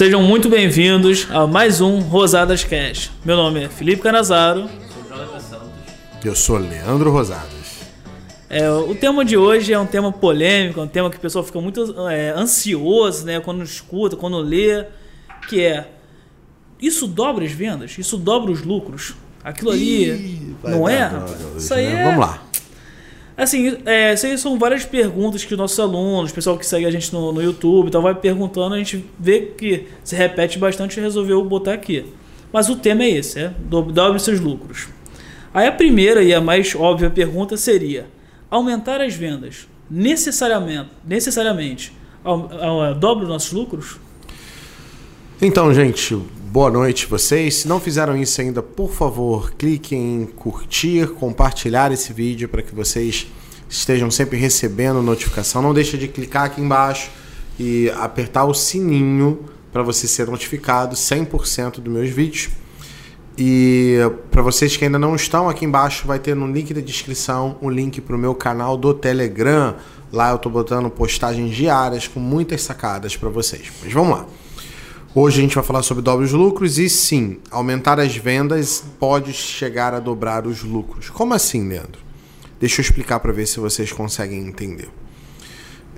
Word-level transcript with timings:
Sejam 0.00 0.22
muito 0.22 0.48
bem-vindos 0.48 1.28
a 1.30 1.46
mais 1.46 1.82
um 1.82 2.00
Rosadas 2.00 2.64
Cash. 2.64 3.10
Meu 3.22 3.36
nome 3.36 3.64
é 3.64 3.68
Felipe 3.68 4.00
Canazaro. 4.00 4.66
Eu 6.24 6.34
sou 6.34 6.56
Leandro 6.56 7.10
Rosadas. 7.10 7.80
É, 8.48 8.70
o 8.70 8.94
tema 8.94 9.26
de 9.26 9.36
hoje 9.36 9.74
é 9.74 9.78
um 9.78 9.84
tema 9.84 10.10
polêmico, 10.10 10.80
é 10.80 10.84
um 10.84 10.88
tema 10.88 11.10
que 11.10 11.18
o 11.18 11.20
pessoal 11.20 11.44
fica 11.44 11.60
muito 11.60 12.08
é, 12.08 12.30
ansioso, 12.30 13.26
né, 13.26 13.40
quando 13.40 13.62
escuta, 13.62 14.16
quando 14.16 14.38
lê, 14.38 14.86
que 15.50 15.60
é 15.60 15.86
isso 16.80 17.06
dobra 17.06 17.44
as 17.44 17.52
vendas, 17.52 17.98
isso 17.98 18.16
dobra 18.16 18.50
os 18.50 18.62
lucros. 18.62 19.14
Aquilo 19.44 19.70
ali, 19.70 20.04
Ih, 20.04 20.56
não 20.64 20.88
é? 20.88 21.02
rapaz? 21.02 21.36
Isso 21.58 21.74
aí 21.74 21.84
né? 21.84 22.00
é... 22.00 22.04
Vamos 22.04 22.20
lá. 22.20 22.42
Assim, 23.42 23.78
é, 23.86 24.14
são 24.36 24.58
várias 24.58 24.84
perguntas 24.84 25.44
que 25.44 25.54
os 25.54 25.58
nossos 25.58 25.78
alunos, 25.80 26.30
o 26.30 26.34
pessoal 26.34 26.58
que 26.58 26.66
segue 26.66 26.84
a 26.84 26.90
gente 26.90 27.12
no, 27.12 27.32
no 27.32 27.42
YouTube 27.42 27.88
e 27.88 27.90
vai 28.02 28.14
perguntando, 28.14 28.74
a 28.74 28.78
gente 28.78 29.04
vê 29.18 29.40
que 29.56 29.86
se 30.04 30.14
repete 30.14 30.58
bastante 30.58 30.98
e 30.98 31.00
resolveu 31.02 31.42
botar 31.44 31.72
aqui. 31.72 32.04
Mas 32.52 32.68
o 32.68 32.76
tema 32.76 33.02
é 33.04 33.10
esse, 33.10 33.38
é 33.40 33.48
do- 33.60 33.82
dobre 33.82 34.18
seus 34.20 34.40
lucros. 34.40 34.88
Aí 35.54 35.66
a 35.66 35.72
primeira 35.72 36.22
e 36.22 36.34
a 36.34 36.40
mais 36.40 36.74
óbvia 36.74 37.08
pergunta 37.08 37.56
seria: 37.56 38.06
aumentar 38.50 39.00
as 39.00 39.14
vendas 39.14 39.66
necessariamente, 39.90 40.90
necessariamente 41.06 41.92
au- 42.22 42.94
dobra 42.94 43.24
os 43.24 43.28
nossos 43.30 43.52
lucros? 43.52 43.96
Então, 45.40 45.72
gente, 45.72 46.18
boa 46.50 46.68
noite 46.68 47.06
vocês. 47.06 47.54
Se 47.58 47.68
não 47.68 47.78
fizeram 47.78 48.16
isso 48.16 48.40
ainda, 48.40 48.60
por 48.60 48.90
favor, 48.90 49.52
cliquem 49.52 50.22
em 50.22 50.26
curtir, 50.26 51.06
compartilhar 51.10 51.92
esse 51.92 52.12
vídeo 52.12 52.48
para 52.48 52.60
que 52.60 52.74
vocês 52.74 53.28
estejam 53.68 54.10
sempre 54.10 54.36
recebendo 54.36 55.00
notificação. 55.00 55.62
Não 55.62 55.72
deixa 55.72 55.96
de 55.96 56.08
clicar 56.08 56.46
aqui 56.46 56.60
embaixo 56.60 57.08
e 57.56 57.88
apertar 57.90 58.46
o 58.46 58.52
sininho 58.52 59.44
para 59.72 59.84
você 59.84 60.08
ser 60.08 60.26
notificado 60.26 60.96
100% 60.96 61.78
dos 61.78 61.92
meus 61.92 62.10
vídeos. 62.10 62.48
E 63.38 63.98
para 64.32 64.42
vocês 64.42 64.76
que 64.76 64.84
ainda 64.84 64.98
não 64.98 65.14
estão, 65.14 65.48
aqui 65.48 65.64
embaixo 65.64 66.04
vai 66.04 66.18
ter 66.18 66.34
no 66.34 66.50
link 66.50 66.74
da 66.74 66.80
descrição 66.80 67.58
um 67.62 67.70
link 67.70 68.00
para 68.00 68.16
o 68.16 68.18
meu 68.18 68.34
canal 68.34 68.76
do 68.76 68.92
Telegram. 68.92 69.76
Lá 70.12 70.30
eu 70.30 70.36
estou 70.36 70.50
botando 70.50 70.90
postagens 70.90 71.54
diárias 71.54 72.08
com 72.08 72.18
muitas 72.18 72.62
sacadas 72.62 73.16
para 73.16 73.28
vocês. 73.28 73.70
Mas 73.84 73.92
vamos 73.92 74.18
lá. 74.18 74.26
Hoje 75.12 75.40
a 75.40 75.42
gente 75.42 75.56
vai 75.56 75.64
falar 75.64 75.82
sobre 75.82 76.04
dobrar 76.04 76.22
os 76.24 76.30
lucros 76.30 76.78
e 76.78 76.88
sim, 76.88 77.38
aumentar 77.50 77.98
as 77.98 78.14
vendas 78.14 78.84
pode 79.00 79.32
chegar 79.32 79.92
a 79.92 79.98
dobrar 79.98 80.46
os 80.46 80.62
lucros. 80.62 81.10
Como 81.10 81.34
assim, 81.34 81.68
Leandro? 81.68 82.00
Deixa 82.60 82.80
eu 82.80 82.84
explicar 82.84 83.18
para 83.18 83.32
ver 83.32 83.46
se 83.46 83.58
vocês 83.58 83.90
conseguem 83.90 84.46
entender. 84.46 84.88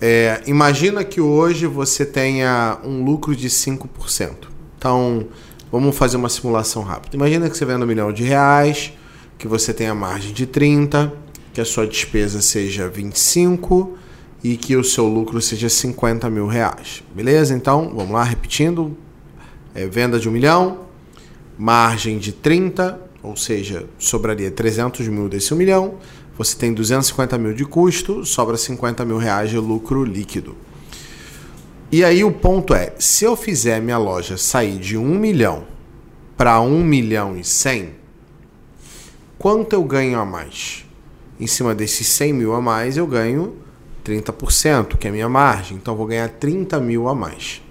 É, 0.00 0.40
imagina 0.46 1.05
que 1.05 1.20
hoje 1.20 1.66
você 1.66 2.06
tenha 2.06 2.78
um 2.83 3.05
lucro 3.05 3.36
de 3.36 3.50
5%. 3.50 4.48
Então, 4.78 5.27
vamos 5.70 5.94
fazer 5.94 6.16
uma 6.16 6.30
simulação 6.30 6.83
rápida. 6.83 7.14
Imagina 7.14 7.50
que 7.50 7.58
você 7.58 7.66
venda 7.66 7.84
um 7.84 7.88
milhão 7.88 8.10
de 8.14 8.24
reais, 8.24 8.94
que 9.36 9.46
você 9.46 9.74
tenha 9.74 9.94
margem 9.94 10.33
de 10.33 10.46
30, 10.46 11.12
que 11.52 11.60
a 11.60 11.66
sua 11.66 11.86
despesa 11.86 12.40
seja 12.40 12.88
25 12.88 13.98
e 14.42 14.56
que 14.56 14.74
o 14.74 14.83
seu 14.83 15.06
lucro 15.06 15.38
seja 15.42 15.68
50 15.68 16.30
mil 16.30 16.46
reais. 16.46 17.05
Beleza? 17.14 17.55
Então, 17.55 17.92
vamos 17.94 18.12
lá, 18.12 18.24
repetindo. 18.24 18.96
É, 19.75 19.87
venda 19.87 20.19
de 20.19 20.28
um 20.28 20.33
milhão, 20.33 20.87
margem 21.59 22.19
de 22.19 22.33
30, 22.33 23.01
ou 23.23 23.37
seja, 23.37 23.87
sobraria 23.98 24.51
300 24.51 25.06
mil 25.09 25.29
desse 25.29 25.55
1 25.55 25.56
milhão. 25.56 25.95
Você 26.37 26.56
tem 26.56 26.73
250 26.73 27.39
mil 27.39 27.55
de 27.55 27.64
custo, 27.64 28.25
sobra 28.25 28.56
50 28.56 29.05
mil 29.05 29.19
reais 29.19 29.51
de 29.51 29.59
lucro 29.59 30.05
líquido. 30.05 30.56
E 31.91 32.03
aí 32.03 32.25
o 32.25 32.33
ponto 32.33 32.75
é, 32.75 32.95
se 32.98 33.25
eu 33.25 33.37
fizer 33.37 33.81
minha 33.81 33.98
loja 33.98 34.37
sair 34.39 34.79
de 34.79 34.96
1 34.96 35.05
milhão 35.19 35.64
para 36.36 36.61
1 36.61 36.83
milhão 36.83 37.36
e 37.36 37.45
100, 37.45 37.91
quanto 39.39 39.75
eu 39.75 39.85
ganho 39.85 40.19
a 40.19 40.25
mais? 40.25 40.86
Em 41.39 41.46
cima 41.46 41.75
desses 41.75 42.07
100 42.07 42.33
mil 42.33 42.55
a 42.55 42.61
mais, 42.61 42.96
eu 42.96 43.07
ganho 43.07 43.57
30%, 44.05 44.96
que 44.96 45.07
é 45.07 45.11
a 45.11 45.13
minha 45.13 45.29
margem. 45.29 45.77
Então 45.77 45.95
eu 45.95 45.98
vou 45.98 46.07
ganhar 46.07 46.29
30 46.29 46.80
mil 46.80 47.08
a 47.08 47.14
mais. 47.14 47.63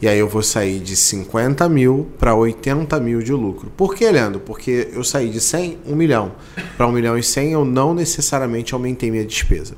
E 0.00 0.08
aí 0.08 0.18
eu 0.18 0.26
vou 0.26 0.42
sair 0.42 0.80
de 0.80 0.96
50 0.96 1.68
mil 1.68 2.08
para 2.18 2.34
80 2.34 2.98
mil 3.00 3.22
de 3.22 3.32
lucro. 3.32 3.70
Por 3.76 3.94
que, 3.94 4.10
Leandro? 4.10 4.40
Porque 4.40 4.88
eu 4.92 5.04
saí 5.04 5.28
de 5.28 5.40
100, 5.40 5.78
1 5.86 5.94
milhão 5.94 6.32
para 6.76 6.86
1 6.86 6.92
milhão 6.92 7.18
e 7.18 7.22
100, 7.22 7.52
eu 7.52 7.64
não 7.66 7.92
necessariamente 7.92 8.72
aumentei 8.72 9.10
minha 9.10 9.24
despesa. 9.24 9.74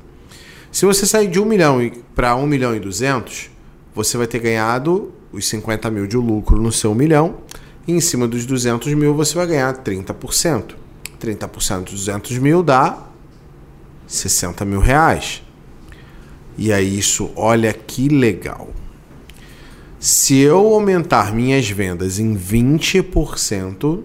Se 0.71 0.85
você 0.85 1.05
sair 1.05 1.27
de 1.27 1.39
1 1.39 1.45
milhão 1.45 1.91
para 2.15 2.35
1 2.35 2.47
milhão 2.47 2.73
e 2.73 2.79
200, 2.79 3.51
você 3.93 4.17
vai 4.17 4.25
ter 4.25 4.39
ganhado 4.39 5.11
os 5.31 5.47
50 5.47 5.91
mil 5.91 6.07
de 6.07 6.15
lucro 6.15 6.61
no 6.61 6.71
seu 6.71 6.91
1 6.91 6.95
milhão. 6.95 7.35
E 7.85 7.91
em 7.91 7.99
cima 7.99 8.25
dos 8.25 8.45
200 8.45 8.93
mil 8.93 9.13
você 9.13 9.35
vai 9.35 9.45
ganhar 9.45 9.73
30%. 9.83 10.75
30% 11.21 11.83
dos 11.83 12.05
200 12.05 12.37
mil 12.37 12.63
dá 12.63 13.07
60 14.07 14.63
mil 14.63 14.79
reais. 14.79 15.43
E 16.57 16.71
aí 16.71 16.97
isso, 16.97 17.29
olha 17.35 17.73
que 17.73 18.07
legal. 18.07 18.69
Se 20.03 20.37
eu 20.37 20.73
aumentar 20.73 21.33
minhas 21.33 21.69
vendas 21.69 22.19
em 22.19 22.35
20%, 22.35 24.03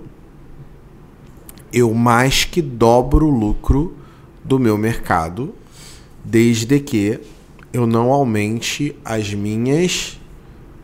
eu 1.73 1.93
mais 1.93 2.45
que 2.45 2.63
dobro 2.63 3.27
o 3.27 3.31
lucro 3.31 3.97
do 4.45 4.61
meu 4.61 4.79
mercado, 4.79 5.53
desde 6.25 6.79
que 6.79 7.19
eu 7.73 7.85
não 7.85 8.13
aumente 8.13 8.97
as 9.05 9.35
minhas 9.35 10.21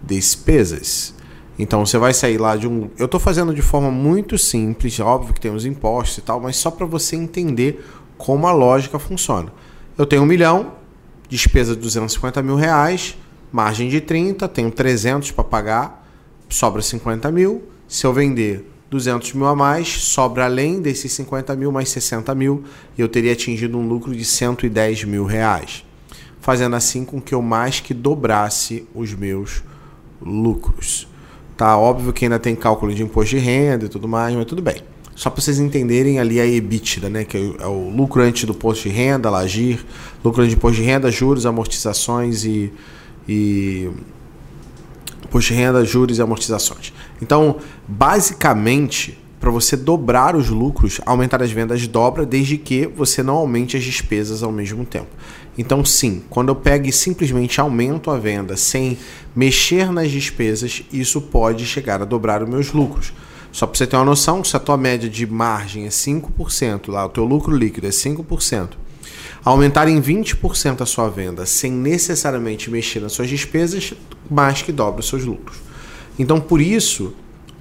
despesas. 0.02 1.14
Então 1.56 1.86
você 1.86 1.96
vai 1.96 2.12
sair 2.12 2.38
lá 2.38 2.56
de 2.56 2.66
um. 2.66 2.90
Eu 2.98 3.06
estou 3.06 3.20
fazendo 3.20 3.54
de 3.54 3.62
forma 3.62 3.92
muito 3.92 4.36
simples, 4.36 4.98
óbvio 4.98 5.32
que 5.32 5.40
tem 5.40 5.54
os 5.54 5.64
impostos 5.64 6.18
e 6.18 6.22
tal, 6.22 6.40
mas 6.40 6.56
só 6.56 6.72
para 6.72 6.86
você 6.86 7.14
entender 7.14 7.86
como 8.18 8.48
a 8.48 8.52
lógica 8.52 8.98
funciona. 8.98 9.52
Eu 9.96 10.06
tenho 10.06 10.22
um 10.22 10.26
milhão, 10.26 10.72
despesa 11.28 11.76
de 11.76 11.82
250 11.82 12.42
mil 12.42 12.56
reais, 12.56 13.16
margem 13.54 13.88
de 13.88 14.00
30, 14.00 14.48
tenho 14.48 14.68
300 14.68 15.30
para 15.30 15.44
pagar, 15.44 16.08
sobra 16.48 16.82
50 16.82 17.30
mil. 17.30 17.62
Se 17.86 18.04
eu 18.04 18.12
vender 18.12 18.68
200 18.90 19.32
mil 19.34 19.46
a 19.46 19.54
mais, 19.54 19.86
sobra 19.86 20.46
além 20.46 20.82
desses 20.82 21.12
50 21.12 21.54
mil 21.54 21.70
mais 21.70 21.88
60 21.90 22.34
mil, 22.34 22.64
e 22.98 23.00
eu 23.00 23.08
teria 23.08 23.32
atingido 23.32 23.78
um 23.78 23.86
lucro 23.86 24.12
de 24.12 24.24
110 24.24 25.04
mil 25.04 25.24
reais. 25.24 25.84
Fazendo 26.40 26.74
assim 26.74 27.04
com 27.04 27.20
que 27.20 27.32
eu 27.32 27.40
mais 27.40 27.78
que 27.78 27.94
dobrasse 27.94 28.88
os 28.92 29.14
meus 29.14 29.62
lucros. 30.20 31.06
Tá 31.56 31.78
óbvio 31.78 32.12
que 32.12 32.24
ainda 32.24 32.40
tem 32.40 32.56
cálculo 32.56 32.92
de 32.92 33.04
imposto 33.04 33.36
de 33.36 33.38
renda 33.38 33.84
e 33.84 33.88
tudo 33.88 34.08
mais, 34.08 34.34
mas 34.34 34.46
tudo 34.46 34.62
bem. 34.62 34.82
Só 35.14 35.30
para 35.30 35.40
vocês 35.40 35.60
entenderem 35.60 36.18
ali 36.18 36.40
a 36.40 36.44
EBITDA, 36.44 37.08
né, 37.08 37.22
que 37.24 37.54
é 37.60 37.66
o 37.68 37.88
lucro 37.88 38.20
antes 38.20 38.42
do 38.46 38.52
imposto 38.52 38.88
de 38.88 38.94
renda, 38.96 39.30
lagir, 39.30 39.78
lucro 40.24 40.42
antes 40.42 40.50
de 40.50 40.56
imposto 40.56 40.82
de 40.82 40.82
renda, 40.82 41.08
juros, 41.08 41.46
amortizações 41.46 42.44
e, 42.44 42.72
e 43.28 43.90
imposto 45.24 45.52
de 45.52 45.58
renda, 45.58 45.84
juros 45.84 46.18
e 46.18 46.22
amortizações. 46.22 46.92
Então, 47.20 47.56
basicamente, 47.88 49.18
para 49.40 49.50
você 49.50 49.76
dobrar 49.76 50.36
os 50.36 50.48
lucros, 50.48 51.00
aumentar 51.04 51.42
as 51.42 51.50
vendas 51.50 51.86
dobra, 51.86 52.24
desde 52.24 52.56
que 52.56 52.86
você 52.86 53.22
não 53.22 53.34
aumente 53.34 53.76
as 53.76 53.82
despesas 53.82 54.42
ao 54.42 54.50
mesmo 54.50 54.84
tempo. 54.84 55.08
Então, 55.58 55.84
sim, 55.84 56.22
quando 56.30 56.48
eu 56.48 56.56
pego 56.56 56.86
e 56.86 56.92
simplesmente 56.92 57.60
aumento 57.60 58.10
a 58.10 58.18
venda 58.18 58.56
sem 58.56 58.96
mexer 59.36 59.92
nas 59.92 60.10
despesas, 60.10 60.82
isso 60.92 61.20
pode 61.20 61.66
chegar 61.66 62.00
a 62.00 62.04
dobrar 62.04 62.42
os 62.42 62.48
meus 62.48 62.72
lucros. 62.72 63.12
Só 63.52 63.66
para 63.66 63.76
você 63.76 63.86
ter 63.86 63.96
uma 63.96 64.04
noção, 64.04 64.42
se 64.42 64.56
a 64.56 64.60
tua 64.60 64.76
média 64.76 65.08
de 65.08 65.26
margem 65.26 65.84
é 65.84 65.88
5%, 65.88 66.88
lá 66.90 67.04
o 67.04 67.08
teu 67.08 67.24
lucro 67.24 67.56
líquido 67.56 67.86
é 67.86 67.90
5%, 67.90 68.70
aumentar 69.44 69.88
em 69.88 70.00
20% 70.00 70.80
a 70.80 70.86
sua 70.86 71.08
venda 71.08 71.44
sem 71.44 71.70
necessariamente 71.70 72.70
mexer 72.70 73.00
nas 73.00 73.12
suas 73.12 73.28
despesas, 73.28 73.92
mais 74.30 74.62
que 74.62 74.72
dobra 74.72 75.00
os 75.00 75.08
seus 75.08 75.24
lucros. 75.24 75.58
Então, 76.18 76.40
por 76.40 76.60
isso 76.60 77.12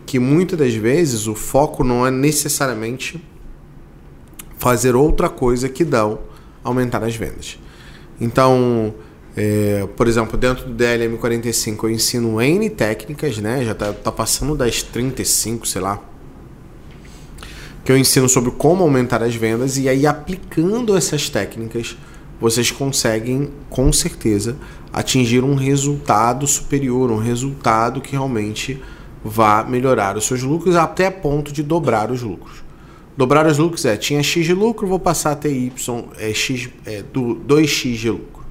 que 0.05 0.19
muitas 0.19 0.57
das 0.57 0.73
vezes 0.73 1.27
o 1.27 1.35
foco 1.35 1.83
não 1.83 2.05
é 2.05 2.11
necessariamente 2.11 3.21
fazer 4.57 4.95
outra 4.95 5.27
coisa 5.27 5.67
que 5.67 5.83
não 5.83 6.19
aumentar 6.63 7.03
as 7.03 7.15
vendas. 7.15 7.59
Então, 8.21 8.93
é, 9.35 9.87
por 9.97 10.07
exemplo, 10.07 10.37
dentro 10.37 10.65
do 10.65 10.73
DLM 10.73 11.17
45 11.17 11.87
eu 11.87 11.91
ensino 11.91 12.41
N 12.41 12.69
técnicas, 12.69 13.37
né? 13.39 13.65
Já 13.65 13.73
tá, 13.73 13.91
tá 13.91 14.11
passando 14.11 14.55
das 14.55 14.81
35, 14.83 15.67
sei 15.67 15.81
lá. 15.81 15.99
Que 17.83 17.91
eu 17.91 17.97
ensino 17.97 18.29
sobre 18.29 18.51
como 18.51 18.83
aumentar 18.83 19.21
as 19.21 19.35
vendas 19.35 19.77
e 19.77 19.89
aí 19.89 20.07
aplicando 20.07 20.95
essas 20.95 21.29
técnicas, 21.29 21.97
vocês 22.39 22.71
conseguem 22.71 23.49
com 23.69 23.91
certeza 23.91 24.57
atingir 24.91 25.43
um 25.43 25.55
resultado 25.55 26.45
superior, 26.45 27.11
um 27.11 27.17
resultado 27.17 28.01
que 28.01 28.11
realmente 28.11 28.81
vá 29.23 29.63
melhorar 29.63 30.17
os 30.17 30.25
seus 30.25 30.43
lucros 30.43 30.75
até 30.75 31.09
ponto 31.09 31.51
de 31.51 31.63
dobrar 31.63 32.11
os 32.11 32.21
lucros. 32.21 32.63
Dobrar 33.15 33.45
os 33.45 33.57
lucros 33.57 33.85
é, 33.85 33.95
tinha 33.95 34.23
X 34.23 34.45
de 34.45 34.53
lucro, 34.53 34.87
vou 34.87 34.99
passar 34.99 35.31
a 35.31 35.35
ter 35.35 35.53
Y, 35.53 36.03
é, 36.17 36.33
X, 36.33 36.69
é, 36.85 37.03
do 37.03 37.35
2X 37.47 37.95
de 37.95 38.09
lucro. 38.09 38.43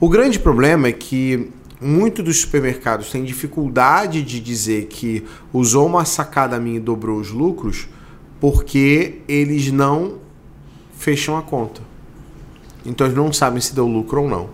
O 0.00 0.08
grande 0.08 0.38
problema 0.38 0.88
é 0.88 0.92
que 0.92 1.50
muitos 1.80 2.24
dos 2.24 2.40
supermercados 2.40 3.10
têm 3.10 3.24
dificuldade 3.24 4.22
de 4.22 4.40
dizer 4.40 4.86
que 4.86 5.22
usou 5.52 5.86
uma 5.86 6.04
sacada 6.04 6.58
minha 6.58 6.78
e 6.78 6.80
dobrou 6.80 7.18
os 7.18 7.30
lucros 7.30 7.88
porque 8.40 9.18
eles 9.28 9.70
não 9.70 10.18
fecham 10.98 11.36
a 11.36 11.42
conta. 11.42 11.82
Então 12.84 13.06
eles 13.06 13.16
não 13.16 13.32
sabem 13.32 13.60
se 13.60 13.74
deu 13.74 13.86
lucro 13.86 14.22
ou 14.22 14.28
não. 14.28 14.48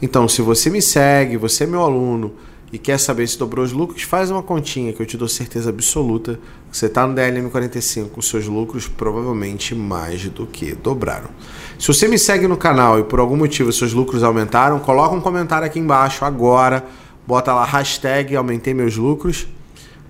Então, 0.00 0.28
se 0.28 0.40
você 0.40 0.70
me 0.70 0.80
segue, 0.80 1.36
você 1.36 1.64
é 1.64 1.66
meu 1.66 1.82
aluno 1.82 2.32
e 2.72 2.78
quer 2.78 2.98
saber 2.98 3.26
se 3.26 3.38
dobrou 3.38 3.64
os 3.64 3.72
lucros, 3.72 4.02
faz 4.02 4.30
uma 4.30 4.42
continha 4.42 4.92
que 4.92 5.02
eu 5.02 5.06
te 5.06 5.16
dou 5.16 5.26
certeza 5.26 5.70
absoluta 5.70 6.38
que 6.70 6.76
você 6.76 6.86
está 6.86 7.06
no 7.06 7.14
DLM45, 7.14 8.10
os 8.16 8.28
seus 8.28 8.46
lucros 8.46 8.86
provavelmente 8.86 9.74
mais 9.74 10.28
do 10.28 10.46
que 10.46 10.74
dobraram. 10.74 11.30
Se 11.78 11.88
você 11.88 12.06
me 12.06 12.18
segue 12.18 12.46
no 12.46 12.56
canal 12.56 13.00
e 13.00 13.04
por 13.04 13.18
algum 13.18 13.36
motivo 13.36 13.72
seus 13.72 13.92
lucros 13.92 14.22
aumentaram, 14.22 14.78
coloca 14.78 15.14
um 15.14 15.20
comentário 15.20 15.66
aqui 15.66 15.78
embaixo 15.78 16.24
agora, 16.24 16.84
bota 17.26 17.52
lá 17.54 17.64
hashtag 17.64 18.36
aumentei 18.36 18.74
meus 18.74 18.96
lucros, 18.96 19.48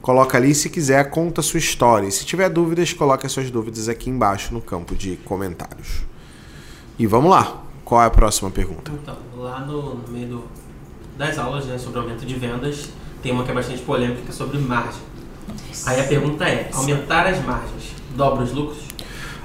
coloca 0.08 0.38
ali 0.38 0.55
se 0.55 0.70
quiser, 0.70 1.10
conta 1.10 1.43
a 1.43 1.44
sua 1.44 1.58
história. 1.58 2.08
E 2.08 2.10
se 2.10 2.25
tiver 2.25 2.49
dúvidas, 2.49 2.94
coloque 2.94 3.26
as 3.26 3.32
suas 3.32 3.50
dúvidas 3.50 3.90
aqui 3.90 4.08
embaixo 4.08 4.55
no 4.55 4.60
campo 4.62 4.96
de 4.96 5.16
comentários. 5.16 5.99
E 6.99 7.06
vamos 7.06 7.31
lá, 7.31 7.62
qual 7.84 8.00
é 8.00 8.06
a 8.06 8.10
próxima 8.10 8.50
pergunta? 8.50 8.90
Então, 8.90 9.14
lá 9.37 9.60
no, 9.60 9.96
no 9.96 10.08
meio 10.08 10.26
do, 10.28 10.44
das 11.19 11.37
aulas 11.37 11.66
né, 11.66 11.76
sobre 11.76 12.00
aumento 12.00 12.25
de 12.25 12.34
vendas, 12.37 12.88
tem 13.22 13.32
uma 13.32 13.44
que 13.44 13.50
é 13.50 13.55
bastante 13.55 13.82
polêmica 13.82 14.32
sobre 14.32 14.56
margem. 14.56 15.02
Aí 15.84 16.00
a 16.00 16.05
pergunta 16.05 16.49
é: 16.49 16.70
aumentar 16.72 17.26
as 17.26 17.44
margens 17.44 17.94
dobra 18.16 18.44
os 18.44 18.52
lucros? 18.54 18.78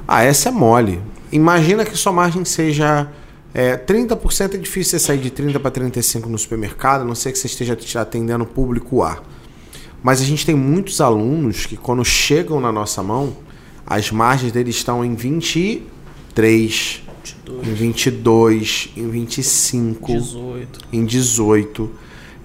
Ah, 0.08 0.24
essa 0.24 0.48
é 0.48 0.52
mole. 0.54 1.02
Imagina 1.30 1.84
que 1.84 1.94
sua 1.98 2.14
margem 2.14 2.46
seja 2.46 3.10
é, 3.54 3.76
30% 3.76 4.54
é 4.54 4.58
difícil 4.58 4.98
você 4.98 5.06
sair 5.08 5.20
de 5.20 5.30
30 5.30 5.60
para 5.60 5.72
35 5.72 6.30
no 6.30 6.38
supermercado, 6.38 7.02
a 7.02 7.04
não 7.04 7.16
ser 7.16 7.34
que 7.34 7.38
você 7.38 7.48
esteja 7.48 7.78
atendendo 8.00 8.46
público 8.46 9.04
A. 9.04 9.22
Mas 10.04 10.22
a 10.22 10.26
gente 10.26 10.46
tem 10.46 10.54
muitos 10.54 11.00
alunos 11.00 11.66
que 11.66 11.78
quando 11.78 12.04
chegam 12.04 12.60
na 12.60 12.72
nossa 12.72 13.02
mão, 13.02 13.36
as 13.88 14.12
margens 14.12 14.52
deles 14.52 14.76
estão 14.76 15.04
em 15.04 15.16
23, 15.16 17.02
22, 17.26 17.68
em 17.68 17.74
22, 17.74 18.90
em 18.98 19.10
25, 19.10 20.14
18. 20.14 20.80
em 20.92 21.06
18. 21.06 21.92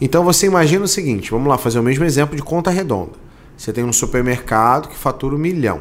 Então 0.00 0.24
você 0.24 0.46
imagina 0.46 0.84
o 0.84 0.88
seguinte, 0.88 1.32
vamos 1.32 1.48
lá 1.48 1.58
fazer 1.58 1.80
o 1.80 1.82
mesmo 1.82 2.04
exemplo 2.04 2.36
de 2.36 2.42
conta 2.42 2.70
redonda. 2.70 3.12
Você 3.56 3.72
tem 3.72 3.82
um 3.82 3.92
supermercado 3.92 4.88
que 4.88 4.96
fatura 4.96 5.34
um 5.34 5.38
milhão. 5.38 5.80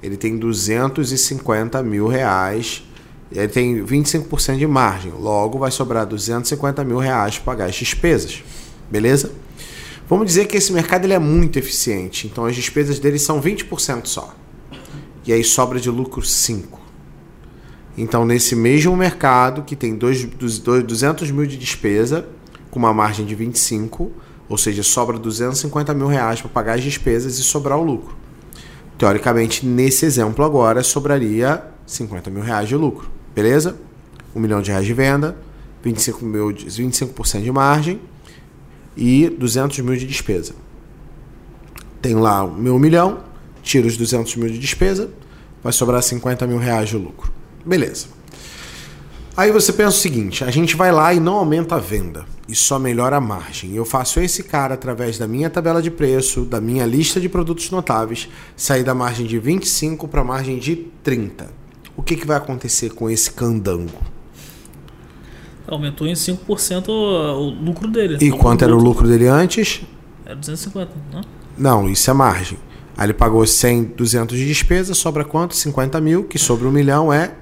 Ele 0.00 0.16
tem 0.16 0.36
250 0.36 1.82
mil 1.82 2.06
reais. 2.06 2.84
Ele 3.32 3.48
tem 3.48 3.84
25% 3.84 4.58
de 4.58 4.66
margem. 4.66 5.10
Logo 5.10 5.58
vai 5.58 5.72
sobrar 5.72 6.06
250 6.06 6.84
mil 6.84 6.98
reais 6.98 7.36
para 7.38 7.44
pagar 7.52 7.64
as 7.70 7.74
despesas. 7.74 8.44
Beleza? 8.88 9.32
Vamos 10.08 10.26
dizer 10.26 10.46
que 10.46 10.56
esse 10.56 10.72
mercado 10.72 11.04
ele 11.04 11.14
é 11.14 11.18
muito 11.18 11.58
eficiente. 11.58 12.26
Então 12.26 12.44
as 12.44 12.54
despesas 12.54 12.98
dele 12.98 13.18
são 13.18 13.40
20% 13.40 14.06
só. 14.06 14.34
E 15.26 15.32
aí 15.32 15.42
sobra 15.42 15.80
de 15.80 15.90
lucro 15.90 16.22
5. 16.22 16.80
Então, 17.96 18.26
nesse 18.26 18.56
mesmo 18.56 18.96
mercado 18.96 19.62
que 19.62 19.76
tem 19.76 19.94
dois, 19.94 20.24
dos- 20.24 20.58
dois- 20.58 20.82
200 20.82 21.30
mil 21.30 21.46
de 21.46 21.56
despesa, 21.56 22.26
com 22.70 22.78
uma 22.80 22.92
margem 22.92 23.24
de 23.24 23.34
25, 23.36 24.10
ou 24.48 24.58
seja, 24.58 24.82
sobra 24.82 25.16
250 25.16 25.94
mil 25.94 26.08
reais 26.08 26.40
para 26.40 26.50
pagar 26.50 26.74
as 26.74 26.82
despesas 26.82 27.38
e 27.38 27.42
sobrar 27.44 27.78
o 27.78 27.84
lucro. 27.84 28.16
Teoricamente, 28.98 29.64
nesse 29.64 30.04
exemplo 30.04 30.44
agora, 30.44 30.82
sobraria 30.82 31.64
50 31.86 32.30
mil 32.30 32.42
reais 32.42 32.68
de 32.68 32.74
lucro. 32.76 33.08
Beleza? 33.34 33.76
1 34.34 34.40
milhão 34.40 34.60
de 34.60 34.72
reais 34.72 34.84
de 34.86 34.92
venda, 34.92 35.36
25 35.82 36.24
mil 36.24 36.50
de, 36.52 36.66
25% 36.66 37.42
de 37.42 37.52
margem 37.52 38.00
e 38.96 39.28
200 39.28 39.78
mil 39.80 39.96
de 39.96 40.06
despesa. 40.06 40.54
Tenho 42.00 42.18
lá 42.18 42.44
o 42.44 42.52
meu 42.52 42.78
milhão, 42.78 43.24
tiro 43.62 43.86
os 43.86 43.96
200 43.96 44.36
mil 44.36 44.48
de 44.48 44.58
despesa, 44.58 45.10
vai 45.62 45.72
sobrar 45.72 46.02
50 46.02 46.46
mil 46.46 46.58
reais 46.58 46.88
de 46.88 46.96
lucro. 46.96 47.32
Beleza. 47.64 48.06
Aí 49.36 49.50
você 49.50 49.72
pensa 49.72 49.96
o 49.96 50.00
seguinte: 50.00 50.44
a 50.44 50.50
gente 50.50 50.76
vai 50.76 50.92
lá 50.92 51.12
e 51.12 51.18
não 51.18 51.34
aumenta 51.34 51.76
a 51.76 51.78
venda 51.78 52.24
e 52.48 52.54
só 52.54 52.78
melhora 52.78 53.16
a 53.16 53.20
margem. 53.20 53.74
Eu 53.74 53.84
faço 53.84 54.20
esse 54.20 54.42
cara 54.42 54.74
através 54.74 55.18
da 55.18 55.26
minha 55.26 55.50
tabela 55.50 55.82
de 55.82 55.90
preço, 55.90 56.44
da 56.44 56.60
minha 56.60 56.86
lista 56.86 57.20
de 57.20 57.28
produtos 57.28 57.70
notáveis, 57.70 58.28
sair 58.56 58.84
da 58.84 58.94
margem 58.94 59.26
de 59.26 59.38
25 59.38 60.06
para 60.06 60.20
a 60.20 60.24
margem 60.24 60.58
de 60.58 60.76
30. 61.02 61.50
O 61.96 62.02
que, 62.02 62.16
que 62.16 62.26
vai 62.26 62.36
acontecer 62.36 62.90
com 62.90 63.08
esse 63.08 63.30
candango? 63.30 64.13
Aumentou 65.66 66.06
em 66.06 66.12
5% 66.12 66.88
o, 66.88 66.92
o 66.92 67.50
lucro 67.64 67.88
dele. 67.88 68.18
E 68.20 68.30
quanto 68.30 68.62
era 68.64 68.74
o 68.74 68.78
lucro 68.78 69.08
dele 69.08 69.26
antes? 69.26 69.82
Era 70.26 70.34
250, 70.36 70.90
não? 71.12 71.20
Não, 71.56 71.88
isso 71.90 72.10
é 72.10 72.14
margem. 72.14 72.58
Aí 72.96 73.06
ele 73.06 73.14
pagou 73.14 73.46
100, 73.46 73.84
200 73.96 74.36
de 74.36 74.46
despesa, 74.46 74.94
sobra 74.94 75.24
quanto? 75.24 75.54
50 75.56 76.00
mil, 76.00 76.24
que 76.24 76.38
sobre 76.38 76.66
um 76.66 76.70
milhão 76.70 77.12
é 77.12 77.32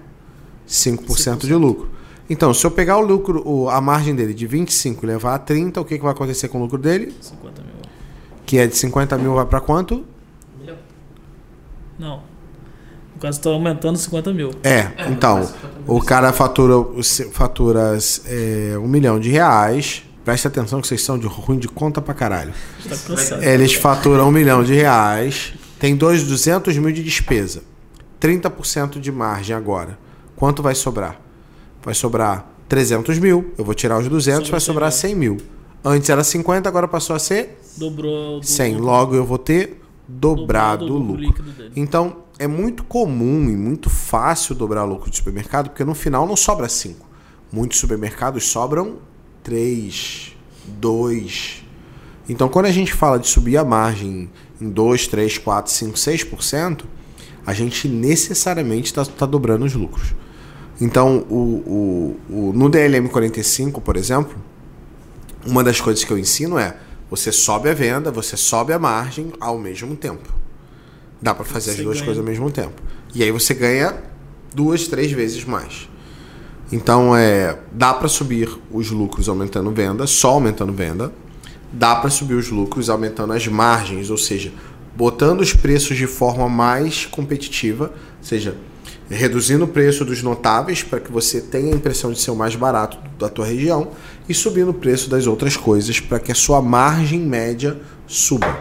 5%, 0.68 1.40
de 1.46 1.54
lucro. 1.54 1.90
Então, 2.30 2.54
se 2.54 2.64
eu 2.64 2.70
pegar 2.70 2.96
o 2.98 3.00
lucro, 3.02 3.42
o- 3.46 3.68
a 3.68 3.80
margem 3.80 4.14
dele 4.14 4.32
de 4.32 4.46
25 4.46 5.04
e 5.04 5.06
levar 5.08 5.34
a 5.34 5.38
30, 5.38 5.80
o 5.80 5.84
que, 5.84 5.96
que 5.98 6.02
vai 6.02 6.12
acontecer 6.12 6.48
com 6.48 6.58
o 6.58 6.62
lucro 6.62 6.78
dele? 6.78 7.12
50 7.20 7.62
mil. 7.62 7.72
Que 8.46 8.58
é 8.58 8.66
de 8.66 8.76
50 8.76 9.18
mil, 9.18 9.34
vai 9.34 9.44
para 9.44 9.60
quanto? 9.60 10.04
Milhão. 10.58 10.76
Não. 11.98 12.22
Caso, 13.22 13.38
está 13.38 13.50
aumentando 13.50 13.96
50 13.96 14.32
mil. 14.32 14.50
É, 14.64 14.70
É, 14.70 14.94
então, 15.10 15.36
mas 15.36 15.46
50 15.48 15.66
mil. 15.86 15.96
o 15.96 16.00
cara 16.02 16.32
fatura, 16.32 16.74
fatura 17.32 17.96
é, 18.26 18.76
um 18.78 18.88
milhão 18.88 19.18
de 19.20 19.30
reais. 19.30 20.02
Preste 20.24 20.46
atenção 20.46 20.80
que 20.80 20.86
vocês 20.86 21.02
são 21.02 21.18
de 21.18 21.26
ruim 21.26 21.58
de 21.58 21.66
conta 21.68 22.00
pra 22.02 22.14
caralho. 22.14 22.52
Está 22.78 22.96
cansado. 22.96 23.42
Eles 23.42 23.74
faturam 23.74 24.28
um 24.28 24.30
milhão 24.30 24.62
de 24.62 24.72
reais, 24.74 25.52
tem 25.80 25.96
dois 25.96 26.22
200 26.24 26.76
mil 26.78 26.92
de 26.92 27.02
despesa, 27.02 27.62
30% 28.20 29.00
de 29.00 29.10
margem 29.10 29.54
agora. 29.54 29.98
Quanto 30.36 30.62
vai 30.62 30.74
sobrar? 30.74 31.20
Vai 31.82 31.94
sobrar 31.94 32.46
300 32.68 33.18
mil, 33.18 33.52
eu 33.58 33.64
vou 33.64 33.74
tirar 33.74 33.98
os 33.98 34.08
200, 34.08 34.42
Sobra 34.46 34.50
vai 34.52 34.60
sobrar 34.60 34.92
100 34.92 35.14
mil. 35.16 35.36
Antes 35.84 36.08
era 36.08 36.22
50, 36.22 36.68
agora 36.68 36.86
passou 36.86 37.16
a 37.16 37.18
ser 37.18 37.60
Dobrou 37.76 38.38
o 38.38 38.42
100. 38.44 38.74
lucro- 38.74 38.86
Logo 38.86 39.14
eu 39.16 39.24
vou 39.24 39.38
ter 39.38 39.82
dobrado 40.06 40.84
o 40.84 40.98
lucro. 40.98 41.34
Então 41.74 42.21
é 42.38 42.46
muito 42.46 42.82
comum 42.84 43.48
e 43.50 43.56
muito 43.56 43.88
fácil 43.90 44.54
dobrar 44.54 44.84
lucro 44.84 45.10
de 45.10 45.16
supermercado, 45.16 45.70
porque 45.70 45.84
no 45.84 45.94
final 45.94 46.26
não 46.26 46.36
sobra 46.36 46.68
5. 46.68 47.08
Muitos 47.52 47.78
supermercados 47.78 48.46
sobram 48.46 48.98
3, 49.42 50.36
2. 50.66 51.64
Então 52.28 52.48
quando 52.48 52.66
a 52.66 52.70
gente 52.72 52.92
fala 52.92 53.18
de 53.18 53.28
subir 53.28 53.56
a 53.56 53.64
margem 53.64 54.30
em 54.60 54.68
2, 54.70 55.06
3, 55.08 55.38
4, 55.38 55.72
5, 55.72 55.96
6%, 55.96 56.84
a 57.44 57.52
gente 57.52 57.88
necessariamente 57.88 58.92
está 58.96 59.26
dobrando 59.26 59.64
os 59.64 59.74
lucros. 59.74 60.14
Então, 60.80 61.26
o, 61.28 62.16
o, 62.28 62.48
o- 62.48 62.52
no 62.54 62.68
DLM 62.68 63.08
45, 63.08 63.80
por 63.80 63.96
exemplo, 63.96 64.36
uma 65.46 65.62
das 65.62 65.80
coisas 65.80 66.02
que 66.04 66.12
eu 66.12 66.18
ensino 66.18 66.58
é 66.58 66.76
você 67.10 67.30
sobe 67.30 67.68
a 67.68 67.74
venda, 67.74 68.10
você 68.10 68.36
sobe 68.36 68.72
a 68.72 68.78
margem 68.78 69.32
ao 69.40 69.58
mesmo 69.58 69.94
tempo. 69.96 70.32
Dá 71.22 71.32
para 71.32 71.44
fazer 71.44 71.70
Você 71.70 71.78
as 71.78 71.84
duas 71.84 71.96
ganha. 71.98 72.04
coisas 72.06 72.20
ao 72.20 72.28
mesmo 72.28 72.50
tempo. 72.50 72.82
E 73.14 73.22
aí 73.22 73.30
você 73.30 73.54
ganha 73.54 73.94
duas, 74.54 74.88
três 74.88 75.12
vezes 75.12 75.44
mais. 75.44 75.88
Então 76.72 77.16
é, 77.16 77.58
dá 77.70 77.94
para 77.94 78.08
subir 78.08 78.48
os 78.70 78.90
lucros 78.90 79.28
aumentando 79.28 79.70
venda, 79.70 80.06
só 80.06 80.30
aumentando 80.32 80.72
venda. 80.72 81.12
Dá 81.72 81.94
para 81.94 82.10
subir 82.10 82.34
os 82.34 82.50
lucros 82.50 82.90
aumentando 82.90 83.32
as 83.32 83.46
margens, 83.46 84.10
ou 84.10 84.18
seja, 84.18 84.52
botando 84.96 85.40
os 85.40 85.54
preços 85.54 85.96
de 85.96 86.06
forma 86.06 86.48
mais 86.48 87.06
competitiva, 87.06 87.92
ou 88.18 88.24
seja, 88.24 88.56
reduzindo 89.08 89.64
o 89.64 89.68
preço 89.68 90.04
dos 90.04 90.22
notáveis 90.22 90.82
para 90.82 91.00
que 91.00 91.10
você 91.10 91.40
tenha 91.40 91.72
a 91.72 91.76
impressão 91.76 92.12
de 92.12 92.20
ser 92.20 92.30
o 92.30 92.36
mais 92.36 92.56
barato 92.56 92.98
da 93.18 93.28
tua 93.28 93.46
região 93.46 93.88
e 94.28 94.34
subindo 94.34 94.70
o 94.70 94.74
preço 94.74 95.08
das 95.08 95.26
outras 95.26 95.56
coisas 95.56 96.00
para 96.00 96.18
que 96.18 96.32
a 96.32 96.34
sua 96.34 96.60
margem 96.60 97.20
média 97.20 97.78
suba 98.06 98.58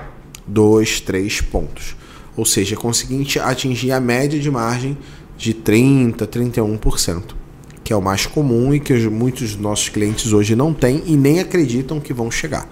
2, 0.47 1.01
3 1.01 1.41
pontos. 1.41 1.95
Ou 2.37 2.45
seja, 2.45 2.75
conseguinte 2.75 3.39
atingir 3.39 3.91
a 3.91 3.99
média 3.99 4.39
de 4.39 4.49
margem 4.49 4.97
de 5.37 5.53
30, 5.53 6.25
31%, 6.27 7.35
que 7.83 7.91
é 7.91 7.95
o 7.95 8.01
mais 8.01 8.25
comum 8.25 8.73
e 8.73 8.79
que 8.79 8.93
os- 8.93 9.05
muitos 9.05 9.51
dos 9.53 9.61
nossos 9.61 9.89
clientes 9.89 10.31
hoje 10.31 10.55
não 10.55 10.73
têm 10.73 11.03
e 11.05 11.15
nem 11.17 11.39
acreditam 11.39 11.99
que 11.99 12.13
vão 12.13 12.29
chegar. 12.31 12.67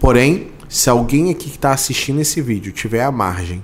Porém, 0.00 0.48
se 0.68 0.88
alguém 0.90 1.30
aqui 1.30 1.48
que 1.50 1.56
está 1.56 1.72
assistindo 1.72 2.20
esse 2.20 2.40
vídeo 2.40 2.72
tiver 2.72 3.02
a 3.02 3.10
margem 3.12 3.62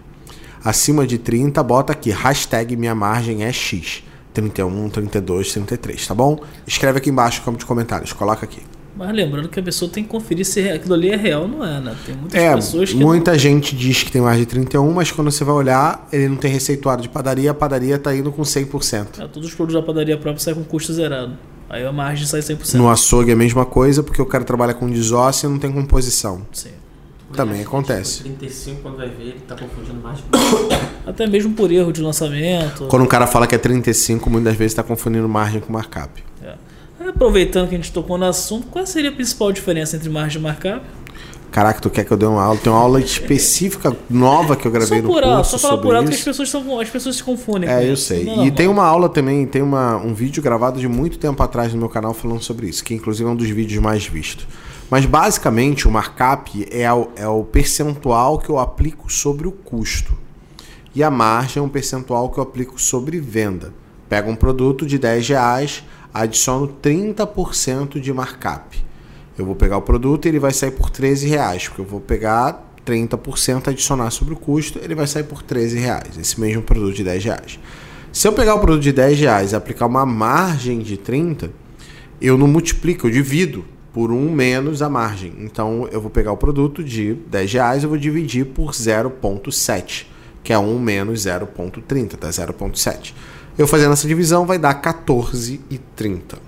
acima 0.65 1.07
de 1.07 1.19
30, 1.19 1.63
bota 1.63 1.93
aqui, 1.93 2.11
hashtag 2.11 2.77
minha 2.77 2.95
margem 2.95 3.45
é 3.45 3.53
X. 3.53 4.03
31, 4.33 4.89
32, 4.89 5.53
33, 5.53 6.07
tá 6.07 6.15
bom? 6.15 6.41
Escreve 6.67 6.99
aqui 6.99 7.09
embaixo 7.11 7.39
no 7.41 7.45
campo 7.45 7.59
de 7.59 7.65
comentários, 7.67 8.13
coloca 8.13 8.45
aqui. 8.45 8.61
Mas 8.97 9.13
lembrando 9.13 9.49
que 9.49 9.59
a 9.59 9.63
pessoa 9.63 9.91
tem 9.91 10.05
que 10.05 10.09
conferir 10.11 10.45
se 10.47 10.69
aquilo 10.69 10.95
ali 10.95 11.11
é 11.11 11.17
real 11.17 11.43
ou 11.43 11.49
não 11.49 11.65
é, 11.65 11.81
né? 11.81 11.97
Tem 12.07 12.15
muitas 12.15 12.41
É, 12.41 12.55
pessoas 12.55 12.91
que. 12.91 12.97
muita 12.97 13.37
gente 13.37 13.75
diz 13.75 14.05
que 14.05 14.13
tem 14.13 14.23
mais 14.23 14.39
de 14.39 14.47
31, 14.47 14.93
mas 14.93 15.11
quando 15.11 15.33
você 15.33 15.43
vai 15.43 15.55
olhar, 15.55 16.07
ele 16.13 16.29
não 16.29 16.37
tem 16.37 16.51
receituário 16.51 17.03
de 17.03 17.09
padaria, 17.09 17.51
a 17.51 17.55
padaria 17.55 17.99
tá 17.99 18.15
indo 18.15 18.31
com 18.31 18.43
100%. 18.43 19.19
Não, 19.19 19.25
é, 19.25 19.29
todos 19.29 19.49
os 19.49 19.55
produtos 19.55 19.81
da 19.81 19.85
padaria 19.85 20.17
própria 20.17 20.43
saem 20.43 20.57
com 20.57 20.63
custo 20.63 20.93
zerado. 20.93 21.37
Aí 21.69 21.85
a 21.85 21.91
margem 21.93 22.25
sai 22.27 22.41
100%. 22.41 22.75
No 22.75 22.89
açougue 22.89 23.31
é 23.31 23.35
a 23.35 23.37
mesma 23.37 23.65
coisa, 23.67 24.03
porque 24.03 24.23
o 24.23 24.27
cara 24.27 24.45
trabalha 24.45 24.75
com 24.75 24.89
desócio 24.89 25.49
e 25.49 25.51
não 25.51 25.59
tem 25.59 25.73
composição. 25.73 26.47
Sim. 26.53 26.71
Também 27.33 27.63
acontece. 27.63 28.19
tipo, 28.23 28.29
35, 28.39 28.81
quando 28.81 28.97
vai 28.99 29.09
ver, 29.09 29.23
ele 29.23 29.41
tá 29.41 29.57
confundindo 29.57 30.01
mais 30.01 30.21
com 30.21 30.29
Até 31.11 31.27
mesmo 31.27 31.53
por 31.53 31.73
erro 31.73 31.93
de 31.93 32.01
lançamento. 32.01 32.85
Quando 32.87 33.03
o 33.03 33.09
cara 33.09 33.27
fala 33.27 33.45
que 33.45 33.57
é 33.57 33.59
35, 33.59 34.31
muitas 34.31 34.55
vezes 34.55 34.71
está 34.73 34.85
confundindo 34.85 35.29
margem 35.29 35.61
com 35.61 35.73
markup. 35.73 36.23
É. 37.05 37.09
Aproveitando 37.09 37.69
que 37.69 37.75
a 37.75 37.79
gente 37.79 37.93
tocou 37.93 38.17
no 38.17 38.25
assunto, 38.25 38.67
qual 38.69 38.87
seria 38.87 39.11
a 39.11 39.13
principal 39.13 39.53
diferença 39.53 39.97
entre 39.97 40.09
margem 40.09 40.41
e 40.41 40.43
markup? 40.43 40.85
Caraca, 41.55 41.81
tu 41.81 41.89
quer 41.89 42.05
que 42.05 42.11
eu 42.11 42.17
dê 42.17 42.27
uma 42.27 42.43
aula? 42.43 42.59
Tem 42.59 42.73
uma 42.73 42.81
aula 42.81 43.01
específica 43.01 43.97
nova 44.11 44.57
que 44.57 44.67
eu 44.67 44.73
gravei 44.73 44.99
Só 45.01 45.07
no 45.07 45.09
curso 45.09 45.51
só 45.51 45.59
falar 45.59 45.81
por 45.81 45.95
alto 45.95 46.09
que 46.09 46.17
as 46.17 46.21
pessoas, 46.21 46.51
são, 46.51 46.81
as 46.81 46.91
pessoas 46.91 47.15
se 47.15 47.23
confundem. 47.23 47.71
É, 47.71 47.89
eu 47.89 47.95
isso. 47.95 48.07
sei. 48.07 48.25
Não 48.25 48.45
E 48.45 48.51
tem 48.51 48.67
uma 48.67 48.85
aula 48.85 49.09
também, 49.09 49.47
tem 49.47 49.63
uma, 49.63 49.97
um 49.97 50.13
vídeo 50.13 50.43
gravado 50.43 50.81
de 50.81 50.89
muito 50.89 51.17
tempo 51.17 51.41
atrás 51.41 51.73
no 51.73 51.79
meu 51.79 51.89
canal 51.89 52.13
falando 52.13 52.43
sobre 52.43 52.67
isso, 52.67 52.83
que 52.83 52.93
inclusive 52.93 53.29
é 53.29 53.33
um 53.33 53.37
dos 53.37 53.49
vídeos 53.49 53.81
mais 53.81 54.05
vistos. 54.05 54.49
Mas 54.91 55.07
basicamente 55.07 55.87
o 55.87 55.93
markup 55.93 56.67
é 56.73 56.93
o, 56.93 57.09
é 57.15 57.29
o 57.29 57.45
percentual 57.45 58.39
que 58.39 58.51
eu 58.51 58.59
aplico 58.59 59.11
sobre 59.11 59.47
o 59.47 59.53
custo. 59.53 60.13
E 60.93 61.05
a 61.05 61.11
margem 61.11 61.61
é 61.61 61.65
um 61.65 61.69
percentual 61.69 62.31
que 62.31 62.39
eu 62.39 62.43
aplico 62.43 62.81
sobre 62.81 63.21
venda. 63.21 63.73
Pego 64.09 64.29
um 64.29 64.37
produto 64.37 64.85
de 64.85 64.99
10 64.99 65.29
reais, 65.29 65.85
adiciono 66.15 66.69
30% 66.81 67.99
de 67.99 68.13
markup. 68.13 68.85
Eu 69.37 69.45
vou 69.45 69.57
pegar 69.57 69.77
o 69.77 69.83
produto 69.83 70.27
e 70.27 70.29
ele 70.29 70.39
vai 70.39 70.53
sair 70.53 70.71
por 70.71 70.89
13 70.89 71.27
reais, 71.27 71.67
porque 71.67 71.81
eu 71.81 71.85
vou 71.85 72.01
pegar 72.01 72.73
30% 72.87 73.69
adicionar 73.69 74.11
sobre 74.11 74.35
o 74.35 74.37
custo, 74.37 74.79
ele 74.81 74.95
vai 74.95 75.09
sair 75.09 75.25
por 75.25 75.43
13 75.43 75.77
reais, 75.79 76.17
esse 76.17 76.41
mesmo 76.41 76.63
produto 76.63 76.95
de 76.95 77.03
10 77.03 77.25
reais. 77.25 77.59
Se 78.13 78.29
eu 78.29 78.33
pegar 78.33 78.55
o 78.55 78.61
produto 78.61 78.83
de 78.83 78.93
10 78.93 79.19
reais 79.19 79.53
e 79.53 79.57
aplicar 79.57 79.87
uma 79.87 80.07
margem 80.07 80.79
de 80.79 80.97
30, 80.97 81.51
eu 82.21 82.39
não 82.39 82.47
multiplico, 82.47 83.09
eu 83.09 83.11
divido 83.11 83.65
por 83.93 84.13
1 84.13 84.31
menos 84.31 84.83
a 84.83 84.89
margem. 84.89 85.33
Então 85.41 85.89
eu 85.91 86.01
vou 86.01 86.11
pegar 86.11 86.31
o 86.31 86.37
produto 86.37 86.85
de 86.85 87.15
10 87.15 87.53
reais 87.53 87.83
e 87.83 87.87
vou 87.87 87.99
dividir 87.99 88.47
por 88.47 88.71
0,7, 88.71 90.07
que 90.45 90.53
é 90.53 90.59
1 90.59 90.79
menos 90.79 91.27
0,30, 91.27 92.17
tá? 92.17 92.29
0,7. 92.29 93.15
Eu 93.57 93.69
fazendo 93.69 93.93
essa 93.93 94.09
divisão 94.09 94.45
vai 94.45 94.59
dar 94.59 94.81
14,30. 94.81 96.39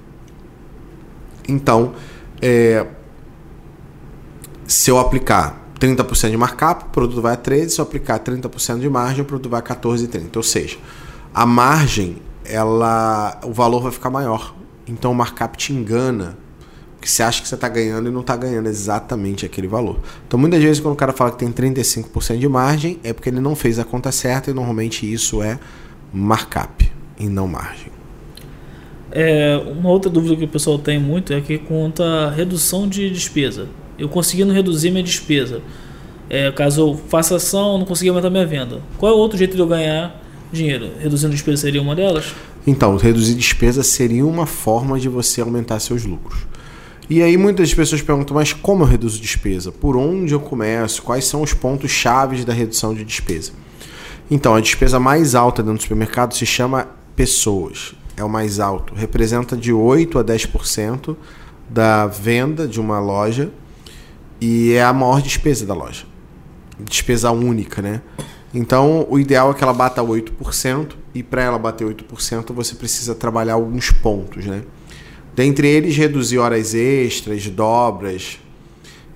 Então, 1.49 1.95
é, 2.43 2.85
se 4.67 4.91
eu 4.91 4.99
aplicar 4.99 5.71
30% 5.79 6.31
de 6.31 6.37
markup, 6.37 6.87
o 6.87 6.89
produto 6.89 7.23
vai 7.23 7.35
a 7.35 7.37
13, 7.37 7.75
se 7.75 7.81
eu 7.81 7.85
aplicar 7.85 8.19
30% 8.19 8.81
de 8.81 8.89
margem, 8.89 9.23
o 9.23 9.25
produto 9.25 9.49
vai 9.49 9.61
a 9.61 9.63
14,30. 9.63 10.37
Ou 10.37 10.43
seja, 10.43 10.79
a 11.33 11.47
margem, 11.47 12.17
ela, 12.45 13.41
o 13.45 13.53
valor 13.53 13.83
vai 13.83 13.93
ficar 13.93 14.11
maior. 14.11 14.55
Então 14.89 15.13
o 15.13 15.15
markup 15.15 15.57
te 15.57 15.73
engana. 15.73 16.37
Porque 16.97 17.09
você 17.09 17.23
acha 17.23 17.41
que 17.41 17.47
você 17.47 17.55
está 17.55 17.69
ganhando 17.69 18.09
e 18.09 18.13
não 18.13 18.23
está 18.23 18.35
ganhando 18.35 18.69
exatamente 18.69 19.47
aquele 19.47 19.69
valor. 19.69 20.01
Então 20.27 20.41
muitas 20.41 20.61
vezes 20.61 20.81
quando 20.81 20.95
o 20.95 20.97
cara 20.97 21.13
fala 21.13 21.31
que 21.31 21.39
tem 21.39 21.53
35% 21.53 22.39
de 22.39 22.49
margem, 22.49 22.99
é 23.05 23.13
porque 23.13 23.29
ele 23.29 23.41
não 23.41 23.55
fez 23.55 23.79
a 23.79 23.85
conta 23.85 24.11
certa 24.11 24.51
e 24.51 24.55
normalmente 24.55 25.11
isso 25.13 25.41
é 25.41 25.59
markup 26.13 26.96
e 27.19 27.29
não 27.29 27.47
margem. 27.47 27.97
É, 29.11 29.57
uma 29.67 29.89
outra 29.89 30.11
dúvida 30.11 30.37
que 30.37 30.45
o 30.45 30.49
pessoal 30.49 30.79
tem 30.79 30.99
muito 30.99 31.33
é 31.33 31.41
que 31.41 31.59
quanto 31.59 32.03
à 32.03 32.31
redução 32.31 32.89
de 32.89 33.09
despesa. 33.11 33.69
Eu 33.99 34.09
conseguindo 34.09 34.53
reduzir 34.53 34.91
minha 34.91 35.03
despesa. 35.03 35.63
É, 36.29 36.51
caso 36.51 36.81
eu 36.81 37.01
faça 37.09 37.37
ação, 37.37 37.79
não 37.79 37.87
conseguir 37.87 38.11
aumentar 38.11 38.31
minha 38.31 38.47
venda. 38.47 38.81
Qual 38.99 39.11
é 39.11 39.15
o 39.15 39.19
outro 39.19 39.39
jeito 39.39 39.55
de 39.55 39.63
eu 39.63 39.67
ganhar 39.67 40.23
dinheiro? 40.53 40.91
Reduzindo 40.99 41.33
despesa 41.33 41.63
seria 41.63 41.81
uma 41.81 41.95
delas? 41.95 42.35
Então, 42.67 42.97
reduzir 42.97 43.35
despesa 43.35 43.83
seria 43.83 44.27
uma 44.27 44.45
forma 44.45 44.99
de 44.99 45.09
você 45.09 45.41
aumentar 45.41 45.79
seus 45.79 46.05
lucros. 46.05 46.47
E 47.09 47.23
aí 47.23 47.37
muitas 47.37 47.73
pessoas 47.73 48.03
perguntam, 48.03 48.35
mas 48.35 48.53
como 48.53 48.83
eu 48.83 48.87
reduzo 48.89 49.21
despesa? 49.21 49.71
Por 49.71 49.97
onde 49.97 50.35
eu 50.35 50.41
começo? 50.41 51.01
Quais 51.03 51.25
são 51.25 51.41
os 51.41 51.55
pontos 51.55 51.93
chaves 51.93 52.45
da 52.45 52.53
redução 52.53 52.93
de 52.93 53.05
despesa? 53.05 53.53
Então, 54.29 54.57
a 54.57 54.61
despesa 54.61 54.99
mais 54.99 55.37
alta 55.37 55.63
dentro 55.63 55.79
do 55.79 55.83
supermercado 55.83 56.35
se 56.35 56.45
chama 56.45 56.89
pessoas. 57.17 57.95
É 58.17 58.23
o 58.23 58.29
mais 58.29 58.61
alto. 58.61 58.95
Representa 58.95 59.57
de 59.57 59.73
8 59.73 60.19
a 60.19 60.25
10% 60.25 61.17
da 61.69 62.07
venda 62.07 62.69
de 62.69 62.81
uma 62.81 63.01
loja 63.01 63.51
e 64.41 64.73
é 64.73 64.85
a 64.85 64.93
maior 64.93 65.21
despesa 65.21 65.67
da 65.67 65.75
loja. 65.75 66.05
Despesa 66.79 67.31
única, 67.31 67.83
né? 67.83 68.03
Então, 68.55 69.07
o 69.11 69.19
ideal 69.19 69.51
é 69.51 69.55
que 69.55 69.63
ela 69.63 69.73
bata 69.73 70.03
8% 70.03 70.93
e 71.15 71.23
para 71.23 71.43
ela 71.43 71.59
bater 71.59 71.87
8%, 71.87 72.53
você 72.55 72.75
precisa 72.75 73.15
trabalhar 73.15 73.55
alguns 73.55 73.91
pontos, 73.91 74.47
né? 74.47 74.63
Dentre 75.35 75.69
eles, 75.69 75.97
reduzir 75.97 76.39
horas 76.39 76.75
extras, 76.75 77.47
dobras, 77.49 78.39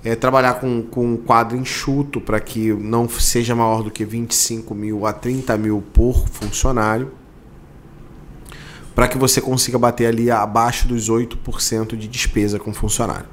é, 0.03 0.15
trabalhar 0.15 0.55
com, 0.55 0.83
com 0.83 1.13
um 1.13 1.17
quadro 1.17 1.57
enxuto 1.57 2.21
para 2.21 2.39
que 2.39 2.71
não 2.73 3.07
seja 3.09 3.55
maior 3.55 3.83
do 3.83 3.89
que 3.89 4.05
25 4.05 4.75
mil 4.75 5.05
a 5.05 5.13
30 5.13 5.57
mil 5.57 5.83
por 5.93 6.27
funcionário, 6.27 7.11
para 8.93 9.07
que 9.07 9.17
você 9.17 9.39
consiga 9.39 9.77
bater 9.77 10.07
ali 10.07 10.29
abaixo 10.29 10.87
dos 10.87 11.09
8% 11.09 11.95
de 11.95 12.07
despesa 12.07 12.59
com 12.59 12.73
funcionário. 12.73 13.27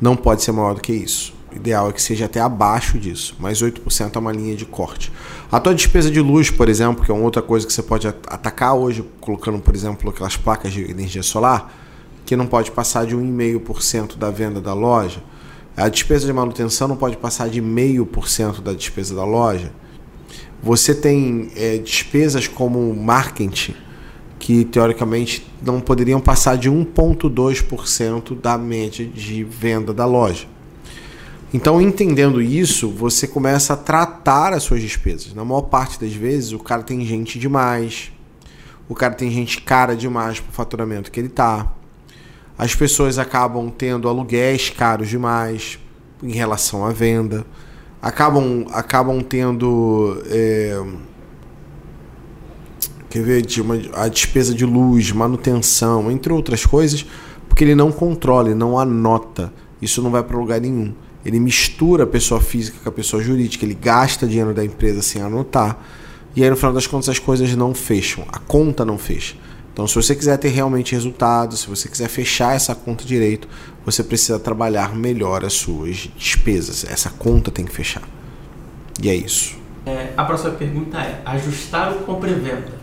Não 0.00 0.16
pode 0.16 0.42
ser 0.42 0.52
maior 0.52 0.74
do 0.74 0.80
que 0.80 0.92
isso. 0.92 1.34
O 1.52 1.56
ideal 1.56 1.90
é 1.90 1.92
que 1.92 2.00
seja 2.00 2.24
até 2.24 2.40
abaixo 2.40 2.98
disso, 2.98 3.36
mas 3.38 3.62
8% 3.62 4.16
é 4.16 4.18
uma 4.18 4.32
linha 4.32 4.56
de 4.56 4.64
corte. 4.64 5.12
A 5.50 5.60
tua 5.60 5.74
despesa 5.74 6.10
de 6.10 6.20
luz, 6.20 6.50
por 6.50 6.68
exemplo, 6.68 7.04
que 7.04 7.10
é 7.10 7.14
uma 7.14 7.24
outra 7.24 7.42
coisa 7.42 7.66
que 7.66 7.72
você 7.72 7.82
pode 7.82 8.08
atacar 8.08 8.74
hoje, 8.74 9.04
colocando, 9.20 9.58
por 9.58 9.74
exemplo, 9.74 10.08
aquelas 10.08 10.36
placas 10.36 10.72
de 10.72 10.90
energia 10.90 11.22
solar, 11.22 11.72
que 12.24 12.34
não 12.34 12.46
pode 12.46 12.70
passar 12.70 13.04
de 13.04 13.14
1,5% 13.14 14.16
da 14.16 14.30
venda 14.30 14.60
da 14.60 14.72
loja. 14.72 15.22
A 15.76 15.88
despesa 15.88 16.26
de 16.26 16.32
manutenção 16.32 16.88
não 16.88 16.96
pode 16.96 17.18
passar 17.18 17.50
de 17.50 17.60
0,5% 17.60 18.62
da 18.62 18.72
despesa 18.72 19.14
da 19.14 19.24
loja. 19.24 19.72
Você 20.62 20.94
tem 20.94 21.50
é, 21.54 21.76
despesas 21.76 22.48
como 22.48 22.94
marketing, 22.94 23.74
que 24.42 24.64
teoricamente 24.64 25.46
não 25.62 25.80
poderiam 25.80 26.20
passar 26.20 26.58
de 26.58 26.68
1,2% 26.68 28.36
da 28.40 28.58
média 28.58 29.06
de 29.06 29.44
venda 29.44 29.94
da 29.94 30.04
loja. 30.04 30.48
Então, 31.54 31.80
entendendo 31.80 32.42
isso, 32.42 32.90
você 32.90 33.28
começa 33.28 33.74
a 33.74 33.76
tratar 33.76 34.52
as 34.52 34.64
suas 34.64 34.80
despesas. 34.80 35.32
Na 35.32 35.44
maior 35.44 35.62
parte 35.62 36.00
das 36.00 36.12
vezes, 36.12 36.50
o 36.50 36.58
cara 36.58 36.82
tem 36.82 37.06
gente 37.06 37.38
demais, 37.38 38.10
o 38.88 38.96
cara 38.96 39.14
tem 39.14 39.30
gente 39.30 39.60
cara 39.60 39.94
demais 39.94 40.40
para 40.40 40.50
o 40.50 40.52
faturamento 40.52 41.12
que 41.12 41.20
ele 41.20 41.28
tá. 41.28 41.72
As 42.58 42.74
pessoas 42.74 43.20
acabam 43.20 43.70
tendo 43.70 44.08
aluguéis 44.08 44.70
caros 44.70 45.08
demais 45.08 45.78
em 46.20 46.32
relação 46.32 46.84
à 46.84 46.90
venda, 46.90 47.46
acabam, 48.02 48.66
acabam 48.72 49.20
tendo 49.20 50.20
é, 50.26 50.82
quer 53.12 53.22
ver, 53.22 53.42
de 53.42 53.60
uma, 53.60 53.78
a 53.92 54.08
despesa 54.08 54.54
de 54.54 54.64
luz, 54.64 55.12
manutenção, 55.12 56.10
entre 56.10 56.32
outras 56.32 56.64
coisas, 56.64 57.04
porque 57.46 57.62
ele 57.62 57.74
não 57.74 57.92
controla, 57.92 58.48
ele 58.48 58.58
não 58.58 58.78
anota. 58.78 59.52
Isso 59.82 60.00
não 60.00 60.10
vai 60.10 60.22
para 60.22 60.38
lugar 60.38 60.60
nenhum. 60.60 60.94
Ele 61.22 61.38
mistura 61.38 62.04
a 62.04 62.06
pessoa 62.06 62.40
física 62.40 62.78
com 62.82 62.88
a 62.88 62.92
pessoa 62.92 63.22
jurídica, 63.22 63.66
ele 63.66 63.74
gasta 63.74 64.26
dinheiro 64.26 64.54
da 64.54 64.64
empresa 64.64 65.02
sem 65.02 65.20
anotar. 65.20 65.78
E 66.34 66.42
aí, 66.42 66.48
no 66.48 66.56
final 66.56 66.72
das 66.72 66.86
contas, 66.86 67.10
as 67.10 67.18
coisas 67.18 67.54
não 67.54 67.74
fecham, 67.74 68.24
a 68.32 68.38
conta 68.38 68.82
não 68.82 68.96
fecha. 68.96 69.36
Então, 69.70 69.86
se 69.86 69.94
você 69.94 70.14
quiser 70.14 70.38
ter 70.38 70.48
realmente 70.48 70.92
resultados, 70.92 71.60
se 71.60 71.68
você 71.68 71.88
quiser 71.88 72.08
fechar 72.08 72.56
essa 72.56 72.74
conta 72.74 73.04
direito, 73.04 73.46
você 73.84 74.02
precisa 74.02 74.38
trabalhar 74.38 74.94
melhor 74.94 75.44
as 75.44 75.52
suas 75.52 76.08
despesas. 76.16 76.86
Essa 76.90 77.10
conta 77.10 77.50
tem 77.50 77.66
que 77.66 77.72
fechar. 77.72 78.02
E 79.02 79.10
é 79.10 79.14
isso. 79.14 79.54
É, 79.84 80.12
a 80.16 80.24
próxima 80.24 80.52
pergunta 80.52 80.98
é: 80.98 81.20
ajustar 81.26 81.92
o 81.92 82.00
compra 82.00 82.30
e 82.30 82.34
venda 82.34 82.81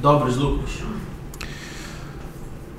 dobra 0.00 0.28
os 0.28 0.36
lucros? 0.36 0.82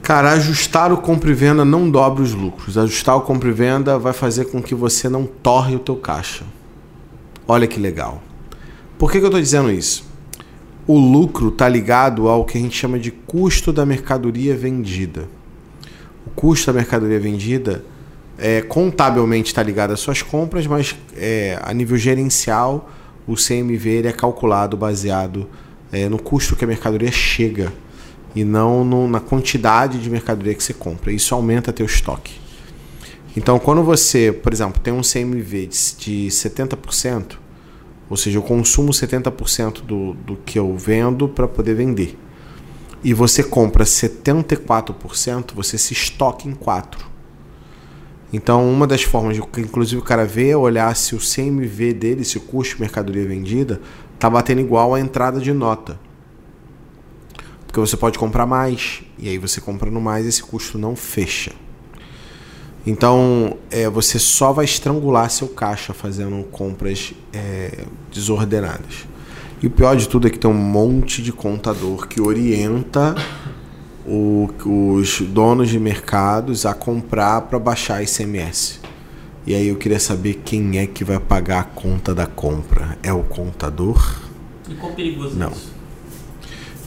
Cara, 0.02 0.32
ajustar 0.32 0.92
o 0.92 0.98
compra 0.98 1.30
e 1.30 1.34
venda 1.34 1.64
não 1.64 1.90
dobra 1.90 2.24
os 2.24 2.34
lucros. 2.34 2.78
Ajustar 2.78 3.16
o 3.16 3.22
compra 3.22 3.50
e 3.50 3.52
venda 3.52 4.00
vai 4.00 4.14
fazer 4.14 4.46
com 4.46 4.62
que 4.62 4.74
você 4.74 5.08
não 5.08 5.26
torre 5.26 5.76
o 5.76 5.80
teu 5.80 5.96
caixa. 5.96 6.46
Olha 7.48 7.68
que 7.68 7.80
legal. 7.80 8.22
Por 8.98 9.12
que, 9.12 9.20
que 9.20 9.24
eu 9.24 9.30
estou 9.30 9.40
dizendo 9.40 9.72
isso? 9.72 10.04
O 10.88 10.98
lucro 10.98 11.50
está 11.50 11.70
ligado 11.70 12.28
ao 12.28 12.44
que 12.44 12.58
a 12.58 12.62
gente 12.62 12.76
chama 12.76 12.98
de 12.98 13.12
custo 13.12 13.72
da 13.72 13.86
mercadoria 13.86 14.56
vendida. 14.56 15.28
O 16.26 16.32
custo 16.32 16.68
da 16.68 16.74
mercadoria 16.74 17.20
vendida 17.20 17.86
é, 18.38 18.62
contabilmente 18.62 19.48
está 19.48 19.62
ligado 19.62 19.92
às 19.92 20.00
suas 20.00 20.22
compras, 20.22 20.66
mas 20.66 20.96
é, 21.16 21.60
a 21.62 21.74
nível 21.74 21.98
gerencial 21.98 22.90
o 23.28 23.36
CMV 23.36 23.90
ele 23.90 24.08
é 24.08 24.12
calculado 24.12 24.76
baseado 24.76 25.48
é, 25.92 26.08
no 26.08 26.22
custo 26.22 26.56
que 26.56 26.64
a 26.64 26.68
mercadoria 26.68 27.12
chega 27.12 27.72
e 28.36 28.44
não 28.44 28.84
no, 28.84 29.08
na 29.08 29.20
quantidade 29.20 30.00
de 30.00 30.10
mercadoria 30.10 30.54
que 30.54 30.64
você 30.64 30.74
compra. 30.74 31.12
Isso 31.12 31.34
aumenta 31.34 31.74
teu 31.74 31.86
estoque. 31.86 32.40
Então, 33.36 33.60
quando 33.60 33.84
você, 33.84 34.32
por 34.32 34.52
exemplo, 34.52 34.82
tem 34.82 34.94
um 34.94 35.02
CMV 35.02 35.68
de, 35.68 35.96
de 35.98 36.28
70%, 36.30 37.38
ou 38.10 38.18
seja, 38.18 38.38
eu 38.38 38.42
consumo 38.42 38.92
70% 38.92 39.82
do, 39.82 40.14
do 40.14 40.36
que 40.38 40.58
eu 40.58 40.76
vendo 40.76 41.28
para 41.28 41.48
poder 41.48 41.76
vender. 41.76 42.18
e 43.04 43.14
você 43.14 43.44
compra 43.44 43.86
74%, 43.86 45.52
você 45.54 45.78
se 45.78 45.94
estoca 45.94 46.48
em 46.48 46.54
4%. 46.54 47.10
Então, 48.32 48.70
uma 48.70 48.86
das 48.86 49.02
formas 49.02 49.36
de 49.36 49.42
que 49.42 49.62
inclusive 49.62 50.00
o 50.02 50.04
cara 50.04 50.24
vê 50.24 50.50
é 50.50 50.58
olhar 50.58 50.96
se 50.96 51.16
o 51.16 51.20
CMV 51.20 51.94
dele, 51.94 52.24
se 52.24 52.38
o 52.38 52.42
custo 52.42 52.76
de 52.76 52.82
mercadoria 52.82 53.26
vendida, 53.26 53.82
tá 54.20 54.30
batendo 54.30 54.60
igual 54.62 54.94
à 54.94 55.00
entrada 55.00 55.40
de 55.40 55.54
nota. 55.54 56.00
Porque 57.66 57.80
você 57.80 57.96
pode 57.96 58.20
comprar 58.20 58.46
mais, 58.46 59.04
e 59.18 59.30
aí 59.30 59.38
você 59.38 59.62
comprando 59.62 60.02
mais, 60.02 60.26
esse 60.26 60.44
custo 60.44 60.78
não 60.78 60.96
fecha. 60.96 61.52
Então, 62.86 63.58
é, 63.70 63.90
você 63.90 64.18
só 64.18 64.52
vai 64.52 64.66
estrangular 64.66 65.30
seu 65.30 65.48
caixa 65.48 65.94
fazendo 65.94 66.44
compras 66.46 67.14
é, 67.32 67.86
desordenadas. 68.12 69.08
E 69.62 69.68
o 69.68 69.70
pior 69.70 69.96
de 69.96 70.08
tudo 70.08 70.28
é 70.28 70.30
que 70.30 70.40
tem 70.40 70.50
um 70.50 70.54
monte 70.54 71.22
de 71.22 71.32
contador 71.32 72.08
que 72.08 72.22
orienta 72.22 73.16
o, 74.06 74.50
os 74.66 75.22
donos 75.22 75.70
de 75.70 75.80
mercados 75.80 76.66
a 76.66 76.74
comprar 76.74 77.42
para 77.42 77.60
baixar 77.60 78.02
ICMS. 78.02 78.80
E 79.50 79.56
aí 79.56 79.70
eu 79.70 79.78
queria 79.78 80.00
saber 80.00 80.44
quem 80.46 80.78
é 80.78 80.86
que 80.86 81.04
vai 81.04 81.20
pagar 81.20 81.62
a 81.62 81.64
conta 81.64 82.14
da 82.14 82.28
compra. 82.28 83.00
É 83.02 83.12
o 83.12 83.24
contador? 83.24 84.22
E 84.70 84.76
quão 84.76 84.94
perigoso 84.94 85.36
é 85.36 85.40
Não. 85.40 85.50
isso? 85.50 85.74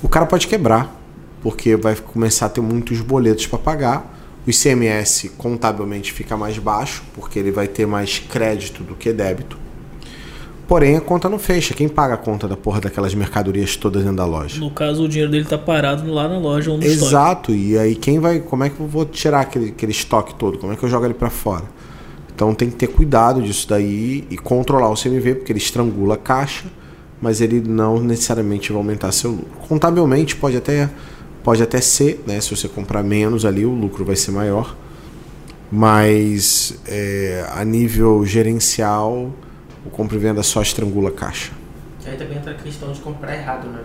O 0.00 0.08
cara 0.08 0.26
pode 0.26 0.46
quebrar, 0.46 0.96
porque 1.42 1.74
vai 1.74 1.96
começar 1.96 2.46
a 2.46 2.48
ter 2.48 2.60
muitos 2.60 3.00
boletos 3.00 3.48
para 3.48 3.58
pagar. 3.58 4.16
O 4.46 4.50
ICMS 4.50 5.30
contabilmente 5.30 6.12
fica 6.12 6.36
mais 6.36 6.56
baixo, 6.56 7.02
porque 7.14 7.36
ele 7.36 7.50
vai 7.50 7.66
ter 7.66 7.84
mais 7.84 8.20
crédito 8.20 8.84
do 8.84 8.94
que 8.94 9.12
débito. 9.12 9.58
Porém, 10.68 10.96
a 10.96 11.00
conta 11.00 11.28
não 11.28 11.40
fecha. 11.40 11.74
Quem 11.74 11.88
paga 11.88 12.14
a 12.14 12.16
conta 12.16 12.46
da 12.46 12.56
porra 12.56 12.80
daquelas 12.80 13.12
mercadorias 13.12 13.76
todas 13.76 14.04
dentro 14.04 14.18
da 14.18 14.24
loja? 14.24 14.60
No 14.60 14.70
caso, 14.70 15.02
o 15.02 15.08
dinheiro 15.08 15.32
dele 15.32 15.46
tá 15.46 15.58
parado 15.58 16.08
lá 16.12 16.28
na 16.28 16.38
loja 16.38 16.70
ou 16.70 16.78
no 16.78 16.84
estoque. 16.84 17.06
Exato. 17.06 17.52
E 17.52 17.76
aí 17.76 17.96
quem 17.96 18.20
vai, 18.20 18.38
como 18.38 18.62
é 18.62 18.70
que 18.70 18.78
eu 18.78 18.86
vou 18.86 19.04
tirar 19.04 19.40
aquele, 19.40 19.70
aquele 19.70 19.90
estoque 19.90 20.32
todo? 20.36 20.58
Como 20.58 20.72
é 20.72 20.76
que 20.76 20.84
eu 20.84 20.88
jogo 20.88 21.04
ele 21.04 21.14
para 21.14 21.28
fora? 21.28 21.81
Então 22.34 22.54
tem 22.54 22.70
que 22.70 22.76
ter 22.76 22.88
cuidado 22.88 23.42
disso 23.42 23.68
daí 23.68 24.26
e 24.30 24.36
controlar 24.36 24.90
o 24.90 24.94
CMV, 24.94 25.36
porque 25.36 25.52
ele 25.52 25.58
estrangula 25.58 26.14
a 26.14 26.18
caixa, 26.18 26.64
mas 27.20 27.40
ele 27.40 27.60
não 27.60 28.00
necessariamente 28.00 28.72
vai 28.72 28.78
aumentar 28.78 29.12
seu 29.12 29.30
lucro. 29.30 29.68
Contabilmente 29.68 30.34
pode 30.36 30.56
até 30.56 30.88
pode 31.42 31.62
até 31.62 31.80
ser, 31.80 32.22
né? 32.26 32.40
Se 32.40 32.54
você 32.54 32.68
comprar 32.68 33.02
menos 33.02 33.44
ali, 33.44 33.64
o 33.64 33.72
lucro 33.72 34.04
vai 34.04 34.16
ser 34.16 34.30
maior. 34.30 34.76
Mas 35.70 36.78
é, 36.86 37.46
a 37.54 37.64
nível 37.64 38.24
gerencial, 38.26 39.32
o 39.84 39.90
compra 39.90 40.16
e 40.16 40.20
venda 40.20 40.42
só 40.42 40.60
estrangula 40.62 41.08
a 41.08 41.12
caixa. 41.12 41.52
Que 42.00 42.10
aí 42.10 42.16
também 42.16 42.36
entra 42.36 42.52
a 42.52 42.54
questão 42.54 42.92
de 42.92 43.00
comprar 43.00 43.34
errado, 43.34 43.68
né? 43.68 43.80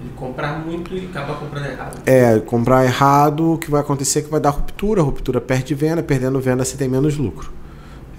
Ele 0.00 0.12
comprar 0.14 0.64
muito 0.64 0.94
e 0.94 1.06
acaba 1.06 1.34
comprando 1.34 1.66
errado. 1.66 2.02
É, 2.06 2.38
comprar 2.40 2.84
errado, 2.84 3.54
o 3.54 3.58
que 3.58 3.70
vai 3.70 3.80
acontecer 3.80 4.20
é 4.20 4.22
que 4.22 4.30
vai 4.30 4.40
dar 4.40 4.50
ruptura, 4.50 5.02
ruptura 5.02 5.40
perde 5.40 5.74
venda, 5.74 6.02
perdendo 6.02 6.40
venda 6.40 6.64
você 6.64 6.76
tem 6.76 6.88
menos 6.88 7.16
lucro. 7.16 7.52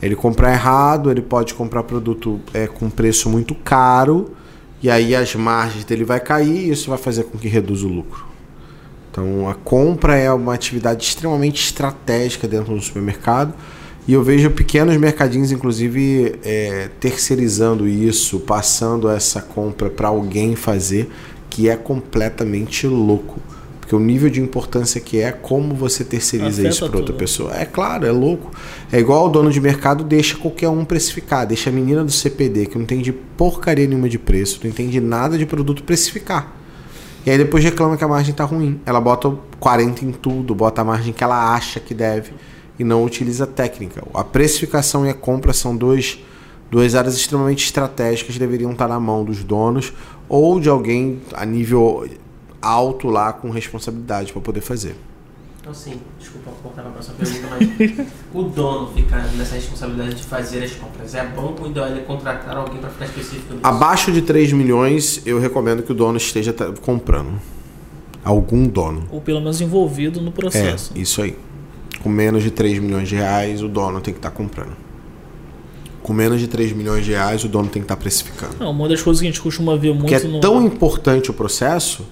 Ele 0.02 0.16
comprar 0.16 0.52
errado, 0.52 1.10
ele 1.10 1.22
pode 1.22 1.54
comprar 1.54 1.84
produto 1.84 2.40
é, 2.54 2.68
com 2.68 2.90
preço 2.90 3.30
muito 3.30 3.54
caro, 3.56 4.32
e 4.82 4.90
aí 4.90 5.16
as 5.16 5.36
margens 5.36 5.84
dele 5.84 6.04
vai 6.04 6.20
cair 6.20 6.68
e 6.68 6.70
isso 6.70 6.90
vai 6.90 6.98
fazer 6.98 7.24
com 7.24 7.38
que 7.38 7.48
reduza 7.48 7.86
o 7.86 7.90
lucro. 7.90 8.26
Então 9.12 9.50
a 9.50 9.56
compra 9.56 10.16
é 10.18 10.32
uma 10.32 10.54
atividade 10.54 11.04
extremamente 11.04 11.64
estratégica 11.64 12.48
dentro 12.48 12.74
do 12.74 12.82
supermercado. 12.82 13.54
E 14.08 14.14
eu 14.14 14.24
vejo 14.24 14.50
pequenos 14.50 14.96
mercadinhos, 14.98 15.52
inclusive, 15.52 16.40
é, 16.44 16.90
terceirizando 17.00 17.88
isso, 17.88 18.40
passando 18.40 19.08
essa 19.08 19.42
compra 19.42 19.90
para 19.90 20.08
alguém 20.08 20.56
fazer, 20.56 21.12
que 21.50 21.70
é 21.70 21.76
completamente 21.76 22.88
louco. 22.88 23.40
Porque 23.80 23.96
o 23.96 24.00
nível 24.00 24.30
de 24.30 24.40
importância 24.40 25.02
que 25.02 25.20
é, 25.20 25.32
como 25.32 25.74
você 25.74 26.04
terceiriza 26.04 26.62
Afeta 26.62 26.70
isso 26.70 26.80
para 26.88 26.98
outra 26.98 27.14
tudo. 27.14 27.18
pessoa. 27.18 27.56
É 27.56 27.66
claro, 27.66 28.06
é 28.06 28.12
louco. 28.12 28.52
É 28.92 29.00
igual 29.00 29.26
o 29.26 29.30
dono 29.30 29.52
de 29.52 29.60
mercado 29.60 30.04
deixa 30.04 30.38
qualquer 30.38 30.70
um 30.70 30.86
precificar, 30.86 31.48
deixa 31.48 31.72
a 31.72 31.74
menina 31.74 32.04
do 32.04 32.12
CPD, 32.12 32.68
que 32.68 32.76
não 32.76 32.84
entende 32.84 33.12
porcaria 33.12 33.88
nenhuma 33.88 34.08
de 34.08 34.20
preço, 34.20 34.60
não 34.64 34.70
entende 34.70 35.02
nada 35.02 35.40
de 35.40 35.46
produto, 35.46 35.84
precificar. 35.84 36.56
E 37.26 37.32
aí 37.32 37.38
depois 37.38 37.64
reclama 37.64 37.98
que 37.98 38.04
a 38.04 38.08
margem 38.08 38.34
tá 38.34 38.44
ruim. 38.44 38.80
Ela 38.86 39.02
bota 39.02 39.36
40 39.60 40.06
em 40.06 40.12
tudo, 40.12 40.54
bota 40.54 40.82
a 40.82 40.86
margem 40.86 41.12
que 41.12 41.24
ela 41.24 41.54
acha 41.54 41.80
que 41.80 41.94
deve 41.94 42.32
e 42.78 42.84
não 42.84 43.04
utiliza 43.04 43.44
a 43.44 43.48
técnica. 43.48 44.04
A 44.14 44.24
precificação 44.24 45.06
e 45.06 45.10
a 45.10 45.14
compra 45.14 45.52
são 45.52 45.76
dois, 45.76 46.20
duas 46.70 46.96
áreas 46.96 47.16
extremamente 47.16 47.66
estratégicas 47.66 48.38
deveriam 48.38 48.72
estar 48.72 48.88
na 48.88 49.00
mão 49.00 49.24
dos 49.24 49.44
donos 49.44 49.94
ou 50.28 50.60
de 50.60 50.70
alguém 50.70 51.22
a 51.34 51.46
nível 51.46 52.08
alto 52.62 53.08
lá 53.08 53.34
com 53.34 53.50
responsabilidade 53.50 54.32
para 54.32 54.42
poder 54.42 54.62
fazer. 54.62 54.96
Então, 55.60 55.72
assim, 55.72 56.00
desculpa 56.18 56.52
cortar 56.64 56.84
pra 56.84 56.92
próxima 56.92 57.16
pergunta, 57.16 57.48
mas 57.52 58.08
o 58.34 58.44
dono 58.44 58.92
ficar 58.94 59.24
nessa 59.34 59.56
responsabilidade 59.56 60.16
de 60.16 60.24
fazer 60.24 60.64
as 60.64 60.72
compras 60.72 61.14
é 61.14 61.26
bom 61.26 61.56
ou 61.60 61.68
ideal 61.68 61.88
ele 61.88 62.02
contratar 62.02 62.58
alguém 62.58 62.80
pra 62.80 62.90
ficar 62.90 63.06
específico 63.06 63.54
nisso? 63.54 63.68
Abaixo 63.68 64.12
de 64.12 64.22
3 64.22 64.54
milhões, 64.54 65.22
eu 65.26 65.40
recomendo 65.40 65.84
que 65.84 65.92
o 65.92 65.96
dono 65.96 66.18
esteja 66.18 66.54
comprando. 66.82 67.40
Algum 68.24 68.68
dono. 68.68 69.08
Ou 69.12 69.22
pelo 69.22 69.40
menos 69.40 69.62
envolvido 69.62 70.20
no 70.22 70.32
processo. 70.32 70.92
É, 70.96 71.00
isso 71.00 71.22
aí. 71.22 71.38
Com 72.04 72.10
menos 72.10 72.44
de 72.44 72.52
3 72.52 72.80
milhões 72.80 73.08
de 73.08 73.16
reais, 73.16 73.62
o 73.62 73.68
dono 73.68 74.02
tem 74.02 74.14
que 74.14 74.20
estar 74.20 74.32
comprando. 74.32 74.76
Com 76.10 76.14
menos 76.16 76.40
de 76.40 76.48
3 76.48 76.74
milhões 76.74 77.06
de 77.06 77.12
reais, 77.12 77.44
o 77.44 77.48
dono 77.48 77.70
tem 77.70 77.84
que 77.84 77.86
estar 77.86 77.96
precificando. 77.96 78.56
Não, 78.60 78.72
uma 78.72 78.90
das 78.90 79.00
coisas 79.00 79.22
que 79.22 79.28
a 79.28 79.30
gente 79.30 79.40
costuma 79.40 79.76
ver 79.78 79.90
muito 79.94 80.00
Porque 80.10 80.16
é 80.16 80.28
no. 80.28 80.40
tão 80.40 80.60
importante 80.66 81.30
o 81.30 81.36
processo, 81.36 82.04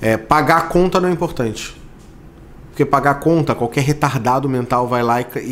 é, 0.00 0.16
pagar 0.16 0.56
a 0.56 0.60
conta 0.62 0.98
não 0.98 1.06
é 1.10 1.12
importante. 1.12 1.76
Porque 2.70 2.82
pagar 2.86 3.10
a 3.10 3.14
conta, 3.16 3.54
qualquer 3.54 3.82
retardado 3.84 4.48
mental 4.48 4.88
vai 4.88 5.02
lá 5.02 5.20
e, 5.20 5.26
e, 5.36 5.42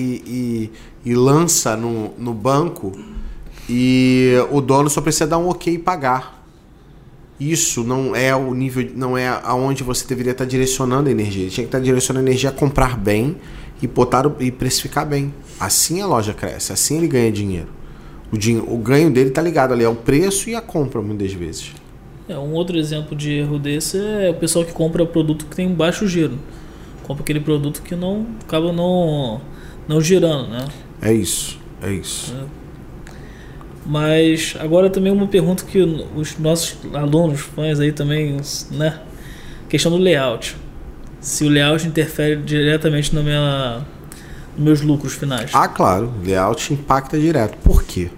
e- 1.04 1.10
e 1.10 1.14
lança 1.14 1.76
no, 1.76 2.14
no 2.16 2.32
banco 2.32 2.98
e 3.68 4.32
o 4.50 4.62
dono 4.62 4.88
só 4.88 5.02
precisa 5.02 5.26
dar 5.26 5.36
um 5.36 5.50
ok 5.50 5.74
e 5.74 5.78
pagar. 5.78 6.42
Isso 7.38 7.84
não 7.84 8.16
é 8.16 8.34
o 8.34 8.54
nível, 8.54 8.90
não 8.96 9.16
é 9.18 9.28
aonde 9.44 9.82
você 9.84 10.06
deveria 10.06 10.32
estar 10.32 10.46
direcionando 10.46 11.10
a 11.10 11.12
energia. 11.12 11.42
Ele 11.42 11.50
tinha 11.50 11.64
que 11.64 11.68
estar 11.68 11.80
direcionando 11.80 12.26
a 12.26 12.30
energia 12.30 12.48
a 12.48 12.52
comprar 12.54 12.96
bem 12.96 13.36
e 13.82 13.86
botar 13.86 14.26
o- 14.26 14.36
e 14.40 14.50
precificar 14.50 15.06
bem. 15.06 15.32
Assim 15.58 16.00
a 16.00 16.06
loja 16.06 16.32
cresce, 16.34 16.72
assim 16.72 16.98
ele 16.98 17.08
ganha 17.08 17.30
dinheiro. 17.32 17.68
O, 18.32 18.36
din- 18.36 18.62
o 18.66 18.76
ganho 18.76 19.10
dele 19.10 19.30
está 19.30 19.40
ligado 19.40 19.72
ali 19.72 19.84
ao 19.84 19.94
preço 19.94 20.50
e 20.50 20.54
à 20.54 20.60
compra, 20.60 21.00
muitas 21.00 21.32
vezes. 21.32 21.72
É, 22.28 22.36
um 22.36 22.52
outro 22.52 22.78
exemplo 22.78 23.16
de 23.16 23.32
erro 23.32 23.58
desse 23.58 23.96
é 23.98 24.28
o 24.30 24.34
pessoal 24.34 24.64
que 24.64 24.72
compra 24.72 25.06
produto 25.06 25.46
que 25.46 25.56
tem 25.56 25.72
baixo 25.72 26.06
giro. 26.06 26.38
Compra 27.04 27.22
aquele 27.22 27.40
produto 27.40 27.80
que 27.80 27.96
não 27.96 28.26
acaba 28.44 28.70
não, 28.70 29.40
não 29.88 29.98
girando, 30.00 30.48
né? 30.50 30.66
É 31.00 31.10
isso, 31.12 31.58
é 31.80 31.90
isso. 31.90 32.34
Mas 33.86 34.54
agora 34.60 34.90
também 34.90 35.10
uma 35.10 35.26
pergunta 35.26 35.64
que 35.64 35.78
os 36.14 36.38
nossos 36.38 36.76
alunos, 36.94 37.40
fãs 37.40 37.80
aí 37.80 37.92
também, 37.92 38.36
né? 38.70 39.00
Questão 39.68 39.90
do 39.90 39.96
layout. 39.98 40.54
Se 41.20 41.44
o 41.44 41.48
layout 41.48 41.86
interfere 41.86 42.36
diretamente 42.36 43.14
na 43.14 43.22
minha, 43.22 43.86
nos 44.56 44.80
meus 44.80 44.80
lucros 44.82 45.14
finais. 45.14 45.50
Ah, 45.52 45.68
claro, 45.68 46.12
layout 46.24 46.72
impacta 46.72 47.18
direto. 47.18 47.56
Por 47.58 47.82
quê? 47.82 48.10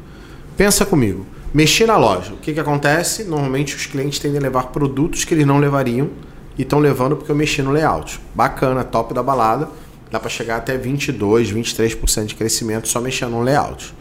Pensa 0.56 0.84
comigo. 0.84 1.26
Mexer 1.52 1.86
na 1.86 1.96
loja. 1.96 2.32
O 2.34 2.36
que, 2.36 2.52
que 2.52 2.60
acontece? 2.60 3.24
Normalmente 3.24 3.74
os 3.74 3.86
clientes 3.86 4.18
tendem 4.18 4.38
a 4.38 4.42
levar 4.42 4.64
produtos 4.64 5.24
que 5.24 5.34
eles 5.34 5.46
não 5.46 5.58
levariam 5.58 6.10
e 6.56 6.62
estão 6.62 6.78
levando 6.78 7.16
porque 7.16 7.32
eu 7.32 7.36
mexi 7.36 7.62
no 7.62 7.72
layout. 7.72 8.20
Bacana, 8.34 8.84
top 8.84 9.14
da 9.14 9.22
balada. 9.22 9.68
Dá 10.10 10.20
para 10.20 10.28
chegar 10.28 10.56
até 10.56 10.76
22, 10.76 11.52
23% 11.52 12.26
de 12.26 12.34
crescimento 12.34 12.88
só 12.88 13.00
mexendo 13.00 13.32
no 13.32 13.42
layout. 13.42 13.94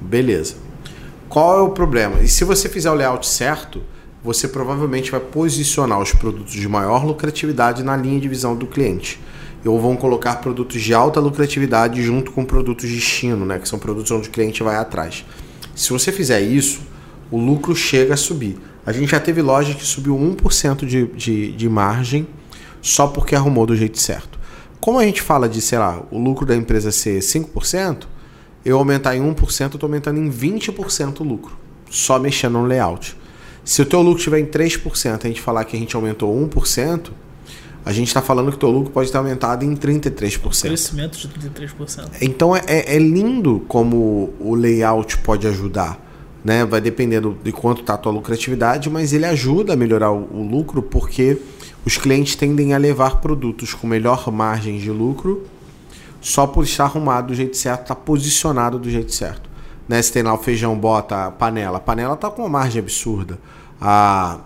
Beleza. 0.00 0.54
Qual 1.28 1.58
é 1.58 1.62
o 1.62 1.70
problema? 1.70 2.20
E 2.20 2.28
se 2.28 2.44
você 2.44 2.68
fizer 2.68 2.90
o 2.90 2.94
layout 2.94 3.26
certo, 3.26 3.82
você 4.22 4.46
provavelmente 4.46 5.10
vai 5.10 5.20
posicionar 5.20 6.00
os 6.00 6.12
produtos 6.12 6.52
de 6.52 6.68
maior 6.68 7.04
lucratividade 7.04 7.82
na 7.82 7.96
linha 7.96 8.20
de 8.20 8.28
visão 8.28 8.54
do 8.54 8.66
cliente. 8.66 9.20
Ou 9.64 9.80
vão 9.80 9.96
colocar 9.96 10.36
produtos 10.36 10.80
de 10.80 10.94
alta 10.94 11.20
lucratividade 11.20 12.02
junto 12.02 12.32
com 12.32 12.44
produtos 12.44 12.88
de 12.88 12.94
destino, 12.94 13.44
né? 13.44 13.58
que 13.58 13.68
são 13.68 13.78
produtos 13.78 14.10
onde 14.10 14.28
o 14.28 14.32
cliente 14.32 14.62
vai 14.62 14.76
atrás. 14.76 15.24
Se 15.74 15.90
você 15.90 16.12
fizer 16.12 16.40
isso, 16.40 16.80
o 17.30 17.38
lucro 17.38 17.74
chega 17.74 18.14
a 18.14 18.16
subir. 18.16 18.58
A 18.84 18.92
gente 18.92 19.10
já 19.10 19.20
teve 19.20 19.40
loja 19.40 19.74
que 19.74 19.84
subiu 19.84 20.16
1% 20.16 20.84
de, 20.84 21.06
de, 21.06 21.52
de 21.52 21.68
margem 21.68 22.26
só 22.80 23.06
porque 23.06 23.34
arrumou 23.34 23.64
do 23.64 23.76
jeito 23.76 24.00
certo. 24.00 24.38
Como 24.80 24.98
a 24.98 25.04
gente 25.04 25.22
fala 25.22 25.48
de, 25.48 25.60
sei 25.60 25.78
lá, 25.78 26.02
o 26.10 26.18
lucro 26.18 26.44
da 26.44 26.56
empresa 26.56 26.90
ser 26.90 27.20
5%, 27.20 28.06
eu 28.64 28.76
aumentar 28.76 29.16
em 29.16 29.20
1%, 29.22 29.60
eu 29.60 29.66
estou 29.66 29.86
aumentando 29.86 30.18
em 30.18 30.28
20% 30.28 31.20
o 31.20 31.24
lucro, 31.24 31.56
só 31.88 32.18
mexendo 32.18 32.54
no 32.54 32.64
layout. 32.64 33.16
Se 33.64 33.82
o 33.82 33.86
teu 33.86 34.00
lucro 34.02 34.18
estiver 34.18 34.40
em 34.40 34.46
3%, 34.46 35.24
a 35.24 35.28
gente 35.28 35.40
falar 35.40 35.64
que 35.64 35.76
a 35.76 35.78
gente 35.78 35.94
aumentou 35.94 36.34
1%, 36.48 37.10
a 37.84 37.92
gente 37.92 38.08
está 38.08 38.22
falando 38.22 38.50
que 38.50 38.56
o 38.56 38.60
teu 38.60 38.70
lucro 38.70 38.92
pode 38.92 39.10
ter 39.10 39.18
aumentado 39.18 39.64
em 39.64 39.74
33%. 39.74 40.62
Crescimento 40.62 41.18
de 41.18 41.28
33%. 41.28 42.10
Então 42.20 42.54
é, 42.56 42.62
é- 42.66 42.96
é 42.96 42.98
lindo 42.98 43.64
como 43.68 44.32
o 44.38 44.54
layout 44.54 45.18
pode 45.18 45.46
ajudar. 45.46 46.00
Né? 46.44 46.64
Vai 46.64 46.80
dependendo 46.80 47.36
de 47.42 47.52
quanto 47.52 47.82
está 47.82 47.94
a 47.94 47.96
tua 47.98 48.12
lucratividade, 48.12 48.90
mas 48.90 49.12
ele 49.12 49.24
ajuda 49.24 49.74
a 49.74 49.76
melhorar 49.76 50.10
o, 50.10 50.28
o 50.32 50.48
lucro 50.48 50.82
porque 50.82 51.38
os 51.84 51.96
clientes 51.96 52.34
tendem 52.36 52.74
a 52.74 52.78
levar 52.78 53.20
produtos 53.20 53.74
com 53.74 53.86
melhor 53.86 54.30
margem 54.30 54.78
de 54.78 54.90
lucro 54.90 55.44
só 56.20 56.46
por 56.46 56.64
estar 56.64 56.84
arrumado 56.84 57.28
do 57.28 57.34
jeito 57.34 57.56
certo, 57.56 57.82
estar 57.82 57.94
tá 57.96 58.00
posicionado 58.00 58.78
do 58.78 58.88
jeito 58.88 59.12
certo. 59.12 59.50
Né? 59.92 60.00
Se 60.00 60.10
tem 60.10 60.22
lá 60.22 60.32
o 60.32 60.38
feijão, 60.38 60.74
bota 60.74 61.26
a 61.26 61.30
panela. 61.30 61.76
A 61.76 61.80
panela 61.80 62.16
tá 62.16 62.30
com 62.30 62.40
uma 62.40 62.48
margem 62.48 62.80
absurda. 62.80 63.38
A... 63.78 64.38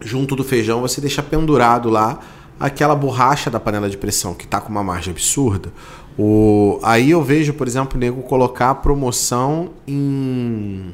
Junto 0.00 0.34
do 0.34 0.42
feijão 0.42 0.80
você 0.80 1.00
deixa 1.00 1.22
pendurado 1.22 1.88
lá 1.88 2.18
aquela 2.58 2.96
borracha 2.96 3.50
da 3.50 3.60
panela 3.60 3.88
de 3.88 3.96
pressão 3.96 4.34
que 4.34 4.48
tá 4.48 4.60
com 4.60 4.68
uma 4.68 4.82
margem 4.82 5.12
absurda. 5.12 5.72
O... 6.18 6.80
Aí 6.82 7.12
eu 7.12 7.22
vejo, 7.22 7.54
por 7.54 7.68
exemplo, 7.68 7.96
o 7.96 8.00
nego 8.00 8.20
colocar 8.22 8.74
promoção 8.76 9.70
em 9.86 10.92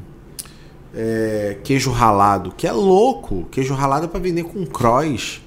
é, 0.95 1.57
queijo 1.63 1.89
ralado, 1.89 2.53
que 2.55 2.67
é 2.67 2.71
louco. 2.71 3.47
Queijo 3.49 3.73
ralado 3.73 4.05
é 4.05 4.07
para 4.07 4.19
vender 4.19 4.43
com 4.43 4.63
cross. 4.63 5.41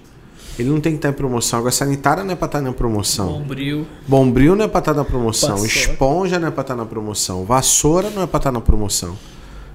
Ele 0.59 0.69
não 0.69 0.81
tem 0.81 0.93
que 0.93 0.99
estar 0.99 1.11
em 1.11 1.13
promoção. 1.13 1.61
Agora, 1.61 1.73
sanitária 1.73 2.25
não 2.25 2.33
é 2.33 2.35
para 2.35 2.47
estar 2.47 2.61
na 2.61 2.73
promoção. 2.73 3.39
Bombril. 3.39 3.87
Bombril 4.07 4.57
não 4.57 4.65
é 4.65 4.69
para 4.69 4.81
estar 4.81 4.95
na 4.95 5.05
promoção. 5.05 5.51
Vassoura. 5.51 5.69
Esponja 5.69 6.39
não 6.39 6.49
é 6.49 6.51
para 6.51 6.63
estar 6.63 6.77
na 6.77 6.85
promoção. 6.85 7.45
Vassoura 7.45 8.11
não 8.11 8.23
é 8.23 8.27
para 8.27 8.39
estar 8.39 8.53
na 8.53 8.61
promoção. 8.61 9.17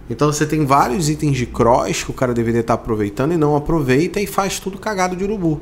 Então 0.10 0.32
você 0.32 0.46
tem 0.46 0.66
vários 0.66 1.10
itens 1.10 1.38
de 1.38 1.46
cross 1.46 2.04
que 2.04 2.12
o 2.12 2.14
cara 2.14 2.34
deveria 2.34 2.60
estar 2.60 2.74
aproveitando 2.74 3.32
e 3.32 3.38
não 3.38 3.56
aproveita 3.56 4.20
e 4.20 4.28
faz 4.28 4.60
tudo 4.60 4.78
cagado 4.78 5.16
de 5.16 5.24
urubu. 5.24 5.62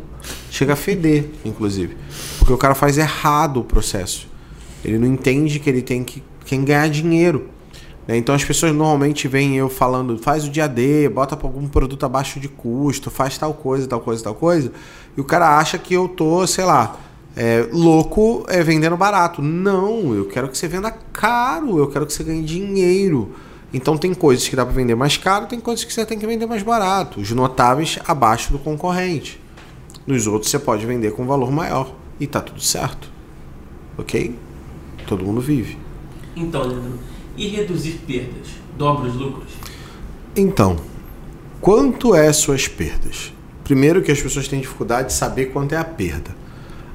Chega 0.50 0.74
a 0.74 0.76
feder, 0.76 1.30
inclusive. 1.46 1.96
Porque 2.40 2.52
o 2.52 2.58
cara 2.58 2.74
faz 2.74 2.98
errado 2.98 3.60
o 3.60 3.64
processo. 3.64 4.28
Ele 4.84 4.98
não 4.98 5.08
entende 5.08 5.60
que 5.60 5.70
ele 5.70 5.84
tem 5.84 6.04
que, 6.04 6.24
que 6.44 6.58
ganhar 6.58 6.90
dinheiro. 6.90 7.50
Né? 8.08 8.18
Então 8.18 8.34
as 8.34 8.44
pessoas 8.44 8.74
normalmente 8.74 9.28
veem 9.28 9.58
eu 9.58 9.70
falando, 9.70 10.18
faz 10.18 10.46
o 10.46 10.50
dia 10.50 10.68
D, 10.68 11.08
bota 11.08 11.36
algum 11.36 11.68
produto 11.68 12.06
abaixo 12.06 12.40
de 12.40 12.48
custo, 12.48 13.12
faz 13.12 13.38
tal 13.38 13.54
coisa, 13.54 13.88
tal 13.88 14.02
coisa, 14.02 14.24
tal 14.24 14.36
coisa, 14.36 14.72
e 15.16 15.22
o 15.22 15.24
cara 15.24 15.58
acha 15.58 15.78
que 15.78 15.94
eu 15.94 16.08
tô, 16.08 16.46
sei 16.48 16.64
lá, 16.64 16.98
é, 17.36 17.68
louco 17.72 18.46
é, 18.48 18.64
vendendo 18.64 18.98
barato. 18.98 19.42
Não, 19.42 20.14
eu 20.14 20.26
quero 20.26 20.50
que 20.50 20.58
você 20.58 20.68
venda 20.68 20.92
caro, 20.92 21.78
eu 21.78 21.88
quero 21.88 22.06
que 22.06 22.14
você 22.14 22.24
ganhe 22.24 22.44
dinheiro. 22.44 23.34
Então 23.74 23.98
tem 23.98 24.14
coisas 24.14 24.48
que 24.48 24.56
dá 24.56 24.66
para 24.66 24.74
vender 24.74 24.96
mais 24.96 25.18
caro, 25.18 25.46
tem 25.46 25.60
coisas 25.60 25.86
que 25.86 25.94
você 25.94 26.06
tem 26.06 26.20
que 26.20 26.28
vender 26.28 26.46
mais 26.46 26.62
barato. 26.62 27.22
Os 27.22 27.32
notáveis 27.32 28.00
abaixo 28.08 28.52
do 28.52 28.60
concorrente. 28.60 29.40
Nos 30.06 30.28
outros 30.28 30.52
você 30.52 30.60
pode 30.60 30.86
vender 30.86 31.12
com 31.12 31.26
valor 31.26 31.52
maior. 31.52 31.94
E 32.20 32.28
tá 32.28 32.42
tudo 32.42 32.62
certo. 32.62 33.10
Ok? 33.98 34.36
Todo 35.08 35.24
mundo 35.24 35.42
vive. 35.42 35.78
Então, 36.36 36.62
Leandro, 36.62 37.00
e 37.36 37.48
reduzir 37.48 38.00
perdas? 38.06 38.50
Dobra 38.78 39.08
os 39.08 39.16
lucros? 39.16 39.52
Então, 40.36 40.78
quanto 41.60 42.14
é 42.14 42.32
suas 42.32 42.68
perdas? 42.68 43.34
Primeiro 43.72 44.02
que 44.02 44.12
as 44.12 44.22
pessoas 44.22 44.50
têm 44.50 44.60
dificuldade 44.60 45.08
de 45.08 45.14
saber 45.14 45.46
quanto 45.46 45.72
é 45.72 45.78
a 45.78 45.84
perda. 45.86 46.36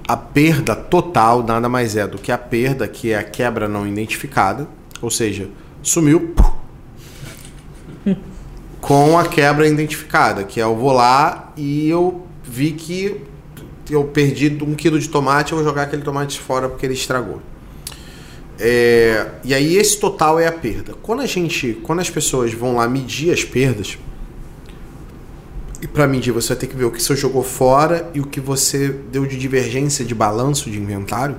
A 0.07 0.15
perda 0.15 0.77
total 0.77 1.43
nada 1.43 1.71
mais 1.71 1.97
é 1.97 2.07
do 2.07 2.19
que 2.19 2.31
a 2.31 2.37
perda 2.37 2.87
que 2.87 3.13
é 3.13 3.17
a 3.17 3.23
quebra 3.25 3.67
não 3.67 3.87
identificada, 3.87 4.69
ou 5.01 5.11
seja, 5.11 5.49
sumiu 5.83 6.35
com 8.79 9.19
a 9.19 9.27
quebra 9.27 9.67
identificada, 9.67 10.45
que 10.45 10.61
é 10.61 10.65
eu 10.65 10.77
vou 10.77 10.93
lá 10.93 11.51
e 11.57 11.89
eu 11.89 12.27
vi 12.45 12.73
que 12.73 13.23
eu 13.89 14.05
perdi 14.05 14.63
um 14.63 14.75
quilo 14.75 14.99
de 14.99 15.09
tomate, 15.09 15.53
eu 15.53 15.57
vou 15.57 15.67
jogar 15.67 15.85
aquele 15.85 16.03
tomate 16.03 16.39
fora 16.39 16.69
porque 16.69 16.85
ele 16.85 16.93
estragou. 16.93 17.41
É, 18.61 19.29
e 19.43 19.55
aí 19.55 19.79
esse 19.79 19.99
total 19.99 20.39
é 20.39 20.47
a 20.47 20.53
perda. 20.53 20.93
Quando 21.01 21.23
a 21.23 21.27
gente, 21.27 21.73
quando 21.83 22.01
as 22.01 22.11
pessoas 22.11 22.53
vão 22.53 22.77
lá 22.77 22.87
medir 22.87 23.33
as 23.33 23.43
perdas, 23.43 23.97
e 25.81 25.87
para 25.87 26.07
medir 26.07 26.33
você 26.33 26.49
vai 26.49 26.57
ter 26.57 26.67
que 26.67 26.77
ver 26.77 26.85
o 26.85 26.91
que 26.91 27.03
você 27.03 27.15
jogou 27.15 27.43
fora 27.43 28.11
e 28.15 28.21
o 28.21 28.27
que 28.27 28.41
você 28.41 28.89
deu 28.89 29.27
de 29.27 29.37
divergência 29.37 30.05
de 30.05 30.15
balanço 30.15 30.71
de 30.71 30.79
inventário. 30.79 31.37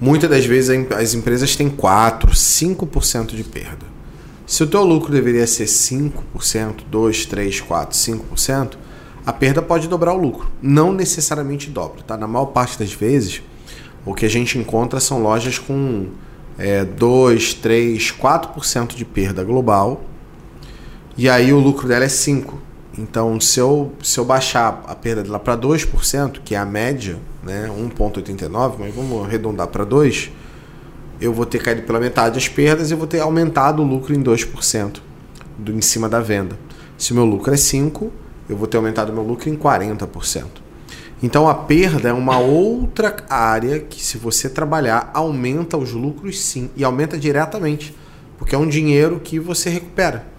Muitas 0.00 0.30
das 0.30 0.44
vezes 0.44 0.70
as 0.96 1.14
empresas 1.14 1.56
têm 1.56 1.68
4, 1.68 2.30
5% 2.30 3.34
de 3.34 3.42
perda. 3.42 3.86
Se 4.46 4.62
o 4.62 4.66
teu 4.66 4.82
lucro 4.82 5.12
deveria 5.12 5.46
ser 5.46 5.64
5%, 5.64 6.12
2, 6.90 7.26
3, 7.26 7.60
4, 7.60 7.98
5%, 7.98 8.76
a 9.26 9.32
perda 9.32 9.60
pode 9.60 9.88
dobrar 9.88 10.14
o 10.14 10.16
lucro. 10.16 10.50
Não 10.62 10.92
necessariamente 10.92 11.68
dobra, 11.68 12.02
tá? 12.02 12.16
Na 12.16 12.26
maior 12.26 12.46
parte 12.46 12.78
das 12.78 12.92
vezes, 12.92 13.42
o 14.06 14.14
que 14.14 14.24
a 14.24 14.30
gente 14.30 14.56
encontra 14.56 15.00
são 15.00 15.22
lojas 15.22 15.58
com 15.58 16.06
é, 16.56 16.84
2, 16.84 17.54
3, 17.54 18.12
4% 18.12 18.94
de 18.94 19.04
perda 19.04 19.44
global. 19.44 20.02
E 21.18 21.28
aí 21.28 21.52
o 21.52 21.58
lucro 21.58 21.88
dela 21.88 22.04
é 22.04 22.08
5%. 22.08 22.54
Então, 22.96 23.40
se 23.40 23.58
eu, 23.58 23.92
se 24.02 24.18
eu 24.18 24.24
baixar 24.24 24.84
a 24.86 24.94
perda 24.94 25.24
dela 25.24 25.40
para 25.40 25.56
2%, 25.56 26.38
que 26.44 26.54
é 26.54 26.58
a 26.58 26.64
média, 26.64 27.16
né, 27.42 27.68
1,89, 27.68 28.76
mas 28.78 28.94
vamos 28.94 29.24
arredondar 29.24 29.66
para 29.66 29.84
2%, 29.84 30.30
eu 31.20 31.32
vou 31.32 31.44
ter 31.44 31.60
caído 31.60 31.82
pela 31.82 31.98
metade 31.98 32.38
as 32.38 32.46
perdas 32.46 32.92
e 32.92 32.94
vou 32.94 33.08
ter 33.08 33.18
aumentado 33.18 33.82
o 33.82 33.84
lucro 33.84 34.14
em 34.14 34.22
2% 34.22 35.00
do, 35.58 35.72
em 35.72 35.80
cima 35.80 36.08
da 36.08 36.20
venda. 36.20 36.56
Se 36.96 37.10
o 37.10 37.16
meu 37.16 37.24
lucro 37.24 37.52
é 37.52 37.56
5%, 37.56 38.10
eu 38.48 38.56
vou 38.56 38.68
ter 38.68 38.76
aumentado 38.76 39.12
meu 39.12 39.24
lucro 39.24 39.48
em 39.48 39.56
40%. 39.56 40.44
Então 41.20 41.48
a 41.48 41.54
perda 41.54 42.10
é 42.10 42.12
uma 42.12 42.38
outra 42.38 43.16
área 43.28 43.80
que, 43.80 44.00
se 44.04 44.16
você 44.18 44.48
trabalhar, 44.48 45.10
aumenta 45.12 45.76
os 45.76 45.92
lucros 45.92 46.40
sim, 46.40 46.70
e 46.76 46.84
aumenta 46.84 47.18
diretamente, 47.18 47.92
porque 48.38 48.54
é 48.54 48.58
um 48.58 48.68
dinheiro 48.68 49.18
que 49.18 49.40
você 49.40 49.68
recupera. 49.68 50.37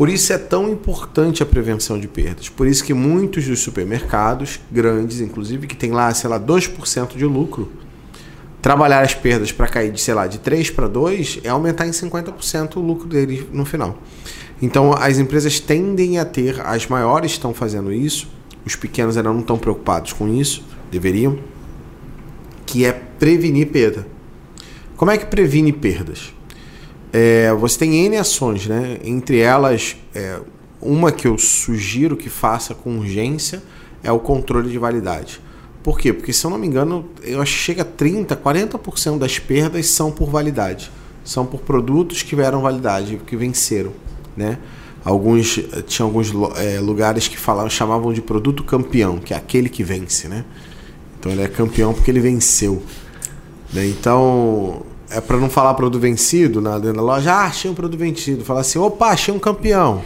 Por 0.00 0.08
isso 0.08 0.32
é 0.32 0.38
tão 0.38 0.66
importante 0.66 1.42
a 1.42 1.46
prevenção 1.46 2.00
de 2.00 2.08
perdas. 2.08 2.48
Por 2.48 2.66
isso 2.66 2.82
que 2.82 2.94
muitos 2.94 3.46
dos 3.46 3.60
supermercados 3.60 4.58
grandes, 4.72 5.20
inclusive, 5.20 5.66
que 5.66 5.76
tem 5.76 5.90
lá, 5.90 6.14
sei 6.14 6.30
lá, 6.30 6.40
2% 6.40 7.18
de 7.18 7.26
lucro, 7.26 7.70
trabalhar 8.62 9.02
as 9.02 9.12
perdas 9.12 9.52
para 9.52 9.66
cair 9.66 9.92
de, 9.92 10.00
sei 10.00 10.14
lá, 10.14 10.26
de 10.26 10.38
3 10.38 10.70
para 10.70 10.88
2 10.88 11.40
é 11.44 11.50
aumentar 11.50 11.86
em 11.86 11.90
50% 11.90 12.76
o 12.76 12.80
lucro 12.80 13.06
deles 13.06 13.44
no 13.52 13.66
final. 13.66 13.98
Então 14.62 14.94
as 14.94 15.18
empresas 15.18 15.60
tendem 15.60 16.18
a 16.18 16.24
ter, 16.24 16.58
as 16.62 16.86
maiores 16.86 17.32
estão 17.32 17.52
fazendo 17.52 17.92
isso, 17.92 18.26
os 18.64 18.74
pequenos 18.74 19.18
ainda 19.18 19.30
não 19.30 19.40
estão 19.40 19.58
preocupados 19.58 20.14
com 20.14 20.26
isso, 20.32 20.64
deveriam, 20.90 21.38
que 22.64 22.86
é 22.86 22.92
prevenir 22.94 23.66
perda. 23.66 24.06
Como 24.96 25.10
é 25.10 25.18
que 25.18 25.26
previne 25.26 25.74
perdas? 25.74 26.32
É, 27.12 27.52
você 27.54 27.78
tem 27.78 28.06
N 28.06 28.16
ações, 28.16 28.66
né? 28.66 28.98
entre 29.02 29.38
elas, 29.38 29.96
é, 30.14 30.38
uma 30.80 31.10
que 31.10 31.26
eu 31.26 31.36
sugiro 31.36 32.16
que 32.16 32.28
faça 32.28 32.74
com 32.74 32.98
urgência 32.98 33.62
é 34.02 34.10
o 34.12 34.18
controle 34.18 34.70
de 34.70 34.78
validade. 34.78 35.40
Por 35.82 35.98
quê? 35.98 36.12
Porque, 36.12 36.32
se 36.32 36.44
eu 36.44 36.50
não 36.50 36.58
me 36.58 36.66
engano, 36.66 37.08
eu 37.22 37.40
acho 37.40 37.52
que 37.52 37.58
chega 37.58 37.82
a 37.82 37.84
30%, 37.84 38.36
40% 38.36 39.18
das 39.18 39.38
perdas 39.38 39.86
são 39.88 40.10
por 40.12 40.30
validade. 40.30 40.90
São 41.24 41.44
por 41.44 41.60
produtos 41.60 42.22
que 42.22 42.30
tiveram 42.30 42.60
validade, 42.60 43.20
que 43.26 43.36
venceram. 43.36 43.92
Né? 44.36 44.58
alguns 45.04 45.60
tinha 45.86 46.04
alguns 46.04 46.32
é, 46.56 46.78
lugares 46.78 47.28
que 47.28 47.38
falavam 47.38 47.70
chamavam 47.70 48.12
de 48.12 48.20
produto 48.20 48.62
campeão 48.62 49.18
que 49.18 49.32
é 49.32 49.36
aquele 49.36 49.68
que 49.68 49.82
vence 49.82 50.28
né 50.28 50.44
então 51.18 51.32
ele 51.32 51.42
é 51.42 51.48
campeão 51.48 51.94
porque 51.94 52.10
ele 52.10 52.20
venceu 52.20 52.82
né? 53.72 53.86
então 53.86 54.82
é 55.10 55.20
para 55.20 55.36
não 55.36 55.50
falar 55.50 55.74
produto 55.74 56.00
vencido 56.00 56.60
na 56.60 56.78
dentro 56.78 56.96
da 56.96 57.02
loja 57.02 57.32
ah 57.32 57.44
achei 57.44 57.70
um 57.70 57.74
produto 57.74 57.98
vencido. 57.98 58.44
Falar 58.44 58.60
assim 58.60 58.78
opa 58.78 59.08
achei 59.08 59.32
um 59.34 59.38
campeão. 59.38 60.02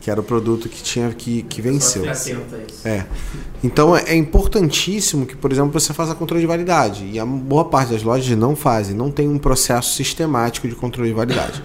Que 0.00 0.10
era 0.10 0.20
o 0.20 0.24
produto 0.24 0.68
que 0.68 0.82
tinha 0.82 1.10
que, 1.10 1.42
que 1.44 1.62
venceu. 1.62 2.02
é. 2.84 3.04
Então 3.62 3.96
é, 3.96 4.02
é 4.08 4.16
importantíssimo 4.16 5.26
que 5.26 5.36
por 5.36 5.52
exemplo 5.52 5.78
você 5.78 5.92
faça 5.92 6.14
controle 6.14 6.40
de 6.40 6.46
validade. 6.46 7.08
E 7.12 7.20
a 7.20 7.26
boa 7.26 7.64
parte 7.66 7.92
das 7.92 8.02
lojas 8.02 8.36
não 8.36 8.56
fazem 8.56 8.96
não 8.96 9.10
tem 9.10 9.28
um 9.28 9.38
processo 9.38 9.94
sistemático 9.94 10.66
de 10.66 10.74
controle 10.74 11.10
de 11.10 11.14
validade. 11.14 11.62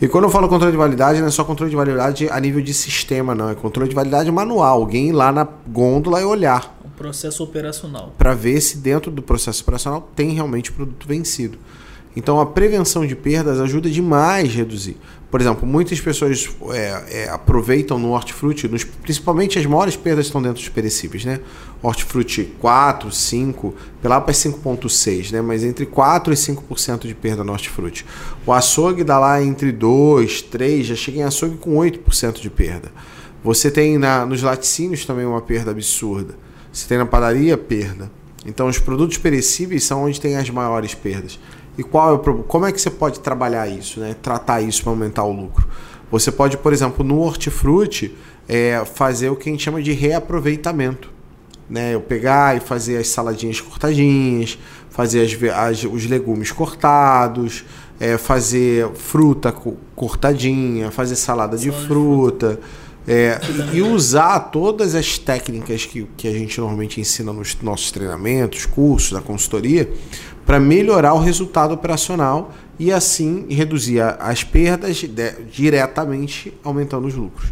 E 0.00 0.06
quando 0.06 0.24
eu 0.24 0.30
falo 0.30 0.48
controle 0.48 0.70
de 0.70 0.78
validade, 0.78 1.18
não 1.18 1.26
é 1.26 1.30
só 1.30 1.42
controle 1.42 1.70
de 1.70 1.76
validade 1.76 2.28
a 2.30 2.38
nível 2.38 2.62
de 2.62 2.72
sistema, 2.72 3.34
não. 3.34 3.50
É 3.50 3.54
controle 3.56 3.88
de 3.88 3.96
validade 3.96 4.30
manual. 4.30 4.80
Alguém 4.80 5.08
ir 5.08 5.12
lá 5.12 5.32
na 5.32 5.46
gôndola 5.66 6.20
e 6.20 6.24
olhar. 6.24 6.77
Processo 6.98 7.44
operacional. 7.44 8.12
Para 8.18 8.34
ver 8.34 8.60
se 8.60 8.78
dentro 8.78 9.10
do 9.10 9.22
processo 9.22 9.62
operacional 9.62 10.10
tem 10.16 10.32
realmente 10.32 10.72
produto 10.72 11.06
vencido. 11.06 11.56
Então 12.16 12.40
a 12.40 12.46
prevenção 12.46 13.06
de 13.06 13.14
perdas 13.14 13.60
ajuda 13.60 13.88
demais 13.88 14.48
a 14.50 14.56
reduzir. 14.56 14.96
Por 15.30 15.40
exemplo, 15.40 15.64
muitas 15.64 16.00
pessoas 16.00 16.48
é, 16.70 17.04
é, 17.10 17.28
aproveitam 17.28 17.98
no 17.98 18.10
hortifruti, 18.10 18.66
nos, 18.66 18.82
principalmente 18.82 19.58
as 19.58 19.66
maiores 19.66 19.94
perdas 19.94 20.26
estão 20.26 20.42
dentro 20.42 20.58
dos 20.58 20.68
perecíveis, 20.68 21.24
né? 21.24 21.38
Hortifruti 21.80 22.44
4, 22.58 23.12
5, 23.12 23.74
lá 24.02 24.20
para 24.20 24.32
5,6, 24.32 25.30
né? 25.30 25.40
Mas 25.40 25.62
entre 25.62 25.86
4 25.86 26.32
e 26.32 26.36
5% 26.36 27.06
de 27.06 27.14
perda 27.14 27.44
no 27.44 27.52
hortifruti. 27.52 28.04
O 28.44 28.52
açougue 28.52 29.04
dá 29.04 29.18
lá 29.18 29.40
entre 29.40 29.70
2, 29.70 30.42
3, 30.42 30.86
já 30.86 30.96
chega 30.96 31.18
em 31.18 31.22
açougue 31.22 31.58
com 31.58 31.76
8% 31.76 32.40
de 32.40 32.50
perda. 32.50 32.90
Você 33.44 33.70
tem 33.70 33.98
na, 33.98 34.26
nos 34.26 34.42
laticínios 34.42 35.04
também 35.04 35.26
uma 35.26 35.42
perda 35.42 35.70
absurda. 35.70 36.34
Você 36.72 36.86
tem 36.86 36.98
na 36.98 37.06
padaria 37.06 37.56
perda. 37.56 38.10
Então 38.46 38.66
os 38.66 38.78
produtos 38.78 39.18
perecíveis 39.18 39.84
são 39.84 40.04
onde 40.04 40.20
tem 40.20 40.36
as 40.36 40.48
maiores 40.50 40.94
perdas. 40.94 41.38
E 41.76 41.82
qual 41.82 42.10
é 42.10 42.12
o 42.12 42.18
problema? 42.18 42.46
Como 42.48 42.66
é 42.66 42.72
que 42.72 42.80
você 42.80 42.90
pode 42.90 43.20
trabalhar 43.20 43.68
isso, 43.68 44.00
né? 44.00 44.16
Tratar 44.20 44.60
isso 44.60 44.82
para 44.82 44.92
aumentar 44.92 45.24
o 45.24 45.32
lucro? 45.32 45.68
Você 46.10 46.32
pode, 46.32 46.56
por 46.56 46.72
exemplo, 46.72 47.04
no 47.04 47.20
hortifruti, 47.20 48.14
é 48.48 48.82
fazer 48.84 49.28
o 49.30 49.36
que 49.36 49.48
a 49.48 49.52
gente 49.52 49.62
chama 49.62 49.82
de 49.82 49.92
reaproveitamento. 49.92 51.10
Né? 51.68 51.94
Eu 51.94 52.00
pegar 52.00 52.56
e 52.56 52.60
fazer 52.60 52.96
as 52.96 53.08
saladinhas 53.08 53.60
cortadinhas, 53.60 54.58
fazer 54.88 55.20
as, 55.20 55.52
as, 55.54 55.84
os 55.84 56.06
legumes 56.06 56.50
cortados, 56.50 57.64
é, 58.00 58.16
fazer 58.16 58.88
fruta 58.94 59.54
cortadinha, 59.94 60.90
fazer 60.90 61.14
salada 61.14 61.58
de 61.58 61.70
fruta. 61.70 62.58
É, 63.10 63.40
e 63.72 63.80
usar 63.80 64.38
todas 64.38 64.94
as 64.94 65.16
técnicas 65.16 65.86
que, 65.86 66.06
que 66.14 66.28
a 66.28 66.32
gente 66.32 66.60
normalmente 66.60 67.00
ensina 67.00 67.32
nos 67.32 67.56
nossos 67.62 67.90
treinamentos, 67.90 68.66
cursos, 68.66 69.12
da 69.12 69.22
consultoria, 69.22 69.90
para 70.44 70.60
melhorar 70.60 71.14
o 71.14 71.18
resultado 71.18 71.72
operacional 71.72 72.52
e 72.78 72.92
assim 72.92 73.46
reduzir 73.48 74.02
as 74.20 74.44
perdas 74.44 74.98
de, 74.98 75.32
diretamente, 75.50 76.52
aumentando 76.62 77.06
os 77.06 77.14
lucros. 77.14 77.50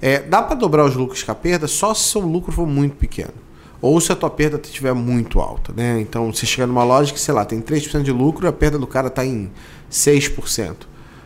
É, 0.00 0.20
dá 0.20 0.42
para 0.42 0.54
dobrar 0.54 0.86
os 0.86 0.94
lucros 0.94 1.22
com 1.22 1.32
a 1.32 1.34
perda 1.34 1.68
só 1.68 1.92
se 1.92 2.00
o 2.00 2.04
seu 2.04 2.20
lucro 2.22 2.50
for 2.50 2.66
muito 2.66 2.96
pequeno. 2.96 3.34
Ou 3.82 4.00
se 4.00 4.10
a 4.10 4.16
tua 4.16 4.30
perda 4.30 4.58
estiver 4.62 4.94
muito 4.94 5.38
alta. 5.38 5.70
Né? 5.76 6.00
Então, 6.00 6.32
você 6.32 6.46
chega 6.46 6.66
numa 6.66 6.84
loja 6.84 7.12
que, 7.12 7.20
sei 7.20 7.34
lá, 7.34 7.44
tem 7.44 7.60
3% 7.60 8.02
de 8.02 8.12
lucro 8.12 8.46
e 8.46 8.48
a 8.48 8.52
perda 8.52 8.78
do 8.78 8.86
cara 8.86 9.08
está 9.08 9.24
em 9.24 9.50
6%. 9.90 10.76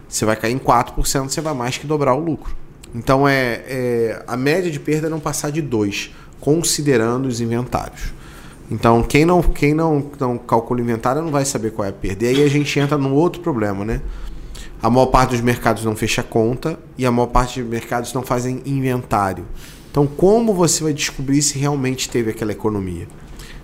Você 0.09 0.25
vai 0.25 0.35
cair 0.35 0.55
em 0.55 0.59
4%, 0.59 1.29
você 1.29 1.41
vai 1.41 1.55
mais 1.55 1.79
que 1.79 1.87
dobrar 1.87 2.15
o 2.15 2.21
lucro. 2.21 2.57
Então 2.95 3.29
é, 3.29 3.63
é 3.67 4.23
a 4.27 4.37
média 4.37 4.71
de 4.71 4.81
perda 4.81 5.07
é 5.07 5.11
não 5.11 5.21
passar 5.21 5.51
de 5.51 5.61
2, 5.61 6.11
considerando 6.41 7.27
os 7.27 7.41
inventários. 7.41 8.13
Então 8.71 9.03
quem 9.03 9.25
não 9.25 9.43
quem 9.43 9.75
não, 9.75 10.11
não 10.19 10.39
calcula 10.39 10.81
inventário 10.81 11.23
não 11.23 11.31
vai 11.31 11.45
saber 11.45 11.73
qual 11.73 11.87
é 11.87 11.91
a 11.91 11.93
perda. 11.93 12.25
E 12.25 12.29
aí 12.29 12.45
a 12.45 12.49
gente 12.49 12.79
entra 12.79 12.97
num 12.97 13.13
outro 13.13 13.41
problema, 13.41 13.85
né? 13.85 14.01
A 14.81 14.89
maior 14.89 15.07
parte 15.07 15.31
dos 15.31 15.41
mercados 15.41 15.85
não 15.85 15.97
fecha 15.97 16.23
conta 16.23 16.79
e 16.97 17.05
a 17.05 17.11
maior 17.11 17.27
parte 17.27 17.61
dos 17.61 17.69
mercados 17.69 18.13
não 18.13 18.23
fazem 18.23 18.63
inventário. 18.65 19.45
Então 19.91 20.07
como 20.07 20.55
você 20.55 20.83
vai 20.83 20.93
descobrir 20.93 21.43
se 21.43 21.59
realmente 21.59 22.09
teve 22.09 22.31
aquela 22.31 22.53
economia? 22.53 23.07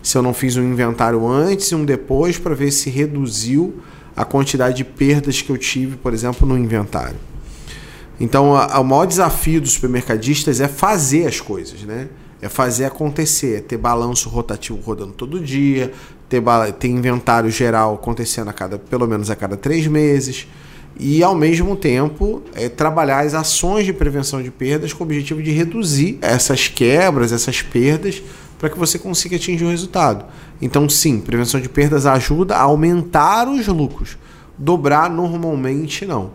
Se 0.03 0.19
eu 0.19 0.23
não 0.23 0.35
fiz 0.35 0.57
um 0.57 0.63
inventário 0.63 1.27
antes 1.27 1.69
e 1.69 1.75
um 1.75 1.85
depois 1.85 2.39
para 2.39 2.55
ver 2.55 2.71
se 2.71 2.91
reduziu 2.91 3.81
a 4.17 4.25
quantidade 4.25 4.77
de 4.77 4.85
perdas 4.85 5.41
que 5.41 5.51
eu 5.51 5.59
tive, 5.59 5.97
por 5.97 6.13
exemplo, 6.13 6.47
no 6.47 6.57
inventário. 6.57 7.17
Então, 8.19 8.55
a, 8.55 8.77
a, 8.77 8.81
o 8.81 8.85
maior 8.85 9.07
desafio 9.07 9.61
dos 9.61 9.73
supermercadistas 9.73 10.61
é 10.61 10.69
fazer 10.69 11.27
as 11.27 11.41
coisas, 11.41 11.83
né? 11.83 12.09
É 12.41 12.49
fazer 12.49 12.85
acontecer, 12.85 13.59
é 13.59 13.61
ter 13.61 13.79
balanço 13.79 14.29
rotativo 14.29 14.79
rodando 14.81 15.13
todo 15.13 15.41
dia, 15.41 15.93
ter, 16.29 16.43
ter 16.79 16.89
inventário 16.89 17.51
geral 17.51 17.95
acontecendo 17.95 18.49
a 18.49 18.53
cada, 18.53 18.79
pelo 18.79 19.07
menos 19.07 19.31
a 19.31 19.37
cada 19.37 19.57
três 19.57 19.87
meses 19.87 20.47
e, 20.99 21.23
ao 21.23 21.35
mesmo 21.35 21.75
tempo, 21.75 22.43
é, 22.55 22.69
trabalhar 22.69 23.21
as 23.25 23.35
ações 23.35 23.85
de 23.85 23.93
prevenção 23.93 24.43
de 24.43 24.51
perdas 24.51 24.93
com 24.93 25.03
o 25.03 25.07
objetivo 25.07 25.43
de 25.43 25.51
reduzir 25.51 26.19
essas 26.23 26.69
quebras, 26.69 27.33
essas 27.33 27.63
perdas, 27.63 28.23
para 28.59 28.71
que 28.71 28.79
você 28.79 28.99
consiga 28.99 29.37
atingir 29.37 29.65
o 29.65 29.71
resultado. 29.71 30.25
Então, 30.63 30.89
sim, 30.89 31.21
prevenção 31.21 31.61
de 31.61 31.69
perdas 31.69 32.07
ajuda 32.07 32.57
a 32.57 32.63
aumentar 32.63 33.49
os 33.49 33.67
lucros. 33.67 34.17
Dobrar 34.57 35.11
normalmente 35.11 36.07
não, 36.07 36.31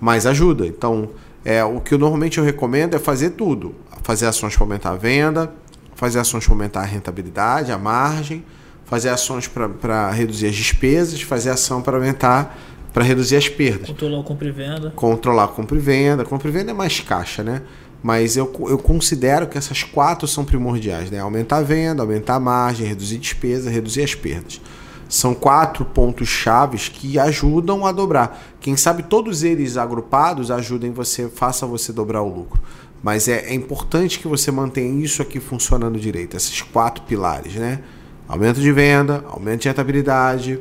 mas 0.00 0.26
ajuda. 0.26 0.64
Então, 0.66 1.10
é, 1.44 1.62
o 1.62 1.80
que 1.80 1.94
eu, 1.94 1.98
normalmente 1.98 2.38
eu 2.38 2.44
recomendo 2.44 2.94
é 2.94 2.98
fazer 2.98 3.30
tudo. 3.30 3.74
Fazer 4.02 4.26
ações 4.26 4.54
para 4.54 4.64
aumentar 4.64 4.90
a 4.90 4.96
venda, 4.96 5.52
fazer 5.94 6.18
ações 6.18 6.44
para 6.44 6.54
aumentar 6.54 6.80
a 6.80 6.84
rentabilidade, 6.84 7.70
a 7.70 7.78
margem, 7.78 8.44
fazer 8.84 9.10
ações 9.10 9.48
para 9.48 10.10
reduzir 10.10 10.46
as 10.46 10.54
despesas, 10.54 11.20
fazer 11.22 11.50
ação 11.50 11.82
para 11.82 11.96
aumentar, 11.96 12.58
para 12.92 13.02
reduzir 13.04 13.36
as 13.36 13.48
perdas. 13.48 13.88
Controlar 13.88 14.18
o 14.18 14.24
compra 14.24 14.48
e 14.48 14.52
venda. 14.52 14.90
Controlar 14.90 15.44
a 15.44 15.48
compra 15.48 15.76
e 15.76 15.80
venda. 15.80 16.24
Compra 16.24 16.48
e 16.48 16.52
venda 16.52 16.70
é 16.70 16.74
mais 16.74 17.00
caixa, 17.00 17.42
né? 17.42 17.62
Mas 18.02 18.36
eu, 18.36 18.52
eu 18.68 18.78
considero 18.78 19.46
que 19.46 19.56
essas 19.56 19.82
quatro 19.82 20.28
são 20.28 20.44
primordiais, 20.44 21.10
né? 21.10 21.18
Aumentar 21.20 21.56
a 21.56 21.62
venda, 21.62 22.02
aumentar 22.02 22.34
a 22.34 22.40
margem, 22.40 22.86
reduzir 22.86 23.18
despesa, 23.18 23.70
reduzir 23.70 24.02
as 24.02 24.14
perdas. 24.14 24.60
São 25.14 25.32
quatro 25.32 25.84
pontos 25.84 26.26
chaves 26.26 26.88
que 26.88 27.20
ajudam 27.20 27.86
a 27.86 27.92
dobrar. 27.92 28.36
Quem 28.58 28.76
sabe 28.76 29.04
todos 29.04 29.44
eles 29.44 29.76
agrupados 29.76 30.50
ajudem 30.50 30.90
você, 30.90 31.28
faça 31.28 31.64
você 31.64 31.92
dobrar 31.92 32.20
o 32.22 32.28
lucro. 32.28 32.60
Mas 33.00 33.28
é, 33.28 33.46
é 33.46 33.54
importante 33.54 34.18
que 34.18 34.26
você 34.26 34.50
mantenha 34.50 35.04
isso 35.04 35.22
aqui 35.22 35.38
funcionando 35.38 36.00
direito, 36.00 36.36
esses 36.36 36.62
quatro 36.62 37.04
pilares, 37.04 37.54
né? 37.54 37.78
Aumento 38.26 38.60
de 38.60 38.72
venda, 38.72 39.24
aumento 39.28 39.62
de 39.62 39.68
rentabilidade, 39.68 40.58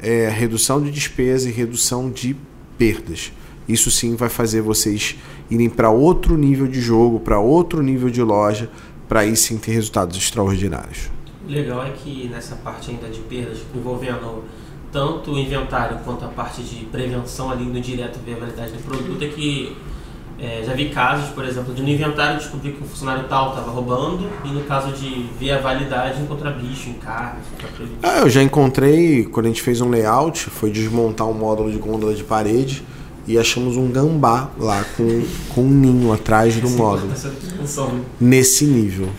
é, 0.00 0.28
redução 0.28 0.80
de 0.80 0.92
despesa 0.92 1.48
e 1.48 1.52
redução 1.52 2.08
de 2.12 2.36
perdas. 2.78 3.32
Isso 3.68 3.90
sim 3.90 4.14
vai 4.14 4.28
fazer 4.28 4.60
vocês 4.60 5.16
irem 5.50 5.68
para 5.68 5.90
outro 5.90 6.36
nível 6.36 6.68
de 6.68 6.80
jogo, 6.80 7.18
para 7.18 7.40
outro 7.40 7.82
nível 7.82 8.08
de 8.08 8.22
loja, 8.22 8.70
para 9.08 9.22
aí 9.22 9.34
sim 9.34 9.58
ter 9.58 9.72
resultados 9.72 10.16
extraordinários 10.16 11.10
legal 11.48 11.84
é 11.84 11.90
que 11.90 12.28
nessa 12.28 12.56
parte 12.56 12.90
ainda 12.90 13.08
de 13.08 13.20
perdas, 13.20 13.58
envolvendo 13.74 14.44
tanto 14.92 15.32
o 15.32 15.38
inventário 15.38 15.98
quanto 16.04 16.24
a 16.24 16.28
parte 16.28 16.62
de 16.62 16.84
prevenção 16.86 17.50
ali 17.50 17.64
no 17.64 17.80
direto 17.80 18.18
viabilidade 18.24 18.72
do 18.72 18.82
produto, 18.82 19.22
é 19.24 19.28
que 19.28 19.76
é, 20.38 20.62
já 20.64 20.72
vi 20.72 20.88
casos, 20.88 21.28
por 21.30 21.44
exemplo, 21.44 21.74
de 21.74 21.82
no 21.82 21.88
inventário 21.88 22.38
descobrir 22.38 22.72
que 22.72 22.82
o 22.82 22.86
funcionário 22.86 23.24
tal 23.28 23.50
estava 23.50 23.70
roubando 23.70 24.26
e 24.42 24.48
no 24.48 24.62
caso 24.62 24.90
de 24.92 25.26
ver 25.38 25.52
a 25.52 25.58
validade 25.58 26.22
encontrar 26.22 26.52
bicho 26.52 26.88
em 26.88 26.94
carne. 26.94 27.40
Ah, 28.02 28.20
eu 28.20 28.30
já 28.30 28.42
encontrei, 28.42 29.24
quando 29.24 29.46
a 29.46 29.48
gente 29.50 29.60
fez 29.60 29.82
um 29.82 29.90
layout, 29.90 30.48
foi 30.48 30.70
desmontar 30.70 31.28
um 31.28 31.34
módulo 31.34 31.70
de 31.70 31.76
gôndola 31.76 32.14
de 32.14 32.24
parede 32.24 32.82
e 33.26 33.38
achamos 33.38 33.76
um 33.76 33.90
gambá 33.90 34.50
lá 34.58 34.82
com, 34.96 35.22
com 35.54 35.60
um 35.60 35.70
ninho 35.70 36.10
atrás 36.10 36.56
do 36.56 36.70
módulo. 36.70 37.12
Nesse 38.18 38.64
nível. 38.64 39.10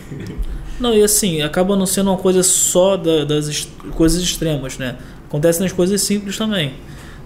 Não, 0.82 0.94
e 0.96 1.04
assim, 1.04 1.44
acaba 1.44 1.76
não 1.76 1.86
sendo 1.86 2.10
uma 2.10 2.18
coisa 2.18 2.42
só 2.42 2.98
da, 2.98 3.24
das 3.24 3.68
coisas 3.96 4.22
extremas, 4.22 4.78
né? 4.80 4.98
Acontece 5.28 5.62
nas 5.62 5.72
coisas 5.72 6.02
simples 6.02 6.36
também. 6.38 6.74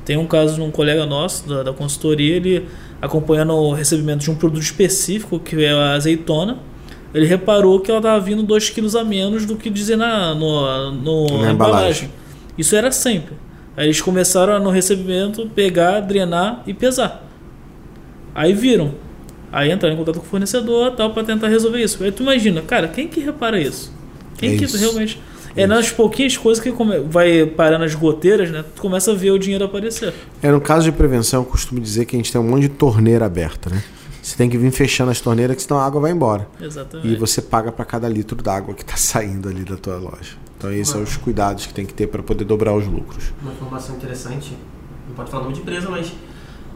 Tem 0.04 0.18
um 0.18 0.28
caso 0.28 0.56
de 0.56 0.62
um 0.62 0.70
colega 0.70 1.06
nosso 1.06 1.48
da, 1.48 1.64
da 1.64 1.74
consultoria, 1.74 2.36
ele 2.36 2.68
acompanhando 3.02 3.54
o 3.54 3.74
recebimento 3.74 4.26
de 4.26 4.30
um 4.30 4.36
produto 4.36 4.62
específico, 4.62 5.40
que 5.40 5.64
é 5.64 5.72
a 5.72 5.94
azeitona, 5.94 6.60
ele 7.14 7.26
reparou 7.26 7.80
que 7.80 7.90
ela 7.90 8.00
estava 8.00 8.20
vindo 8.20 8.44
2 8.44 8.70
quilos 8.72 8.94
a 8.94 9.04
menos 9.04 9.46
do 9.46 9.56
que 9.56 9.70
dizia 9.70 9.96
na, 9.96 10.36
no, 10.36 10.92
no, 10.92 11.26
na, 11.28 11.46
na 11.46 11.52
embalagem. 11.52 11.54
embalagem. 11.54 12.12
Isso 12.58 12.76
era 12.76 12.92
sempre. 12.92 13.36
Aí 13.78 13.86
eles 13.86 14.02
começaram 14.02 14.62
no 14.62 14.70
recebimento 14.70 15.50
pegar, 15.56 16.02
drenar 16.02 16.62
e 16.68 16.74
pesar. 16.74 17.26
Aí 18.34 18.52
viram. 18.52 19.05
Aí 19.56 19.72
entrar 19.72 19.90
em 19.90 19.96
contato 19.96 20.20
com 20.20 20.26
o 20.26 20.28
fornecedor 20.28 20.92
tal 20.98 21.14
para 21.14 21.24
tentar 21.24 21.48
resolver 21.48 21.82
isso. 21.82 22.04
Aí 22.04 22.12
tu 22.12 22.24
imagina, 22.24 22.62
cara, 22.62 22.90
quem 22.90 23.08
que 23.08 23.22
repara 23.22 23.58
isso? 23.58 23.90
Quem 24.38 24.54
é 24.54 24.58
que 24.58 24.66
isso. 24.66 24.78
realmente. 24.78 25.18
É, 25.56 25.62
é 25.62 25.68
nas 25.68 25.90
pouquinhas 25.90 26.36
coisas 26.36 26.62
que 26.62 26.70
vai 27.10 27.46
parar 27.46 27.80
nas 27.80 27.96
goteiras, 27.96 28.52
né? 28.52 28.66
Tu 28.76 28.82
começa 28.82 29.14
a 29.14 29.16
ver 29.16 29.32
o 29.32 29.40
dinheiro 29.40 29.64
aparecer. 29.64 30.14
É, 30.42 30.52
no 30.52 30.60
caso 30.60 30.84
de 30.84 30.92
prevenção, 30.92 31.44
eu 31.44 31.46
costumo 31.46 31.80
dizer 31.80 32.04
que 32.04 32.18
a 32.18 32.20
gente 32.20 32.34
tem 32.34 32.42
um 32.42 32.44
monte 32.44 32.64
de 32.64 32.70
torneira 32.70 33.26
aberta, 33.26 33.70
né? 33.70 33.82
Você 34.22 34.36
tem 34.36 34.50
que 34.50 34.58
vir 34.58 34.72
fechando 34.72 35.10
as 35.10 35.22
torneiras, 35.22 35.56
que 35.56 35.64
senão 35.64 35.80
a 35.80 35.86
água 35.86 36.02
vai 36.02 36.12
embora. 36.12 36.50
Exatamente. 36.60 37.08
E 37.08 37.16
você 37.16 37.42
paga 37.42 37.72
para 37.72 37.86
cada 37.86 38.10
litro 38.10 38.36
d'água 38.44 38.74
que 38.74 38.82
está 38.82 38.98
saindo 39.00 39.48
ali 39.48 39.64
da 39.64 39.78
tua 39.78 39.96
loja. 39.96 40.36
Então, 40.58 40.70
esses 40.70 40.90
são 40.90 41.02
os 41.02 41.16
cuidados 41.16 41.66
que 41.66 41.74
tem 41.74 41.86
que 41.86 41.94
ter 41.94 42.08
para 42.08 42.22
poder 42.22 42.44
dobrar 42.44 42.76
os 42.76 42.86
lucros. 42.86 43.32
Uma 43.42 43.54
informação 43.54 43.96
interessante, 43.96 44.52
não 45.08 45.16
pode 45.16 45.32
falar 45.32 45.44
nome 45.44 45.56
de 45.56 45.62
empresa, 45.62 45.90
mas 45.90 46.12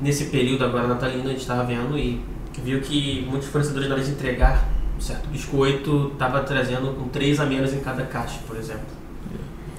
nesse 0.01 0.25
período 0.27 0.63
agora 0.63 0.87
natalino 0.87 1.25
a 1.25 1.31
gente 1.31 1.41
estava 1.41 1.65
vendo 1.65 1.97
e 1.97 2.21
viu 2.63 2.81
que 2.81 3.25
muitos 3.29 3.47
fornecedores, 3.49 3.87
na 3.87 3.95
hora 3.95 4.03
de 4.03 4.11
entregar 4.11 4.67
um 4.97 5.01
certo 5.01 5.27
biscoito, 5.29 6.11
estava 6.13 6.41
trazendo 6.41 6.93
com 6.93 7.07
três 7.07 7.39
a 7.39 7.45
menos 7.45 7.73
em 7.73 7.79
cada 7.79 8.03
caixa, 8.03 8.39
por 8.47 8.57
exemplo. 8.57 8.99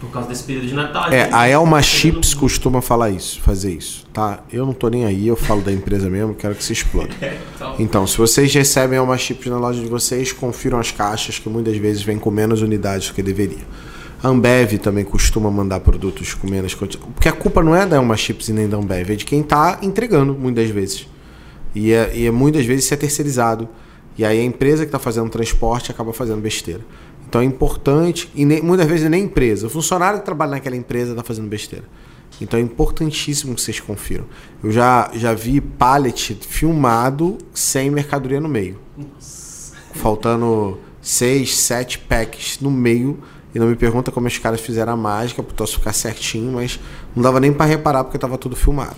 Por 0.01 0.11
causa 0.11 0.29
desse 0.31 0.45
período 0.45 0.66
de 0.66 0.75
Natal. 0.75 1.12
É, 1.12 1.29
a 1.31 1.47
Elma 1.47 1.83
Chips 1.83 2.33
costuma 2.33 2.81
falar 2.81 3.11
isso, 3.11 3.38
fazer 3.43 3.75
isso, 3.75 4.07
tá? 4.14 4.43
Eu 4.51 4.64
não 4.64 4.73
tô 4.73 4.88
nem 4.88 5.05
aí, 5.05 5.29
eu 5.29 5.37
falo 5.37 5.61
da 5.61 5.71
empresa 5.71 6.09
mesmo, 6.09 6.35
quero 6.35 6.55
que 6.55 6.64
se 6.64 6.73
exploda. 6.73 7.11
É, 7.21 7.38
então. 7.55 7.75
então, 7.79 8.07
se 8.07 8.16
vocês 8.16 8.53
recebem 8.55 8.97
Elma 8.97 9.19
Chips 9.19 9.47
na 9.47 9.59
loja 9.59 9.79
de 9.79 9.88
vocês, 9.88 10.33
confiram 10.33 10.79
as 10.81 10.90
caixas, 10.90 11.38
que 11.38 11.51
muitas 11.51 11.77
vezes 11.77 12.03
vêm 12.03 12.19
com 12.19 12.31
menos 12.31 12.62
unidades 12.62 13.09
do 13.09 13.14
que 13.14 13.23
deveria. 13.23 13.64
A 14.23 14.29
Ambev 14.29 14.79
também 14.79 15.05
costuma 15.05 15.51
mandar 15.51 15.81
produtos 15.81 16.33
com 16.33 16.49
menos 16.49 16.75
quantidade. 16.75 17.11
Porque 17.12 17.29
a 17.29 17.33
culpa 17.33 17.62
não 17.62 17.77
é 17.77 17.85
da 17.85 17.97
Elma 17.97 18.16
Chips 18.16 18.49
e 18.49 18.55
nem 18.55 18.69
da 18.69 18.79
Ambev, 18.79 19.11
é 19.11 19.16
de 19.16 19.27
quem 19.27 19.40
está 19.40 19.79
entregando, 19.83 20.35
muitas 20.35 20.71
vezes. 20.71 21.07
E, 21.74 21.92
é, 21.92 22.11
e 22.14 22.26
é, 22.26 22.30
muitas 22.30 22.64
vezes 22.64 22.85
isso 22.85 22.94
é 22.94 22.96
terceirizado. 22.96 23.68
E 24.18 24.24
aí 24.24 24.40
a 24.40 24.44
empresa 24.44 24.85
que 24.85 24.88
está 24.88 24.98
fazendo 24.98 25.26
o 25.26 25.30
transporte 25.30 25.90
acaba 25.90 26.12
fazendo 26.12 26.40
besteira. 26.40 26.80
Então 27.28 27.40
é 27.40 27.44
importante, 27.44 28.28
e 28.35 28.44
nem, 28.44 28.61
muitas 28.61 28.87
vezes 28.88 29.09
nem 29.09 29.24
empresa, 29.24 29.68
o 29.68 29.70
funcionário 29.70 30.18
que 30.18 30.24
trabalha 30.24 30.52
naquela 30.52 30.76
empresa 30.76 31.12
está 31.12 31.22
fazendo 31.22 31.48
besteira. 31.48 31.85
Então 32.40 32.59
é 32.59 32.62
importantíssimo 32.62 33.54
que 33.54 33.61
vocês 33.61 33.78
confiram. 33.78 34.24
Eu 34.62 34.72
já, 34.72 35.11
já 35.14 35.33
vi 35.33 35.61
pallet 35.61 36.38
filmado 36.40 37.38
sem 37.52 37.90
mercadoria 37.90 38.40
no 38.40 38.48
meio. 38.48 38.78
Nossa. 38.96 39.74
Faltando 39.94 40.78
seis, 41.00 41.56
sete 41.56 41.98
packs 41.98 42.59
no 42.61 42.70
meio. 42.70 43.18
E 43.54 43.59
não 43.59 43.66
me 43.66 43.76
pergunta 43.76 44.11
como 44.11 44.26
os 44.26 44.38
caras 44.38 44.61
fizeram 44.61 44.92
a 44.92 44.96
mágica 44.96 45.42
para 45.42 45.64
o 45.64 45.66
ficar 45.66 45.92
certinho, 45.92 46.52
mas 46.52 46.78
não 47.14 47.22
dava 47.22 47.40
nem 47.40 47.52
para 47.52 47.66
reparar 47.66 48.04
porque 48.04 48.16
estava 48.16 48.38
tudo 48.38 48.54
filmado. 48.54 48.96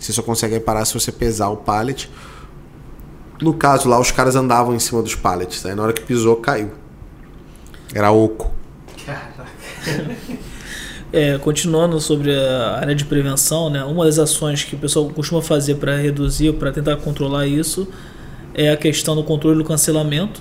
Você 0.00 0.12
só 0.12 0.22
consegue 0.22 0.54
reparar 0.54 0.84
se 0.86 0.94
você 0.94 1.12
pesar 1.12 1.50
o 1.50 1.58
pallet 1.58 2.10
No 3.40 3.52
caso 3.52 3.86
lá, 3.88 4.00
os 4.00 4.10
caras 4.10 4.34
andavam 4.34 4.74
em 4.74 4.78
cima 4.78 5.02
dos 5.02 5.14
pallets. 5.14 5.64
Aí 5.66 5.74
na 5.74 5.82
hora 5.82 5.92
que 5.92 6.00
pisou, 6.00 6.36
caiu. 6.36 6.70
Era 7.94 8.10
oco. 8.10 8.50
Caraca. 9.04 9.46
É, 11.12 11.36
continuando 11.38 12.00
sobre 12.00 12.32
a 12.32 12.78
área 12.78 12.94
de 12.94 13.04
prevenção, 13.04 13.68
né, 13.68 13.82
uma 13.82 14.04
das 14.04 14.16
ações 14.16 14.62
que 14.62 14.76
o 14.76 14.78
pessoal 14.78 15.10
costuma 15.10 15.42
fazer 15.42 15.74
para 15.74 15.96
reduzir, 15.96 16.52
para 16.52 16.70
tentar 16.70 16.96
controlar 16.98 17.48
isso, 17.48 17.88
é 18.54 18.70
a 18.70 18.76
questão 18.76 19.16
do 19.16 19.24
controle 19.24 19.58
do 19.58 19.64
cancelamento 19.64 20.40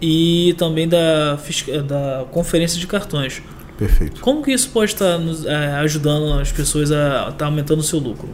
e 0.00 0.54
também 0.56 0.88
da, 0.88 1.38
da 1.86 2.24
conferência 2.30 2.80
de 2.80 2.86
cartões. 2.86 3.42
Perfeito. 3.76 4.22
Como 4.22 4.42
que 4.42 4.50
isso 4.50 4.70
pode 4.70 4.92
estar 4.92 5.18
nos, 5.18 5.44
é, 5.44 5.74
ajudando 5.74 6.40
as 6.40 6.50
pessoas 6.50 6.90
a 6.90 7.28
estar 7.28 7.44
aumentando 7.44 7.80
o 7.80 7.82
seu 7.82 7.98
lucro? 7.98 8.30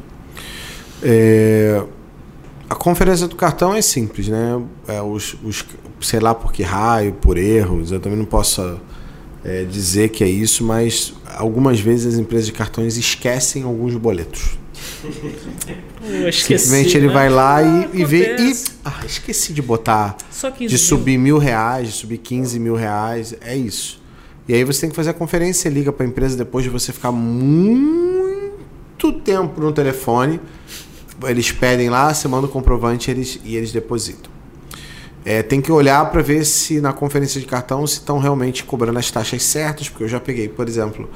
É, 1.03 1.83
a 2.69 2.75
conferência 2.75 3.27
do 3.29 3.37
cartão 3.37 3.75
é 3.75 3.81
simples, 3.83 4.29
né? 4.29 4.61
É, 4.87 5.01
os, 5.01 5.37
os- 5.45 5.65
sei 6.01 6.21
lá 6.21 6.35
por 6.35 6.53
que 6.53 6.63
raio, 6.63 7.13
por 7.15 7.37
erros, 7.39 7.93
eu 7.93 8.01
também 8.01 8.19
não 8.19 8.25
posso 8.27 8.79
é, 9.45 9.65
dizer 9.65 10.09
que 10.11 10.23
é 10.25 10.29
isso, 10.29 10.65
mas 10.65 11.15
algumas 11.37 11.81
vezes 11.81 12.15
as 12.15 12.21
empresas 12.21 12.47
de 12.47 12.53
cartões 12.53 12.97
esquecem 12.97 13.63
alguns 13.63 13.95
boletos. 13.95 14.59
Eu 16.03 16.29
esqueci, 16.29 16.65
Simplesmente 16.65 16.97
ele 16.97 17.09
né? 17.09 17.13
vai 17.13 17.29
lá 17.29 17.57
Ah, 17.57 17.63
e, 17.93 18.01
e 18.01 18.05
vê. 18.05 18.37
E, 18.39 18.53
ah, 18.85 19.01
esqueci 19.05 19.53
de 19.53 19.61
botar. 19.63 20.17
Só 20.31 20.51
15 20.51 20.69
De 20.69 20.75
mil. 20.81 20.89
subir 20.89 21.19
mil 21.19 21.39
reais, 21.39 21.89
de 21.89 21.95
subir 21.95 22.19
15 22.19 22.59
mil 22.59 22.75
reais. 22.75 23.35
É 23.41 23.57
isso. 23.57 24.01
E 24.47 24.55
aí 24.55 24.65
você 24.65 24.83
tem 24.83 24.91
que 24.91 24.97
fazer 24.97 25.11
a 25.11 25.15
conferência, 25.15 25.69
liga 25.69 25.93
para 25.93 26.07
a 26.07 26.09
empresa 26.09 26.37
depois 26.37 26.65
de 26.65 26.71
você 26.71 26.93
ficar 26.93 27.13
muito 27.13 29.13
tempo 29.25 29.61
no 29.61 29.73
telefone. 29.73 30.41
Eles 31.25 31.51
pedem 31.51 31.91
lá, 31.91 32.13
você 32.13 32.29
manda 32.29 32.47
o 32.47 32.51
comprovante 32.51 33.11
eles, 33.11 33.41
e 33.45 33.57
eles 33.57 33.73
depositam. 33.73 34.31
É, 35.25 35.43
tem 35.43 35.61
que 35.61 35.71
olhar 35.71 36.11
para 36.11 36.23
ver 36.23 36.45
se 36.45 36.81
na 36.81 36.93
conferência 36.93 37.41
de 37.41 37.47
cartão 37.47 37.87
se 37.87 37.95
estão 37.95 38.19
realmente 38.19 38.65
cobrando 38.65 38.99
as 38.99 39.11
taxas 39.11 39.43
certas, 39.43 39.89
porque 39.89 40.05
eu 40.05 40.09
já 40.09 40.21
peguei, 40.21 40.49
por 40.49 40.69
exemplo, 40.69 41.11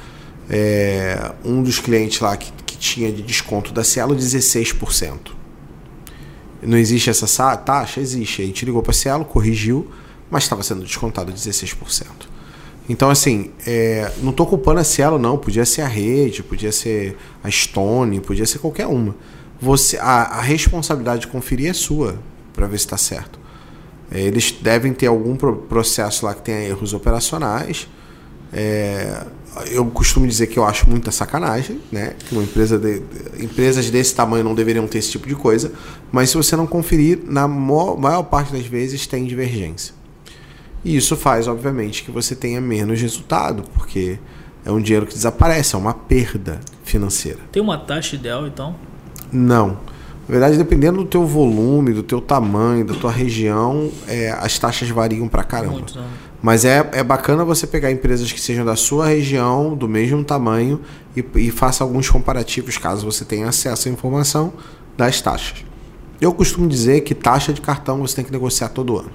é, 0.50 1.32
um 1.44 1.62
dos 1.62 1.78
clientes 1.78 2.20
lá 2.20 2.36
que, 2.36 2.52
que 2.66 2.76
tinha 2.76 3.10
de 3.12 3.22
desconto 3.22 3.72
da 3.72 3.84
Cielo 3.84 4.14
16%. 4.14 5.18
Não 6.60 6.76
existe 6.76 7.10
essa 7.10 7.26
sa- 7.26 7.56
taxa? 7.56 8.00
Existe. 8.00 8.42
A 8.42 8.44
gente 8.46 8.64
ligou 8.64 8.82
para 8.82 8.90
a 8.92 8.94
Cielo, 8.94 9.24
corrigiu, 9.24 9.90
mas 10.30 10.44
estava 10.44 10.62
sendo 10.62 10.82
descontado 10.84 11.32
16%. 11.32 12.06
Então, 12.88 13.10
assim, 13.10 13.50
é, 13.66 14.12
não 14.22 14.30
estou 14.30 14.46
culpando 14.46 14.80
a 14.80 14.84
Cielo, 14.84 15.18
não. 15.18 15.38
Podia 15.38 15.64
ser 15.64 15.82
a 15.82 15.88
Rede, 15.88 16.42
podia 16.42 16.72
ser 16.72 17.16
a 17.42 17.50
Stone, 17.50 18.20
podia 18.20 18.44
ser 18.44 18.58
qualquer 18.58 18.86
uma. 18.86 19.14
Você, 19.62 19.96
a, 19.96 20.02
a 20.24 20.40
responsabilidade 20.40 21.20
de 21.22 21.26
conferir 21.28 21.70
é 21.70 21.72
sua, 21.72 22.18
para 22.52 22.66
ver 22.66 22.78
se 22.78 22.84
está 22.84 22.96
certo. 22.96 23.38
É, 24.10 24.20
Eles 24.20 24.50
devem 24.60 24.92
ter 24.92 25.06
algum 25.06 25.36
pro- 25.36 25.56
processo 25.56 26.26
lá 26.26 26.34
que 26.34 26.42
tenha 26.42 26.60
erros 26.68 26.92
operacionais. 26.92 27.88
É, 28.52 29.24
eu 29.70 29.86
costumo 29.86 30.26
dizer 30.26 30.48
que 30.48 30.58
eu 30.58 30.64
acho 30.64 30.88
muita 30.90 31.10
sacanagem, 31.12 31.80
né? 31.92 32.14
Que 32.18 32.34
uma 32.34 32.42
empresa 32.42 32.76
de, 32.78 33.02
empresas 33.38 33.88
desse 33.88 34.14
tamanho 34.14 34.42
não 34.44 34.54
deveriam 34.54 34.86
ter 34.88 34.98
esse 34.98 35.12
tipo 35.12 35.28
de 35.28 35.34
coisa. 35.36 35.72
Mas 36.10 36.30
se 36.30 36.36
você 36.36 36.56
não 36.56 36.66
conferir, 36.66 37.20
na 37.24 37.46
maior 37.46 38.24
parte 38.24 38.52
das 38.52 38.66
vezes 38.66 39.06
tem 39.06 39.24
divergência. 39.24 39.94
E 40.84 40.96
isso 40.96 41.16
faz, 41.16 41.46
obviamente, 41.46 42.02
que 42.02 42.10
você 42.10 42.34
tenha 42.34 42.60
menos 42.60 43.00
resultado, 43.00 43.62
porque 43.74 44.18
é 44.64 44.72
um 44.72 44.80
dinheiro 44.80 45.06
que 45.06 45.14
desaparece, 45.14 45.76
é 45.76 45.78
uma 45.78 45.94
perda 45.94 46.58
financeira. 46.82 47.38
Tem 47.52 47.62
uma 47.62 47.78
taxa 47.78 48.16
ideal, 48.16 48.46
então? 48.46 48.74
Não. 49.32 49.78
Na 50.28 50.38
verdade, 50.38 50.56
dependendo 50.56 50.98
do 50.98 51.04
teu 51.04 51.26
volume, 51.26 51.92
do 51.92 52.02
teu 52.02 52.20
tamanho, 52.20 52.84
da 52.84 52.94
tua 52.94 53.10
região, 53.10 53.90
é, 54.06 54.30
as 54.30 54.58
taxas 54.58 54.88
variam 54.88 55.26
pra 55.28 55.42
caramba. 55.42 55.74
Muito, 55.74 55.98
não. 55.98 56.04
Mas 56.42 56.64
é, 56.64 56.88
é 56.92 57.04
bacana 57.04 57.44
você 57.44 57.66
pegar 57.66 57.90
empresas 57.90 58.30
que 58.32 58.40
sejam 58.40 58.64
da 58.64 58.74
sua 58.74 59.06
região, 59.06 59.76
do 59.76 59.88
mesmo 59.88 60.24
tamanho, 60.24 60.80
e, 61.16 61.24
e 61.36 61.50
faça 61.50 61.84
alguns 61.84 62.10
comparativos, 62.10 62.76
caso 62.78 63.04
você 63.04 63.24
tenha 63.24 63.48
acesso 63.48 63.88
à 63.88 63.92
informação 63.92 64.52
das 64.96 65.20
taxas. 65.20 65.64
Eu 66.20 66.32
costumo 66.32 66.68
dizer 66.68 67.02
que 67.02 67.14
taxa 67.14 67.52
de 67.52 67.60
cartão 67.60 68.00
você 68.00 68.16
tem 68.16 68.24
que 68.24 68.32
negociar 68.32 68.68
todo 68.68 68.98
ano. 68.98 69.10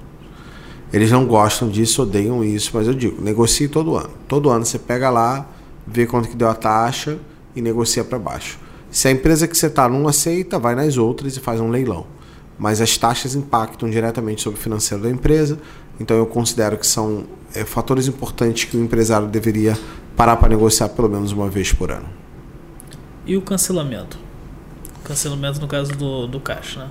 Eles 0.92 1.10
não 1.10 1.26
gostam 1.26 1.68
disso, 1.68 2.02
odeiam 2.02 2.42
isso, 2.42 2.70
mas 2.72 2.86
eu 2.86 2.94
digo, 2.94 3.22
negocie 3.22 3.68
todo 3.68 3.94
ano. 3.96 4.10
Todo 4.26 4.48
ano 4.48 4.64
você 4.64 4.78
pega 4.78 5.10
lá, 5.10 5.46
vê 5.86 6.06
quanto 6.06 6.28
que 6.28 6.36
deu 6.36 6.48
a 6.48 6.54
taxa 6.54 7.18
e 7.54 7.60
negocia 7.60 8.04
para 8.04 8.18
baixo. 8.18 8.58
Se 8.90 9.08
a 9.08 9.10
empresa 9.10 9.46
que 9.46 9.56
você 9.56 9.66
está 9.66 9.88
não 9.88 10.08
aceita, 10.08 10.58
vai 10.58 10.74
nas 10.74 10.96
outras 10.96 11.36
e 11.36 11.40
faz 11.40 11.60
um 11.60 11.68
leilão. 11.70 12.06
Mas 12.58 12.80
as 12.80 12.96
taxas 12.96 13.34
impactam 13.34 13.88
diretamente 13.88 14.42
sobre 14.42 14.58
o 14.58 14.62
financeiro 14.62 15.02
da 15.02 15.10
empresa, 15.10 15.58
então 16.00 16.16
eu 16.16 16.26
considero 16.26 16.76
que 16.76 16.86
são 16.86 17.24
é, 17.54 17.64
fatores 17.64 18.08
importantes 18.08 18.64
que 18.64 18.76
o 18.76 18.82
empresário 18.82 19.28
deveria 19.28 19.78
parar 20.16 20.36
para 20.36 20.48
negociar 20.48 20.88
pelo 20.88 21.08
menos 21.08 21.32
uma 21.32 21.48
vez 21.48 21.72
por 21.72 21.92
ano. 21.92 22.08
E 23.24 23.36
o 23.36 23.42
cancelamento? 23.42 24.18
Cancelamento 25.04 25.60
no 25.60 25.68
caso 25.68 25.92
do, 25.92 26.26
do 26.26 26.40
caixa, 26.40 26.80
né? 26.80 26.90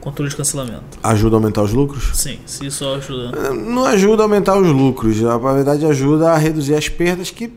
Controle 0.00 0.30
de 0.30 0.36
cancelamento. 0.36 0.98
Ajuda 1.02 1.36
a 1.36 1.38
aumentar 1.38 1.62
os 1.62 1.72
lucros? 1.72 2.10
Sim, 2.14 2.38
se 2.46 2.66
isso 2.66 2.86
ajuda. 2.86 3.52
Não 3.52 3.84
ajuda 3.86 4.22
a 4.22 4.26
aumentar 4.26 4.56
os 4.56 4.68
lucros, 4.68 5.20
na 5.20 5.36
verdade 5.36 5.84
ajuda 5.84 6.30
a 6.30 6.36
reduzir 6.36 6.74
as 6.74 6.88
perdas 6.88 7.30
que 7.30 7.52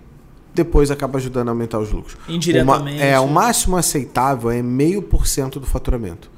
depois 0.54 0.90
acaba 0.92 1.18
ajudando 1.18 1.48
a 1.50 1.52
aumentar 1.52 1.80
os 1.80 1.92
lucros. 1.92 2.18
Indiretamente. 2.28 2.96
O 2.96 3.00
ma- 3.00 3.04
é, 3.06 3.20
o 3.20 3.28
máximo 3.28 3.78
aceitável 3.78 4.50
é 4.52 4.62
meio 4.62 5.02
por 5.02 5.28
cento 5.28 5.60
do 5.60 5.66
faturamento. 5.66 6.30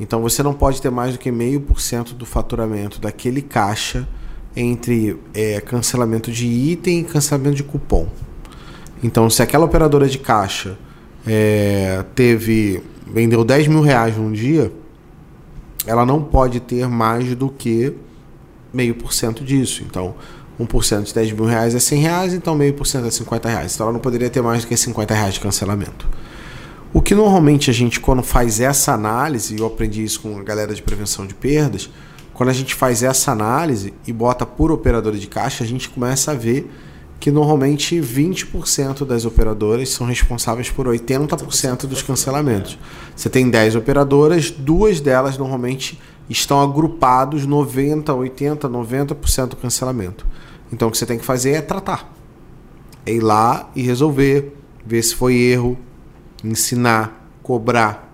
Então 0.00 0.20
você 0.22 0.42
não 0.42 0.54
pode 0.54 0.80
ter 0.82 0.90
mais 0.90 1.12
do 1.12 1.18
que 1.18 1.30
meio 1.30 1.60
por 1.60 1.80
cento 1.80 2.14
do 2.14 2.26
faturamento 2.26 3.00
daquele 3.00 3.40
caixa 3.42 4.08
entre 4.56 5.16
é, 5.32 5.60
cancelamento 5.60 6.30
de 6.32 6.46
item 6.46 7.00
e 7.00 7.04
cancelamento 7.04 7.56
de 7.56 7.62
cupom. 7.62 8.08
Então 9.02 9.28
se 9.30 9.42
aquela 9.42 9.64
operadora 9.64 10.08
de 10.08 10.18
caixa 10.18 10.76
é, 11.26 12.04
teve 12.14 12.82
vendeu 13.06 13.44
10 13.44 13.68
mil 13.68 13.80
reais 13.82 14.16
num 14.16 14.32
dia, 14.32 14.72
ela 15.86 16.06
não 16.06 16.22
pode 16.22 16.60
ter 16.60 16.88
mais 16.88 17.34
do 17.36 17.48
que 17.50 17.92
meio 18.72 18.94
por 18.94 19.12
cento 19.12 19.44
disso. 19.44 19.82
Então, 19.86 20.14
1% 20.60 21.02
de 21.04 21.14
10 21.14 21.32
mil 21.32 21.44
reais 21.44 21.74
é 21.74 21.78
100 21.78 22.00
reais, 22.00 22.34
então 22.34 22.54
meio 22.54 22.74
por 22.74 22.86
cento 22.86 23.06
é 23.06 23.10
50 23.10 23.48
reais. 23.48 23.74
Então 23.74 23.86
ela 23.86 23.92
não 23.92 24.00
poderia 24.00 24.30
ter 24.30 24.42
mais 24.42 24.62
do 24.62 24.68
que 24.68 24.76
50 24.76 25.14
reais 25.14 25.34
de 25.34 25.40
cancelamento. 25.40 26.06
O 26.92 27.00
que 27.00 27.14
normalmente 27.14 27.70
a 27.70 27.72
gente, 27.72 27.98
quando 28.00 28.22
faz 28.22 28.60
essa 28.60 28.92
análise, 28.92 29.54
e 29.54 29.58
eu 29.58 29.66
aprendi 29.66 30.04
isso 30.04 30.20
com 30.20 30.38
a 30.38 30.42
galera 30.42 30.74
de 30.74 30.82
prevenção 30.82 31.26
de 31.26 31.34
perdas, 31.34 31.88
quando 32.34 32.50
a 32.50 32.52
gente 32.52 32.74
faz 32.74 33.02
essa 33.02 33.32
análise 33.32 33.94
e 34.06 34.12
bota 34.12 34.44
por 34.44 34.70
operadora 34.70 35.16
de 35.16 35.26
caixa, 35.26 35.64
a 35.64 35.66
gente 35.66 35.88
começa 35.88 36.32
a 36.32 36.34
ver 36.34 36.70
que 37.18 37.30
normalmente 37.30 38.00
20% 38.00 39.04
das 39.06 39.24
operadoras 39.24 39.90
são 39.90 40.06
responsáveis 40.06 40.70
por 40.70 40.88
80% 40.88 41.86
dos 41.86 42.02
cancelamentos. 42.02 42.76
Você 43.14 43.30
tem 43.30 43.48
10 43.48 43.76
operadoras, 43.76 44.50
duas 44.50 45.00
delas 45.00 45.38
normalmente 45.38 46.00
estão 46.28 46.60
agrupados 46.60 47.46
90, 47.46 48.12
80, 48.12 48.68
90% 48.68 49.46
do 49.48 49.56
cancelamento. 49.56 50.26
Então 50.72 50.88
o 50.88 50.90
que 50.90 50.98
você 50.98 51.06
tem 51.06 51.18
que 51.18 51.24
fazer 51.24 51.52
é 51.52 51.60
tratar. 51.60 52.12
É 53.04 53.12
ir 53.12 53.20
lá 53.20 53.70
e 53.74 53.82
resolver, 53.82 54.56
ver 54.84 55.02
se 55.02 55.14
foi 55.14 55.34
erro, 55.34 55.78
ensinar, 56.44 57.28
cobrar. 57.42 58.10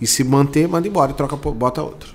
E 0.00 0.06
se 0.06 0.22
manter, 0.22 0.68
manda 0.68 0.86
embora 0.86 1.12
e 1.12 1.14
troca, 1.14 1.36
bota 1.36 1.82
outro. 1.82 2.14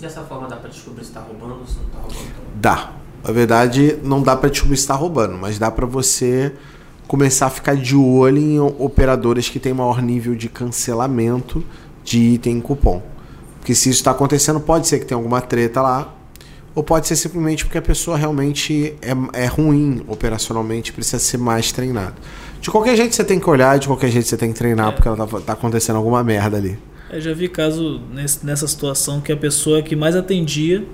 Dessa 0.00 0.22
forma 0.22 0.46
dá 0.46 0.56
pra 0.56 0.68
descobrir 0.68 1.04
se 1.04 1.12
tá 1.12 1.20
roubando 1.20 1.60
ou 1.60 1.66
se 1.66 1.78
não 1.78 1.88
tá 1.88 1.98
roubando. 1.98 2.32
Dá. 2.54 2.92
Na 3.24 3.32
verdade, 3.32 3.98
não 4.04 4.22
dá 4.22 4.36
para 4.36 4.50
descobrir 4.50 4.76
se 4.76 4.82
está 4.82 4.94
roubando, 4.94 5.36
mas 5.36 5.58
dá 5.58 5.70
para 5.70 5.86
você 5.86 6.52
começar 7.08 7.46
a 7.46 7.50
ficar 7.50 7.76
de 7.76 7.96
olho 7.96 8.38
em 8.38 8.60
operadoras 8.60 9.48
que 9.48 9.58
têm 9.58 9.72
maior 9.72 10.02
nível 10.02 10.34
de 10.34 10.48
cancelamento 10.48 11.64
de 12.04 12.18
item 12.18 12.58
em 12.58 12.60
cupom. 12.60 13.02
Porque 13.66 13.74
se 13.74 13.90
isso 13.90 13.98
está 13.98 14.12
acontecendo, 14.12 14.60
pode 14.60 14.86
ser 14.86 15.00
que 15.00 15.06
tenha 15.06 15.18
alguma 15.18 15.40
treta 15.40 15.82
lá, 15.82 16.14
ou 16.72 16.84
pode 16.84 17.08
ser 17.08 17.16
simplesmente 17.16 17.64
porque 17.64 17.76
a 17.78 17.82
pessoa 17.82 18.16
realmente 18.16 18.94
é, 19.02 19.42
é 19.42 19.46
ruim 19.46 20.04
operacionalmente, 20.06 20.92
precisa 20.92 21.18
ser 21.18 21.36
mais 21.38 21.72
treinado. 21.72 22.14
De 22.60 22.70
qualquer 22.70 22.94
jeito 22.96 23.16
você 23.16 23.24
tem 23.24 23.40
que 23.40 23.50
olhar, 23.50 23.76
de 23.76 23.88
qualquer 23.88 24.08
jeito 24.12 24.28
você 24.28 24.36
tem 24.36 24.52
que 24.52 24.58
treinar, 24.58 24.90
É. 24.90 24.92
porque 24.92 25.08
ela 25.08 25.16
tá, 25.26 25.40
tá 25.40 25.52
acontecendo 25.54 25.96
alguma 25.96 26.22
merda 26.22 26.56
ali. 26.56 26.78
Eu 27.10 27.20
já 27.20 27.34
vi 27.34 27.48
caso 27.48 28.00
nesse- 28.14 28.46
nessa 28.46 28.68
situação 28.68 29.20
que 29.20 29.32
a 29.32 29.36
pessoa 29.36 29.82
que 29.82 29.96
mais 29.96 30.14
atendia 30.14 30.84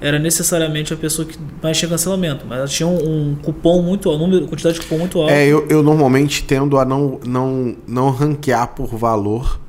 era 0.00 0.18
necessariamente 0.18 0.92
a 0.92 0.96
pessoa 0.96 1.28
que 1.28 1.38
mais 1.62 1.78
tinha 1.78 1.88
cancelamento, 1.90 2.44
mas 2.48 2.58
ela 2.58 2.66
tinha 2.66 2.88
um, 2.88 3.30
um 3.30 3.34
cupom 3.36 3.82
muito 3.82 4.10
alto, 4.10 4.18
número, 4.20 4.48
quantidade 4.48 4.80
de 4.80 4.80
cupom 4.84 4.98
muito 4.98 5.16
alta. 5.20 5.32
É, 5.32 5.46
eu, 5.46 5.64
eu 5.68 5.80
normalmente 5.80 6.42
tendo 6.42 6.76
a 6.76 6.84
não, 6.84 7.20
não, 7.24 7.76
não 7.86 8.10
ranquear 8.10 8.66
por 8.74 8.88
valor 8.96 9.60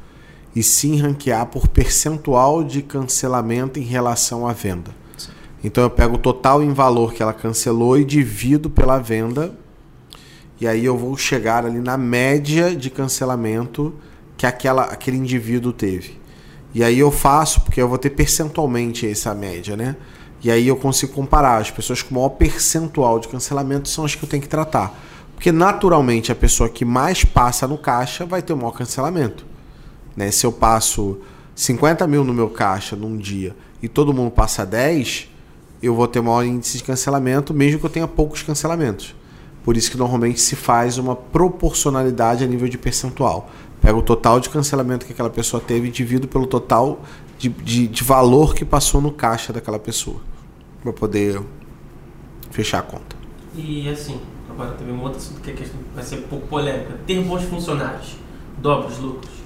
e 0.56 0.62
sim 0.62 0.98
ranquear 0.98 1.46
por 1.46 1.68
percentual 1.68 2.64
de 2.64 2.82
cancelamento 2.82 3.80
em 3.80 3.84
relação 3.84 4.48
à 4.48 4.54
venda. 4.54 4.92
Então 5.64 5.84
eu 5.84 5.90
pego 5.90 6.16
o 6.16 6.20
total 6.20 6.64
em 6.64 6.74
valor 6.74 7.14
que 7.14 7.22
ela 7.22 7.34
cancelou 7.34 7.98
e 7.98 8.04
divido 8.04 8.70
pela 8.70 8.98
venda. 8.98 9.56
E 10.60 10.68
aí 10.68 10.84
eu 10.84 10.98
vou 10.98 11.16
chegar 11.18 11.66
ali 11.66 11.80
na 11.80 11.98
média 11.98 12.76
de 12.76 12.90
cancelamento 12.90 13.94
que 14.36 14.46
aquela, 14.46 14.84
aquele 14.84 15.18
indivíduo 15.18 15.72
teve. 15.72 16.20
E 16.74 16.84
aí 16.84 16.98
eu 16.98 17.12
faço, 17.12 17.62
porque 17.62 17.82
eu 17.82 17.88
vou 17.88 17.98
ter 17.98 18.12
percentualmente 18.12 19.08
essa 19.08 19.36
média, 19.36 19.76
né? 19.76 19.96
E 20.44 20.50
aí 20.50 20.68
eu 20.68 20.76
consigo 20.76 21.14
comparar. 21.14 21.58
As 21.58 21.70
pessoas 21.70 22.02
com 22.02 22.16
maior 22.16 22.30
percentual 22.30 23.20
de 23.20 23.28
cancelamento 23.28 23.90
são 23.90 24.06
as 24.06 24.16
que 24.16 24.24
eu 24.24 24.30
tenho 24.30 24.42
que 24.42 24.50
tratar. 24.50 24.98
Porque 25.36 25.52
naturalmente 25.52 26.32
a 26.32 26.36
pessoa 26.36 26.70
que 26.70 26.86
mais 26.86 27.24
passa 27.24 27.68
no 27.68 27.78
caixa 27.78 28.26
vai 28.26 28.42
ter 28.42 28.54
o 28.54 28.58
maior 28.58 28.72
cancelamento. 28.72 29.46
Né? 30.16 30.32
Se 30.32 30.46
eu 30.46 30.52
passo 30.52 31.18
50 31.56 32.06
mil 32.08 32.24
no 32.24 32.34
meu 32.34 32.50
caixa 32.50 32.96
num 32.96 33.18
dia 33.18 33.56
e 33.82 33.88
todo 33.88 34.14
mundo 34.14 34.32
passa 34.32 34.66
10, 34.66 35.30
eu 35.82 35.96
vou 35.96 36.08
ter 36.08 36.22
maior 36.22 36.44
índice 36.44 36.78
de 36.78 36.84
cancelamento, 36.84 37.54
mesmo 37.54 37.80
que 37.80 37.86
eu 37.86 37.90
tenha 37.90 38.08
poucos 38.08 38.44
cancelamentos. 38.44 39.16
Por 39.64 39.78
isso 39.78 39.92
que 39.92 39.98
normalmente 39.98 40.40
se 40.40 40.56
faz 40.56 40.98
uma 40.98 41.16
proporcionalidade 41.16 42.44
a 42.44 42.48
nível 42.48 42.68
de 42.68 42.78
percentual. 42.78 43.50
Pega 43.80 43.98
o 43.98 44.02
total 44.02 44.40
de 44.40 44.50
cancelamento 44.50 45.06
que 45.06 45.14
aquela 45.14 45.30
pessoa 45.30 45.62
teve 45.62 45.88
e 45.88 45.92
divido 45.92 46.28
pelo 46.28 46.46
total 46.46 47.02
de, 47.38 47.50
de, 47.50 47.88
de 47.88 48.04
valor 48.04 48.54
que 48.54 48.66
passou 48.66 49.02
no 49.02 49.12
caixa 49.12 49.54
daquela 49.54 49.80
pessoa. 49.80 50.18
Para 50.82 50.94
poder 50.94 51.42
fechar 52.50 52.80
a 52.80 52.84
conta. 52.84 53.16
E 53.56 53.88
assim, 53.90 54.20
agora 54.50 54.72
também 54.72 54.94
um 54.94 55.02
outro 55.02 55.18
assunto 55.18 55.42
que 55.42 55.54
vai 55.94 56.04
ser 56.04 56.18
pouco 56.28 56.48
polêmica. 56.48 56.98
Ter 57.06 57.22
bons 57.22 57.44
funcionários 57.44 58.16
dobra 58.62 58.88
os 58.88 58.98
lucros? 59.00 59.41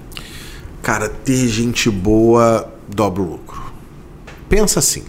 Cara, 0.86 1.10
ter 1.10 1.48
gente 1.48 1.90
boa 1.90 2.72
dobra 2.88 3.24
o 3.24 3.26
lucro. 3.26 3.60
Pensa 4.48 4.78
assim. 4.78 5.02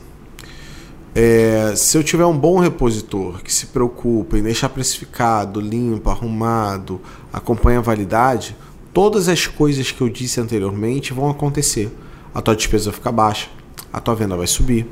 É, 1.15 1.75
se 1.77 1.99
eu 1.99 2.03
tiver 2.03 2.25
um 2.25 2.35
bom 2.35 2.59
repositor 2.59 3.43
que 3.43 3.53
se 3.53 3.67
preocupa 3.67 4.39
em 4.39 4.43
deixar 4.43 4.71
precificado, 4.71 5.61
limpo, 5.61 6.09
arrumado, 6.09 6.99
acompanha 7.31 7.81
a 7.81 7.83
validade, 7.83 8.57
todas 8.91 9.29
as 9.29 9.47
coisas 9.47 9.93
que 9.93 10.01
eu 10.01 10.09
disse 10.09 10.41
anteriormente 10.41 11.13
vão 11.13 11.29
acontecer. 11.29 11.95
A 12.35 12.41
tua 12.41 12.57
despesa 12.57 12.87
vai 12.87 12.95
ficar 12.95 13.13
baixa, 13.13 13.51
a 13.93 14.01
tua 14.01 14.15
venda 14.15 14.35
vai 14.35 14.47
subir, 14.47 14.87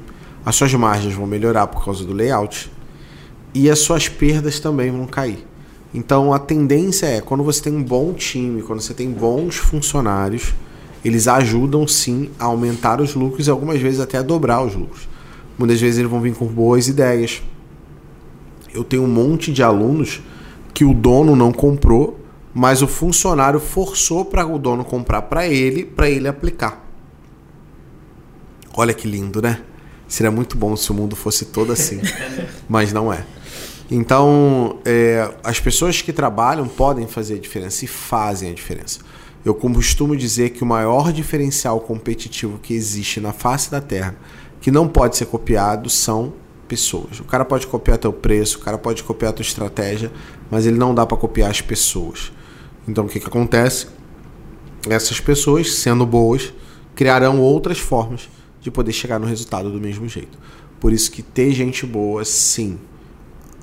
as 0.45 0.55
suas 0.55 0.74
margens 0.74 1.14
vão 1.14 1.26
melhorar 1.26 1.66
por 1.66 1.82
causa 1.82 2.05
do 2.05 2.12
layout 2.12 2.70
e 3.55 3.70
as 3.70 3.78
suas 3.78 4.07
perdas 4.11 4.61
também 4.61 4.91
vão 4.91 5.07
cair. 5.07 5.47
Então 5.95 6.35
a 6.35 6.39
tendência 6.39 7.07
é 7.07 7.22
quando 7.22 7.43
você 7.43 7.62
tem 7.62 7.74
um 7.74 7.82
bom 7.82 8.12
time, 8.12 8.61
quando 8.61 8.82
você 8.82 8.93
tem 8.93 9.11
bons 9.11 9.57
funcionários, 9.57 10.53
eles 11.05 11.28
ajudam 11.28 11.86
sim 11.86 12.30
a 12.38 12.46
aumentar 12.46 13.00
os 13.00 13.14
lucros 13.14 13.46
e 13.46 13.50
algumas 13.50 13.80
vezes 13.80 14.00
até 14.00 14.18
a 14.18 14.22
dobrar 14.22 14.62
os 14.64 14.74
lucros. 14.74 15.09
Muitas 15.59 15.80
vezes 15.80 15.98
eles 15.98 16.11
vão 16.11 16.20
vir 16.20 16.34
com 16.34 16.46
boas 16.46 16.88
ideias. 16.88 17.42
Eu 18.72 18.82
tenho 18.82 19.02
um 19.02 19.09
monte 19.09 19.52
de 19.52 19.62
alunos 19.62 20.22
que 20.72 20.84
o 20.84 20.94
dono 20.94 21.36
não 21.36 21.52
comprou, 21.52 22.18
mas 22.52 22.82
o 22.82 22.88
funcionário 22.88 23.61
forçou 23.61 24.24
para 24.24 24.46
o 24.46 24.59
dono 24.59 24.84
comprar 24.84 25.22
para 25.22 25.46
ele, 25.46 25.84
para 25.84 26.09
ele 26.09 26.26
aplicar. 26.26 26.84
Olha 28.76 28.94
que 28.94 29.07
lindo, 29.07 29.40
né? 29.40 29.61
Seria 30.09 30.30
muito 30.30 30.57
bom 30.57 30.74
se 30.76 30.90
o 30.90 30.94
mundo 30.94 31.14
fosse 31.14 31.46
todo 31.46 31.72
assim, 31.72 32.00
mas 32.68 32.92
não 32.92 33.12
é. 33.12 33.24
Então, 33.90 34.78
é, 34.84 35.30
as 35.44 35.61
pessoas 35.61 36.00
que 36.00 36.12
trabalham 36.12 36.66
podem 36.66 37.07
fazer 37.07 37.34
a 37.34 37.38
diferença 37.38 37.84
e 37.84 37.88
fazem 37.88 38.50
a 38.50 38.55
diferença. 38.55 39.00
Eu 39.45 39.55
costumo 39.55 40.16
dizer 40.16 40.51
que 40.51 40.62
o 40.62 40.66
maior 40.66 41.12
diferencial 41.12 41.78
competitivo 41.80 42.59
que 42.59 42.72
existe 42.72 43.20
na 43.20 43.32
face 43.32 43.70
da 43.70 43.80
Terra 43.80 44.16
que 44.61 44.70
não 44.70 44.88
pode 44.88 45.18
ser 45.18 45.26
copiado 45.26 45.90
são 45.90 46.32
pessoas. 46.66 47.20
O 47.20 47.24
cara 47.24 47.45
pode 47.45 47.66
copiar 47.66 47.99
teu 47.99 48.12
preço, 48.12 48.57
o 48.57 48.61
cara 48.62 48.78
pode 48.78 49.03
copiar 49.05 49.34
tua 49.34 49.42
estratégia, 49.42 50.11
mas 50.51 50.64
ele 50.64 50.78
não 50.78 50.95
dá 50.95 51.05
para 51.05 51.18
copiar 51.18 51.51
as 51.51 51.61
pessoas. 51.61 52.32
Então 52.88 53.05
o 53.05 53.09
que, 53.09 53.20
que 53.20 53.26
acontece? 53.26 53.88
Essas 54.88 55.20
pessoas, 55.20 55.74
sendo 55.74 56.07
boas, 56.07 56.55
criarão 56.95 57.40
outras 57.40 57.78
formas 57.78 58.30
de 58.62 58.70
poder 58.70 58.92
chegar 58.92 59.18
no 59.18 59.26
resultado 59.26 59.70
do 59.70 59.78
mesmo 59.78 60.09
jeito. 60.09 60.38
Por 60.80 60.90
isso 60.90 61.11
que 61.11 61.22
ter 61.22 61.53
gente 61.53 61.84
boa, 61.84 62.24
sim, 62.24 62.78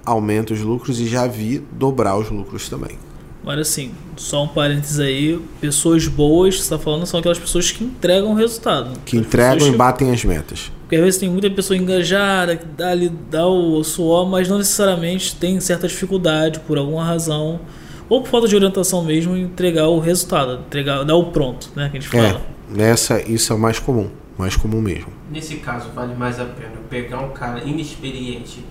aumenta 0.06 0.54
os 0.54 0.62
lucros 0.62 1.00
e 1.00 1.08
já 1.08 1.26
vi 1.26 1.60
dobrar 1.72 2.18
os 2.18 2.30
lucros 2.30 2.70
também. 2.70 2.98
Mas 3.44 3.60
assim, 3.60 3.92
só 4.16 4.44
um 4.44 4.48
parênteses 4.48 5.00
aí, 5.00 5.39
pessoas 5.60 6.08
boas, 6.08 6.56
você 6.56 6.62
está 6.62 6.78
falando, 6.78 7.06
são 7.06 7.20
aquelas 7.20 7.39
pessoas 7.39 7.72
que 7.72 7.84
entregam 7.84 8.32
o 8.32 8.36
resultado. 8.36 9.00
Que 9.04 9.18
entregam 9.18 9.68
e 9.68 9.72
batem 9.72 10.12
as 10.12 10.24
metas. 10.24 10.72
Porque 10.82 10.96
às 10.96 11.02
vezes 11.02 11.20
tem 11.20 11.30
muita 11.30 11.50
pessoa 11.50 11.76
engajada, 11.76 12.56
que 12.56 12.66
dá, 12.66 12.89
ali, 12.89 13.10
dá 13.30 13.48
o 13.48 13.84
suor, 13.84 14.28
mas 14.28 14.48
não 14.48 14.58
necessariamente 14.58 15.36
tem 15.36 15.60
certa 15.60 15.88
dificuldade 15.88 16.60
por 16.60 16.78
alguma 16.78 17.04
razão, 17.04 17.62
ou 18.08 18.22
por 18.22 18.30
falta 18.30 18.48
de 18.48 18.56
orientação 18.56 19.04
mesmo, 19.04 19.36
em 19.36 19.44
entregar 19.44 19.88
o 19.88 20.00
resultado, 20.00 20.60
entregar, 20.68 21.04
dar 21.04 21.16
o 21.16 21.32
pronto, 21.32 21.72
né? 21.76 21.89
Que 21.89 21.98
a 21.98 22.02
gente 22.02 22.16
é, 22.16 22.22
fala. 22.22 22.42
É, 22.42 22.78
nessa, 22.78 23.22
isso 23.22 23.54
é 23.54 23.56
o 23.56 23.60
mais 23.60 23.80
comum, 23.80 24.10
mais 24.38 24.56
comum 24.56 24.82
mesmo. 24.82 25.08
Nesse 25.32 25.56
caso, 25.56 25.89
vale 25.96 26.14
mais 26.14 26.39
a 26.39 26.46
pena 26.46 26.74
pegar 26.89 27.20
um 27.20 27.30
cara 27.30 27.64
inexperiente 27.64 28.64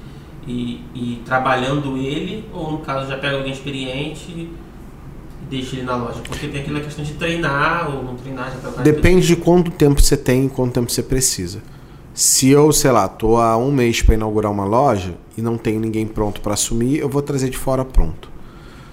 e, 0.47 0.83
e 0.95 1.23
trabalhando 1.25 1.97
ele, 1.97 2.45
ou 2.53 2.73
no 2.73 2.79
caso 2.79 3.09
já 3.09 3.17
pega 3.17 3.37
alguém 3.37 3.53
experiente 3.53 4.31
e 4.31 4.53
deixa 5.49 5.77
ele 5.77 5.85
na 5.85 5.97
loja? 5.97 6.21
Porque 6.27 6.49
tem 6.49 6.61
aquela 6.61 6.81
questão 6.81 7.05
de 7.05 7.15
treinar 7.15 7.95
ou 7.95 8.03
não 8.03 8.17
treinar. 8.17 8.51
Já 8.51 8.83
Depende 8.83 9.27
de 9.27 9.37
quanto 9.37 9.71
tempo 9.71 10.01
você 10.01 10.17
tem 10.17 10.47
e 10.47 10.49
quanto 10.49 10.73
tempo 10.73 10.91
você 10.91 11.03
precisa. 11.03 11.63
Se 12.13 12.49
eu, 12.49 12.73
sei 12.73 12.91
lá, 12.91 13.09
tô 13.09 13.37
há 13.37 13.57
um 13.57 13.71
mês 13.71 14.03
para 14.03 14.15
inaugurar 14.15 14.51
uma 14.51 14.65
loja 14.65 15.15
e 15.37 15.43
não 15.43 15.57
tenho 15.57 15.81
ninguém 15.81 16.07
pronto 16.07 16.41
para 16.41 16.55
assumir, 16.55 16.99
eu 16.99 17.09
vou 17.09 17.23
trazer 17.23 17.51
de 17.51 17.57
fora 17.57 17.85
pronto. 17.85 18.29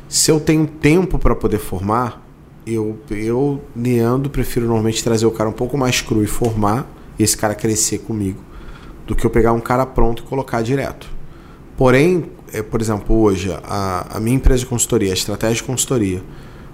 Se 0.08 0.32
eu 0.32 0.40
tenho 0.40 0.66
tempo 0.68 1.18
para 1.18 1.36
poder 1.36 1.58
formar, 1.58 2.26
eu, 2.66 3.00
eu, 3.10 3.62
Leandro, 3.76 4.30
prefiro 4.30 4.66
normalmente 4.66 5.04
trazer 5.04 5.26
o 5.26 5.32
cara 5.32 5.50
um 5.50 5.54
pouco 5.54 5.78
mais 5.78 6.00
cru 6.00 6.24
e 6.24 6.28
formar, 6.28 6.88
e 7.18 7.24
esse 7.24 7.36
cara 7.36 7.56
crescer 7.56 8.00
comigo, 8.00 8.42
do 9.06 9.16
que 9.16 9.26
eu 9.26 9.30
pegar 9.30 9.52
um 9.54 9.60
cara 9.60 9.86
pronto 9.86 10.24
e 10.24 10.26
colocar 10.26 10.62
direto. 10.62 11.17
Porém, 11.78 12.26
é, 12.52 12.64
por 12.64 12.82
exemplo, 12.82 13.16
hoje, 13.16 13.56
a, 13.64 14.18
a 14.18 14.20
minha 14.20 14.36
empresa 14.36 14.62
de 14.62 14.66
consultoria, 14.66 15.12
a 15.12 15.14
estratégia 15.14 15.58
de 15.58 15.64
consultoria, 15.64 16.24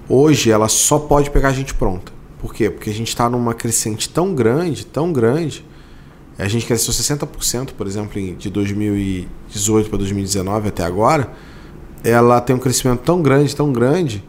hoje 0.07 0.49
ela 0.49 0.69
só 0.69 0.97
pode 0.97 1.29
pegar 1.29 1.49
a 1.49 1.53
gente 1.53 1.73
pronta. 1.73 2.11
Por 2.39 2.53
quê? 2.53 2.69
Porque 2.69 2.89
a 2.89 2.93
gente 2.93 3.09
está 3.09 3.29
numa 3.29 3.53
crescente 3.53 4.07
tão 4.09 4.33
grande, 4.33 4.85
tão 4.85 5.11
grande. 5.11 5.65
A 6.37 6.47
gente 6.47 6.65
cresceu 6.65 6.93
60%, 6.93 7.73
por 7.73 7.85
exemplo, 7.85 8.19
de 8.37 8.49
2018 8.49 9.89
para 9.89 9.97
2019 9.97 10.69
até 10.69 10.83
agora. 10.83 11.31
Ela 12.01 12.39
tem 12.39 12.55
um 12.55 12.59
crescimento 12.59 13.01
tão 13.01 13.21
grande, 13.21 13.53
tão 13.53 13.71
grande, 13.71 14.23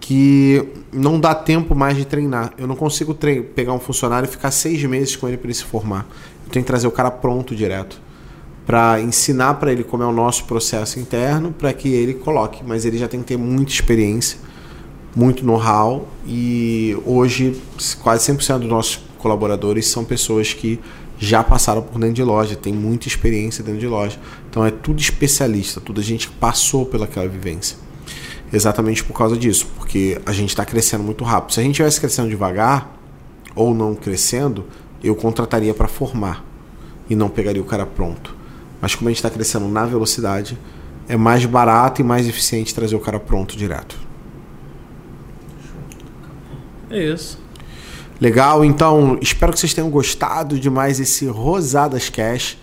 que 0.00 0.64
não 0.92 1.18
dá 1.18 1.34
tempo 1.34 1.74
mais 1.74 1.96
de 1.96 2.04
treinar. 2.04 2.52
Eu 2.56 2.66
não 2.66 2.76
consigo 2.76 3.16
pegar 3.54 3.72
um 3.72 3.80
funcionário 3.80 4.28
e 4.28 4.30
ficar 4.30 4.50
seis 4.50 4.82
meses 4.84 5.14
com 5.16 5.28
ele 5.28 5.36
para 5.36 5.48
ele 5.48 5.54
se 5.54 5.64
formar. 5.64 6.06
Eu 6.46 6.52
tenho 6.52 6.64
que 6.64 6.68
trazer 6.68 6.86
o 6.86 6.92
cara 6.92 7.10
pronto 7.10 7.54
direto 7.54 8.01
para 8.66 9.00
ensinar 9.00 9.54
para 9.54 9.72
ele 9.72 9.82
como 9.82 10.02
é 10.02 10.06
o 10.06 10.12
nosso 10.12 10.44
processo 10.44 11.00
interno, 11.00 11.52
para 11.52 11.72
que 11.72 11.88
ele 11.88 12.14
coloque. 12.14 12.62
Mas 12.64 12.84
ele 12.84 12.98
já 12.98 13.08
tem 13.08 13.20
que 13.20 13.26
ter 13.26 13.36
muita 13.36 13.72
experiência, 13.72 14.38
muito 15.14 15.44
know-how 15.44 16.08
e 16.26 16.96
hoje 17.04 17.60
quase 18.02 18.32
100% 18.32 18.60
dos 18.60 18.68
nossos 18.68 19.00
colaboradores 19.18 19.86
são 19.86 20.04
pessoas 20.04 20.52
que 20.52 20.80
já 21.18 21.44
passaram 21.44 21.82
por 21.82 22.00
dentro 22.00 22.14
de 22.14 22.24
loja, 22.24 22.56
tem 22.56 22.72
muita 22.72 23.06
experiência 23.06 23.62
dentro 23.62 23.80
de 23.80 23.86
loja. 23.86 24.18
Então 24.50 24.64
é 24.64 24.70
tudo 24.70 25.00
especialista, 25.00 25.80
tudo 25.80 26.00
a 26.00 26.04
gente 26.04 26.28
passou 26.28 26.84
pelaquela 26.84 27.28
vivência. 27.28 27.76
Exatamente 28.52 29.04
por 29.04 29.16
causa 29.16 29.36
disso, 29.36 29.66
porque 29.76 30.20
a 30.26 30.32
gente 30.32 30.50
está 30.50 30.64
crescendo 30.64 31.04
muito 31.04 31.24
rápido. 31.24 31.54
Se 31.54 31.60
a 31.60 31.62
gente 31.62 31.72
estivesse 31.72 32.00
crescendo 32.00 32.28
devagar 32.28 32.98
ou 33.54 33.72
não 33.72 33.94
crescendo, 33.94 34.64
eu 35.02 35.14
contrataria 35.14 35.72
para 35.72 35.88
formar 35.88 36.44
e 37.08 37.14
não 37.14 37.28
pegaria 37.28 37.62
o 37.62 37.64
cara 37.64 37.86
pronto. 37.86 38.41
Mas 38.82 38.96
como 38.96 39.08
a 39.08 39.12
gente 39.12 39.18
está 39.18 39.30
crescendo 39.30 39.68
na 39.68 39.86
velocidade, 39.86 40.58
é 41.08 41.16
mais 41.16 41.46
barato 41.46 42.00
e 42.00 42.04
mais 42.04 42.28
eficiente 42.28 42.74
trazer 42.74 42.96
o 42.96 43.00
cara 43.00 43.20
pronto 43.20 43.56
direto. 43.56 43.96
É 46.90 47.12
isso. 47.14 47.38
Legal, 48.20 48.64
então 48.64 49.18
espero 49.22 49.52
que 49.52 49.60
vocês 49.60 49.72
tenham 49.72 49.88
gostado 49.88 50.58
de 50.58 50.68
mais 50.68 50.98
esse 50.98 51.26
Rosadas 51.26 52.08
Cash. 52.08 52.58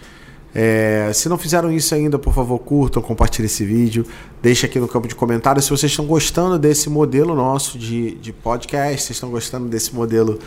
É, 0.53 1.11
se 1.13 1.29
não 1.29 1.37
fizeram 1.37 1.71
isso 1.71 1.93
ainda, 1.93 2.17
por 2.17 2.33
favor, 2.33 2.57
curtam, 2.59 3.01
compartilhem 3.01 3.45
esse 3.45 3.63
vídeo, 3.63 4.05
deixe 4.41 4.65
aqui 4.65 4.79
no 4.79 4.87
campo 4.87 5.07
de 5.07 5.13
comentários 5.13 5.65
se 5.65 5.71
vocês 5.71 5.91
estão 5.91 6.05
gostando 6.05 6.57
desse 6.57 6.89
modelo 6.89 7.35
nosso 7.35 7.77
de, 7.77 8.15
de 8.15 8.33
podcast, 8.33 9.05
se 9.05 9.11
estão 9.11 9.29
gostando 9.29 9.67
desse 9.67 9.93
modelo 9.93 10.39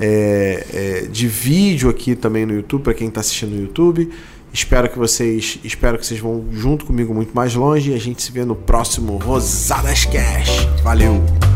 é, 0.00 0.66
é, 0.72 1.00
de 1.08 1.28
vídeo 1.28 1.90
aqui 1.90 2.16
também 2.16 2.46
no 2.46 2.54
YouTube, 2.54 2.82
para 2.82 2.94
quem 2.94 3.08
está 3.08 3.20
assistindo 3.20 3.50
no 3.50 3.60
YouTube. 3.60 4.10
Espero 4.52 4.88
que 4.88 4.98
vocês, 4.98 5.58
espero 5.62 5.98
que 5.98 6.06
vocês 6.06 6.20
vão 6.20 6.44
junto 6.50 6.84
comigo 6.84 7.14
muito 7.14 7.34
mais 7.34 7.54
longe 7.54 7.90
e 7.90 7.94
a 7.94 7.98
gente 7.98 8.22
se 8.22 8.32
vê 8.32 8.44
no 8.44 8.56
próximo 8.56 9.16
Rosadas 9.18 10.04
Cash. 10.04 10.66
Valeu. 10.82 11.49